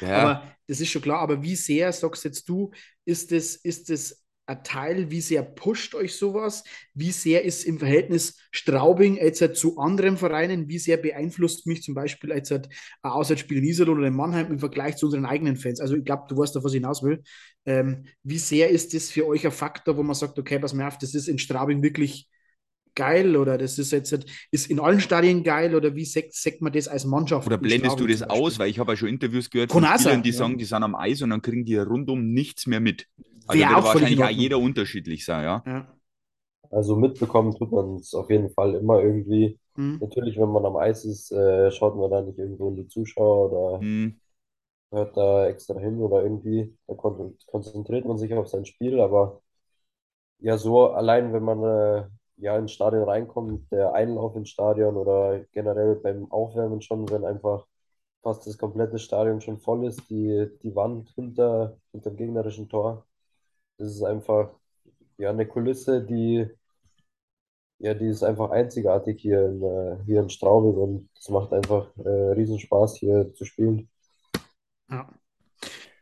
ja. 0.00 0.16
aber 0.16 0.56
das 0.66 0.80
ist 0.80 0.90
schon 0.90 1.02
klar, 1.02 1.20
aber 1.20 1.42
wie 1.42 1.56
sehr, 1.56 1.92
sagst 1.92 2.24
jetzt 2.24 2.48
du, 2.48 2.70
ist 3.04 3.32
das, 3.32 3.56
ist 3.56 3.90
das 3.90 4.19
Teil, 4.56 5.10
wie 5.10 5.20
sehr 5.20 5.42
pusht 5.42 5.94
euch 5.94 6.16
sowas? 6.16 6.64
Wie 6.94 7.10
sehr 7.10 7.44
ist 7.44 7.64
im 7.64 7.78
Verhältnis 7.78 8.38
Straubing 8.50 9.16
jetzt 9.16 9.40
halt 9.40 9.56
zu 9.56 9.78
anderen 9.78 10.16
Vereinen, 10.16 10.68
wie 10.68 10.78
sehr 10.78 10.96
beeinflusst 10.96 11.66
mich 11.66 11.82
zum 11.82 11.94
Beispiel 11.94 12.30
jetzt 12.30 12.50
halt 12.50 12.68
ein 13.02 13.10
Auswärtsspiel 13.10 13.58
in 13.58 13.64
Iserlohn 13.64 13.98
oder 13.98 14.08
in 14.08 14.14
Mannheim 14.14 14.50
im 14.50 14.58
Vergleich 14.58 14.96
zu 14.96 15.06
unseren 15.06 15.26
eigenen 15.26 15.56
Fans? 15.56 15.80
Also 15.80 15.96
ich 15.96 16.04
glaube, 16.04 16.24
du 16.28 16.36
weißt, 16.36 16.56
auf 16.56 16.64
was 16.64 16.72
ich 16.72 16.80
hinaus 16.80 17.02
will. 17.02 17.22
Ähm, 17.66 18.04
wie 18.22 18.38
sehr 18.38 18.70
ist 18.70 18.94
das 18.94 19.10
für 19.10 19.26
euch 19.26 19.44
ein 19.44 19.52
Faktor, 19.52 19.96
wo 19.96 20.02
man 20.02 20.14
sagt, 20.14 20.38
okay, 20.38 20.58
pass 20.58 20.74
mal 20.74 20.88
auf, 20.88 20.98
das 20.98 21.14
ist 21.14 21.28
in 21.28 21.38
Straubing 21.38 21.82
wirklich 21.82 22.28
geil 22.94 23.36
oder 23.36 23.58
das 23.58 23.78
ist 23.78 23.92
jetzt 23.92 24.26
ist 24.50 24.70
in 24.70 24.80
allen 24.80 25.00
Stadien 25.00 25.42
geil 25.42 25.74
oder 25.74 25.94
wie 25.94 26.04
sagt, 26.04 26.34
sagt 26.34 26.60
man 26.60 26.72
das 26.72 26.88
als 26.88 27.04
Mannschaft? 27.04 27.46
Oder 27.46 27.58
blendest 27.58 27.98
du 27.98 28.06
das 28.06 28.22
aus? 28.22 28.58
Weil 28.58 28.70
ich 28.70 28.78
habe 28.78 28.92
ja 28.92 28.96
schon 28.96 29.08
Interviews 29.08 29.50
gehört 29.50 29.72
von 29.72 29.84
Spielern, 29.84 30.22
die 30.22 30.30
ja. 30.30 30.36
sagen, 30.36 30.58
die 30.58 30.64
sind 30.64 30.82
am 30.82 30.94
Eis 30.94 31.22
und 31.22 31.30
dann 31.30 31.42
kriegen 31.42 31.64
die 31.64 31.76
rundum 31.76 32.32
nichts 32.32 32.66
mehr 32.66 32.80
mit. 32.80 33.06
Also 33.50 33.74
wird 33.74 33.84
wahrscheinlich 33.84 34.24
auch 34.24 34.30
jeder 34.30 34.58
unterschiedlich 34.58 35.24
sein, 35.24 35.44
ja. 35.44 35.62
ja. 35.66 35.88
Also 36.70 36.96
mitbekommen 36.96 37.54
tut 37.54 37.72
man 37.72 37.96
es 37.96 38.14
auf 38.14 38.30
jeden 38.30 38.50
Fall 38.50 38.74
immer 38.74 39.02
irgendwie. 39.02 39.58
Mhm. 39.76 39.98
Natürlich, 40.00 40.38
wenn 40.38 40.50
man 40.50 40.64
am 40.64 40.76
Eis 40.76 41.04
ist, 41.04 41.32
äh, 41.32 41.70
schaut 41.72 41.96
man 41.96 42.10
da 42.10 42.22
nicht 42.22 42.38
irgendwo 42.38 42.68
in 42.68 42.76
die 42.76 42.88
Zuschauer 42.88 43.50
oder 43.50 43.82
mhm. 43.82 44.20
hört 44.92 45.16
da 45.16 45.46
extra 45.46 45.78
hin 45.80 46.00
oder 46.00 46.22
irgendwie. 46.22 46.76
Da 46.86 46.94
konzentriert 46.94 48.04
man 48.04 48.18
sich 48.18 48.32
auf 48.34 48.48
sein 48.48 48.64
Spiel, 48.66 49.00
aber 49.00 49.42
ja, 50.38 50.56
so 50.58 50.88
allein, 50.88 51.32
wenn 51.32 51.42
man 51.42 51.62
äh, 51.64 52.06
ja 52.36 52.56
ins 52.56 52.72
Stadion 52.72 53.04
reinkommt, 53.04 53.70
der 53.72 53.92
Einlauf 53.94 54.36
ins 54.36 54.50
Stadion 54.50 54.96
oder 54.96 55.40
generell 55.52 55.96
beim 55.96 56.30
Aufwärmen 56.30 56.82
schon, 56.82 57.10
wenn 57.10 57.24
einfach 57.24 57.66
fast 58.22 58.46
das 58.46 58.58
komplette 58.58 58.98
Stadion 58.98 59.40
schon 59.40 59.58
voll 59.58 59.86
ist, 59.86 60.08
die, 60.10 60.48
die 60.62 60.74
Wand 60.74 61.10
hinter, 61.10 61.76
hinter 61.92 62.10
dem 62.10 62.16
gegnerischen 62.16 62.68
Tor 62.68 63.06
das 63.80 63.92
ist 63.92 64.02
einfach 64.02 64.50
ja 65.16 65.30
eine 65.30 65.46
Kulisse, 65.46 66.04
die 66.04 66.46
ja, 67.82 67.94
die 67.94 68.08
ist 68.08 68.22
einfach 68.22 68.50
einzigartig 68.50 69.22
hier 69.22 69.46
in, 69.46 69.62
äh, 69.62 69.96
hier 70.04 70.20
in 70.20 70.28
Straubing 70.28 70.74
und 70.74 71.08
es 71.18 71.30
macht 71.30 71.50
einfach 71.54 71.88
äh, 72.04 72.32
riesen 72.32 72.58
Spaß 72.58 72.98
hier 72.98 73.32
zu 73.32 73.46
spielen. 73.46 73.88
Ja. 74.90 75.08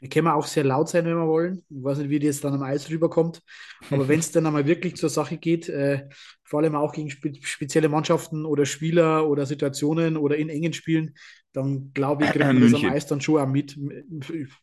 Wir 0.00 0.08
können 0.08 0.26
auch 0.26 0.46
sehr 0.46 0.64
laut 0.64 0.88
sein, 0.88 1.04
wenn 1.04 1.16
wir 1.16 1.28
wollen. 1.28 1.64
Ich 1.68 1.82
weiß 1.82 1.98
nicht, 1.98 2.10
wie 2.10 2.18
das 2.18 2.40
dann 2.40 2.54
am 2.54 2.62
Eis 2.62 2.90
rüberkommt. 2.90 3.42
Aber 3.90 4.08
wenn 4.08 4.18
es 4.18 4.32
dann 4.32 4.46
einmal 4.46 4.66
wirklich 4.66 4.96
zur 4.96 5.08
Sache 5.08 5.36
geht, 5.36 5.68
äh, 5.68 6.08
vor 6.42 6.60
allem 6.60 6.74
auch 6.74 6.92
gegen 6.92 7.10
spe 7.10 7.32
spezielle 7.42 7.88
Mannschaften 7.88 8.44
oder 8.44 8.66
Spieler 8.66 9.28
oder 9.28 9.46
Situationen 9.46 10.16
oder 10.16 10.36
in 10.36 10.48
engen 10.48 10.72
Spielen, 10.72 11.14
dann 11.52 11.92
glaube 11.94 12.24
ich, 12.24 12.30
kriegen 12.30 12.60
wir 12.60 12.70
das 12.70 12.82
am 12.82 12.90
Eis 12.90 13.06
dann 13.06 13.20
schon 13.20 13.40
auch 13.40 13.46
mit, 13.46 13.78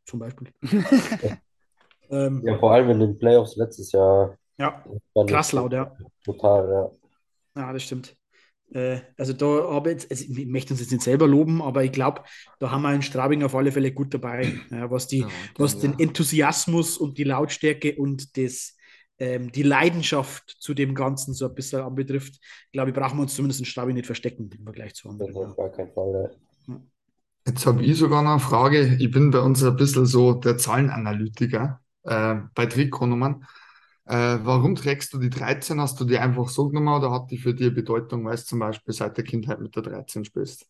zum 0.06 0.20
Beispiel. 0.20 0.50
Ähm, 2.10 2.42
ja, 2.46 2.58
vor 2.58 2.72
allem 2.72 2.90
in 2.90 3.00
den 3.00 3.18
Playoffs 3.18 3.56
letztes 3.56 3.92
Jahr. 3.92 4.38
Ja, 4.58 4.84
krass 5.28 5.52
laut, 5.52 5.74
ja. 5.74 5.96
Total, 6.24 6.70
ja. 6.70 7.62
Ja, 7.62 7.74
das 7.74 7.84
stimmt. 7.84 8.16
Äh, 8.74 9.00
also 9.18 9.34
da 9.34 9.46
habe 9.74 9.90
ich 9.90 9.94
jetzt, 9.94 10.12
also 10.12 10.26
ich 10.28 10.48
möchte 10.48 10.74
uns 10.74 10.82
jetzt 10.82 10.92
nicht 10.92 11.04
selber 11.04 11.28
loben, 11.28 11.62
aber 11.62 11.84
ich 11.84 11.92
glaube, 11.92 12.24
da 12.60 12.72
haben 12.72 12.82
wir 12.82 12.94
in 12.94 13.02
Straubing 13.02 13.44
auf 13.44 13.56
alle 13.56 13.72
Fälle 13.72 13.92
gut 13.92 14.14
dabei, 14.14 14.54
ja, 14.72 14.90
was, 14.90 15.08
die, 15.08 15.20
ja, 15.20 15.28
was 15.58 15.80
den 15.80 16.00
Enthusiasmus 16.00 16.98
und 16.98 17.18
die 17.18 17.24
Lautstärke 17.24 17.96
und 17.96 18.38
das, 18.38 18.76
ähm, 19.20 19.52
die 19.52 19.64
Leidenschaft 19.64 20.58
zu 20.60 20.74
dem 20.74 20.96
Ganzen 20.96 21.34
so 21.34 21.48
ein 21.48 21.56
bisschen 21.56 21.82
anbetrifft. 21.82 22.36
Ich 22.36 22.72
glaube, 22.72 22.92
brauchen 22.92 23.18
wir 23.18 23.24
uns 23.24 23.36
zumindest 23.36 23.62
in 23.62 23.66
Straubing 23.66 23.96
nicht 23.96 24.08
verstecken 24.08 24.50
im 24.58 24.64
Vergleich 24.64 24.96
zu 24.96 25.10
anderen. 25.10 25.34
Das 25.34 25.44
auf 25.44 25.58
gar 25.58 25.70
keinen 25.70 25.92
Fall, 25.94 26.32
ja. 26.68 26.80
Jetzt 27.48 27.68
habe 27.68 27.84
ich 27.84 27.96
sogar 27.96 28.24
noch 28.24 28.32
eine 28.32 28.40
Frage. 28.40 28.98
Ich 29.00 29.12
bin 29.12 29.30
bei 29.30 29.40
uns 29.40 29.64
ein 29.64 29.76
bisschen 29.76 30.08
so 30.08 30.34
der 30.34 30.58
Zahlenanalytiker. 30.58 31.80
Äh, 32.06 32.36
bei 32.56 32.66
Trikotnummern. 32.68 33.46
Äh, 34.06 34.40
warum 34.44 34.76
trägst 34.76 35.14
du 35.14 35.20
die 35.20 35.30
13? 35.30 35.82
Hast 35.82 36.00
du 36.00 36.06
die 36.06 36.18
einfach 36.20 36.50
so 36.50 36.70
genommen 36.70 36.90
oder 37.02 37.12
hat 37.12 37.32
die 37.32 37.38
für 37.38 37.54
dich 37.56 37.74
Bedeutung, 37.74 38.26
weil 38.26 38.36
du 38.38 38.44
zum 38.44 38.60
Beispiel 38.60 38.94
seit 38.94 39.18
der 39.18 39.24
Kindheit 39.24 39.60
mit 39.62 39.76
der 39.76 39.84
13 39.84 40.26
spielst? 40.26 40.68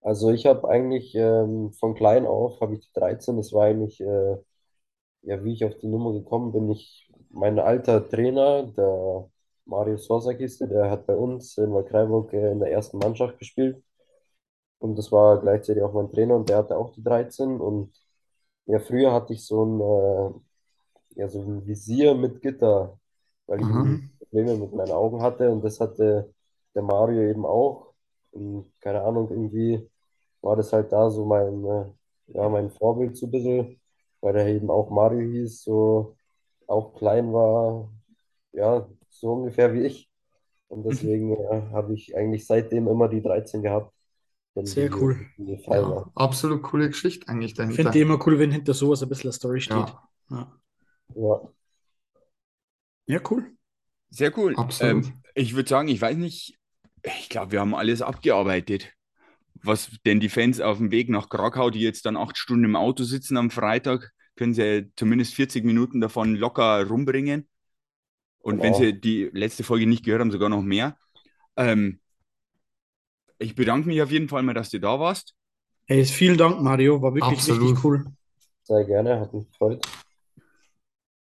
Also 0.00 0.30
ich 0.30 0.46
habe 0.46 0.68
eigentlich 0.68 1.14
ähm, 1.14 1.72
von 1.74 1.94
klein 1.94 2.26
auf, 2.26 2.60
habe 2.60 2.74
ich 2.74 2.80
die 2.80 2.92
13, 2.94 3.36
das 3.36 3.52
war 3.52 3.66
eigentlich, 3.66 4.00
äh, 4.00 4.36
ja, 5.22 5.44
wie 5.44 5.54
ich 5.54 5.64
auf 5.64 5.76
die 5.78 5.88
Nummer 5.88 6.12
gekommen 6.12 6.52
bin, 6.52 6.70
ich, 6.70 7.10
mein 7.30 7.58
alter 7.58 8.08
Trainer, 8.08 8.64
der 8.64 9.30
Mario 9.66 9.96
Sorsakiste, 9.98 10.68
der 10.68 10.90
hat 10.90 11.06
bei 11.06 11.16
uns 11.16 11.56
in 11.58 11.72
Waldkraiburg 11.74 12.32
äh, 12.34 12.52
in 12.52 12.60
der 12.60 12.72
ersten 12.72 12.98
Mannschaft 12.98 13.38
gespielt 13.38 13.82
und 14.78 14.96
das 14.98 15.12
war 15.12 15.40
gleichzeitig 15.40 15.82
auch 15.82 15.92
mein 15.94 16.10
Trainer 16.12 16.36
und 16.36 16.48
der 16.48 16.58
hatte 16.58 16.76
auch 16.78 16.92
die 16.92 17.02
13 17.04 17.60
und 17.60 17.92
ja, 18.66 18.78
früher 18.80 19.12
hatte 19.12 19.32
ich 19.34 19.44
so 19.46 19.64
ein, 19.64 19.80
äh, 19.80 20.40
ja, 21.16 21.28
so 21.28 21.40
ein 21.42 21.66
Visier 21.66 22.14
mit 22.14 22.42
Gitter, 22.42 22.98
weil 23.46 23.60
ich 23.62 23.68
irgendwie 23.70 24.00
Probleme 24.18 24.56
mit 24.56 24.72
meinen 24.74 24.92
Augen 24.92 25.22
hatte 25.22 25.50
und 25.50 25.62
das 25.64 25.80
hatte 25.80 26.32
der 26.74 26.82
Mario 26.82 27.22
eben 27.30 27.44
auch 27.46 27.94
und 28.32 28.72
keine 28.80 29.02
Ahnung, 29.02 29.30
irgendwie 29.30 29.88
war 30.40 30.56
das 30.56 30.72
halt 30.72 30.92
da 30.92 31.10
so 31.10 31.24
mein, 31.24 31.64
äh, 31.64 31.86
ja, 32.28 32.48
mein 32.48 32.70
Vorbild 32.70 33.16
so 33.16 33.26
ein 33.26 33.30
bisschen, 33.32 33.80
weil 34.20 34.36
er 34.36 34.46
eben 34.48 34.70
auch 34.70 34.90
Mario 34.90 35.20
hieß, 35.30 35.62
so 35.64 36.16
auch 36.66 36.94
klein 36.94 37.32
war, 37.32 37.90
ja, 38.52 38.88
so 39.10 39.32
ungefähr 39.34 39.74
wie 39.74 39.86
ich. 39.86 40.10
Und 40.68 40.84
deswegen 40.84 41.32
äh, 41.36 41.62
habe 41.72 41.94
ich 41.94 42.16
eigentlich 42.16 42.46
seitdem 42.46 42.88
immer 42.88 43.08
die 43.08 43.22
13 43.22 43.62
gehabt, 43.62 43.94
Sehr 44.64 44.90
die, 44.90 45.00
cool. 45.00 45.30
die 45.38 45.58
Ja, 45.70 45.82
war. 45.88 46.12
absolut 46.16 46.62
coole 46.64 46.88
Geschichte 46.90 47.28
eigentlich 47.28 47.54
Ich 47.66 47.74
finde 47.74 47.90
dahinter. 47.90 47.92
die 47.92 48.00
immer 48.02 48.24
cool, 48.24 48.38
wenn 48.38 48.52
hinter 48.52 48.72
sowas 48.72 49.02
ein 49.02 49.08
bisschen 49.08 49.30
eine 49.30 49.32
Story 49.32 49.60
steht. 49.60 49.96
Ja, 50.30 50.60
Ja, 51.14 51.40
Ja, 53.06 53.20
cool. 53.30 53.52
Sehr 54.10 54.36
cool. 54.38 54.54
absolut. 54.56 55.06
Ähm, 55.06 55.12
ich 55.34 55.54
würde 55.54 55.68
sagen, 55.68 55.88
ich 55.88 56.00
weiß 56.00 56.16
nicht, 56.16 56.58
ich 57.02 57.28
glaube, 57.28 57.52
wir 57.52 57.60
haben 57.60 57.74
alles 57.74 58.02
abgearbeitet. 58.02 58.92
Was 59.54 59.90
denn 60.04 60.20
die 60.20 60.28
Fans 60.28 60.60
auf 60.60 60.78
dem 60.78 60.90
Weg 60.90 61.08
nach 61.08 61.28
Krakau, 61.28 61.70
die 61.70 61.80
jetzt 61.80 62.06
dann 62.06 62.16
acht 62.16 62.36
Stunden 62.36 62.64
im 62.64 62.76
Auto 62.76 63.04
sitzen 63.04 63.36
am 63.36 63.50
Freitag, 63.50 64.10
können 64.36 64.54
sie 64.54 64.90
zumindest 64.96 65.34
40 65.34 65.64
Minuten 65.64 66.00
davon 66.00 66.36
locker 66.36 66.86
rumbringen. 66.86 67.48
Und 68.38 68.62
wenn 68.62 68.72
genau. 68.72 68.84
sie 68.84 69.00
die 69.00 69.30
letzte 69.32 69.62
Folge 69.62 69.86
nicht 69.86 70.04
gehört 70.04 70.20
haben, 70.20 70.32
sogar 70.32 70.48
noch 70.48 70.62
mehr. 70.62 70.96
Ähm, 71.56 72.00
ich 73.38 73.54
bedanke 73.54 73.88
mich 73.88 74.02
auf 74.02 74.10
jeden 74.10 74.28
Fall 74.28 74.42
mal, 74.42 74.54
dass 74.54 74.70
du 74.70 74.80
da 74.80 74.98
warst. 74.98 75.34
Hey, 75.86 76.04
vielen 76.04 76.38
Dank, 76.38 76.60
Mario. 76.60 77.02
War 77.02 77.14
wirklich 77.14 77.38
Absolut. 77.38 77.62
richtig 77.62 77.84
cool. 77.84 78.04
Sehr 78.62 78.84
gerne, 78.84 79.20
hat 79.20 79.32
mich 79.32 79.46
gefreut. 79.48 79.86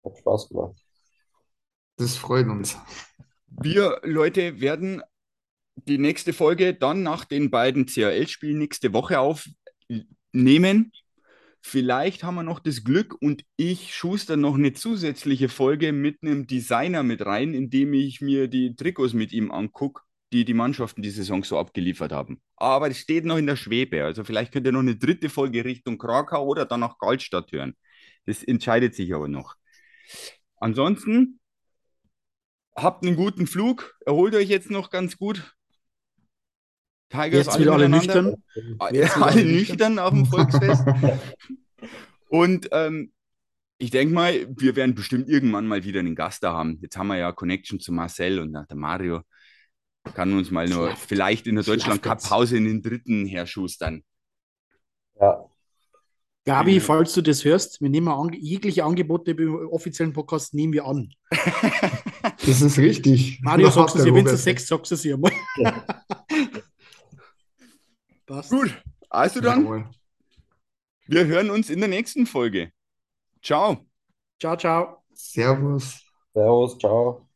Hat 0.04 0.18
Spaß 0.18 0.50
gemacht. 0.50 0.76
Das 1.98 2.16
freut 2.16 2.48
uns. 2.48 2.78
Wir, 3.48 4.00
Leute, 4.04 4.62
werden 4.62 5.02
die 5.76 5.98
nächste 5.98 6.34
Folge 6.34 6.74
dann 6.74 7.04
nach 7.04 7.26
den 7.26 7.50
beiden 7.50 7.88
CHL-Spielen 7.88 8.58
nächste 8.58 8.94
Woche 8.94 9.20
aufnehmen. 9.20 10.92
Vielleicht 11.62 12.24
haben 12.24 12.36
wir 12.36 12.44
noch 12.44 12.60
das 12.60 12.84
Glück 12.84 13.16
und 13.20 13.44
ich 13.58 13.94
schuster 13.94 14.38
noch 14.38 14.56
eine 14.56 14.74
zusätzliche 14.74 15.50
Folge 15.50 15.92
mit 15.92 16.20
einem 16.22 16.48
Designer 16.48 17.04
mit 17.04 17.26
rein, 17.26 17.54
indem 17.54 17.94
ich 17.94 18.22
mir 18.22 18.48
die 18.48 18.76
Trikots 18.76 19.14
mit 19.14 19.34
ihm 19.34 19.52
angucke, 19.52 20.04
die 20.32 20.46
die 20.46 20.54
Mannschaften 20.54 21.02
die 21.02 21.10
Saison 21.10 21.44
so 21.44 21.60
abgeliefert 21.60 22.14
haben. 22.14 22.42
Aber 22.56 22.90
es 22.90 23.00
steht 23.00 23.26
noch 23.26 23.38
in 23.38 23.46
der 23.46 23.58
Schwebe. 23.58 24.06
Also 24.06 24.24
vielleicht 24.24 24.54
könnt 24.54 24.68
ihr 24.68 24.72
noch 24.72 24.80
eine 24.80 24.96
dritte 24.96 25.30
Folge 25.30 25.66
Richtung 25.66 25.98
Krakau 25.98 26.46
oder 26.46 26.66
dann 26.66 26.80
nach 26.80 26.98
Galtstadt 26.98 27.52
hören. 27.52 27.76
Das 28.26 28.44
entscheidet 28.44 28.96
sich 28.96 29.14
aber 29.14 29.28
noch. 29.28 29.59
Ansonsten 30.58 31.40
habt 32.76 33.06
einen 33.06 33.16
guten 33.16 33.48
Flug, 33.48 33.96
erholt 34.06 34.36
euch 34.36 34.50
jetzt 34.50 34.70
noch 34.72 34.90
ganz 34.90 35.18
gut. 35.18 35.56
Tigers 37.10 37.48
Jetzt 37.48 37.60
wieder 37.60 37.74
alle 37.74 37.90
miteinander. 37.90 38.22
nüchtern. 38.56 38.76
Ah, 38.80 38.90
Jetzt 38.92 39.16
alle 39.16 39.26
alle 39.26 39.46
nüchtern 39.46 40.00
auf 40.00 40.12
dem 40.12 40.26
Volksfest. 40.26 40.84
Und 42.30 42.70
ähm, 42.72 43.12
ich 43.80 43.90
denke 43.92 44.14
mal, 44.14 44.46
wir 44.50 44.76
werden 44.76 44.94
bestimmt 44.94 45.28
irgendwann 45.30 45.66
mal 45.66 45.84
wieder 45.84 46.02
einen 46.02 46.16
Gast 46.16 46.44
da 46.44 46.54
haben. 46.54 46.78
Jetzt 46.82 46.98
haben 46.98 47.08
wir 47.08 47.18
ja 47.18 47.32
Connection 47.32 47.80
zu 47.80 47.92
Marcel 47.92 48.40
und 48.40 48.54
der 48.54 48.76
Mario 48.76 49.22
kann 50.14 50.34
uns 50.34 50.52
mal 50.52 50.68
nur 50.68 50.88
Schlaft. 50.90 51.08
vielleicht 51.08 51.48
in 51.48 51.56
der 51.56 51.64
Deutschland 51.64 52.04
Cup 52.04 52.22
Pause 52.22 52.58
in 52.58 52.66
den 52.66 52.82
dritten 52.84 53.26
herschustern. 53.26 54.04
Ja, 55.20 55.49
Gabi, 56.50 56.76
Mhm. 56.76 56.82
falls 56.82 57.14
du 57.14 57.22
das 57.22 57.46
hörst, 57.46 57.80
wir 57.80 57.90
nehmen 57.90 58.08
an, 58.08 58.32
jegliche 58.34 58.84
Angebote 58.84 59.32
im 59.32 59.68
offiziellen 59.70 60.14
Podcast 60.14 60.54
nehmen 60.56 60.74
wir 60.74 60.86
an. 60.86 61.14
Das 62.46 62.62
ist 62.62 62.78
richtig. 62.80 63.40
Mario, 63.44 63.68
Da 63.68 63.72
sagst 63.72 63.96
du 63.96 64.00
der 64.00 64.06
sie, 64.06 64.14
wenn 64.14 64.26
du 64.26 64.36
sechs, 64.36 64.66
sagst 64.68 64.92
du 64.92 64.96
sie 64.96 65.14
einmal. 65.14 65.32
Passt. 68.26 68.50
Gut, 68.50 68.82
also 69.10 69.40
dann, 69.42 69.64
Jawohl. 69.64 69.90
wir 71.08 71.26
hören 71.26 71.50
uns 71.52 71.70
in 71.70 71.80
der 71.80 71.90
nächsten 71.90 72.26
Folge. 72.26 72.72
Ciao. 73.42 73.86
Ciao, 74.40 74.56
ciao. 74.58 75.04
Servus. 75.14 76.00
Servus, 76.34 76.78
ciao. 76.78 77.29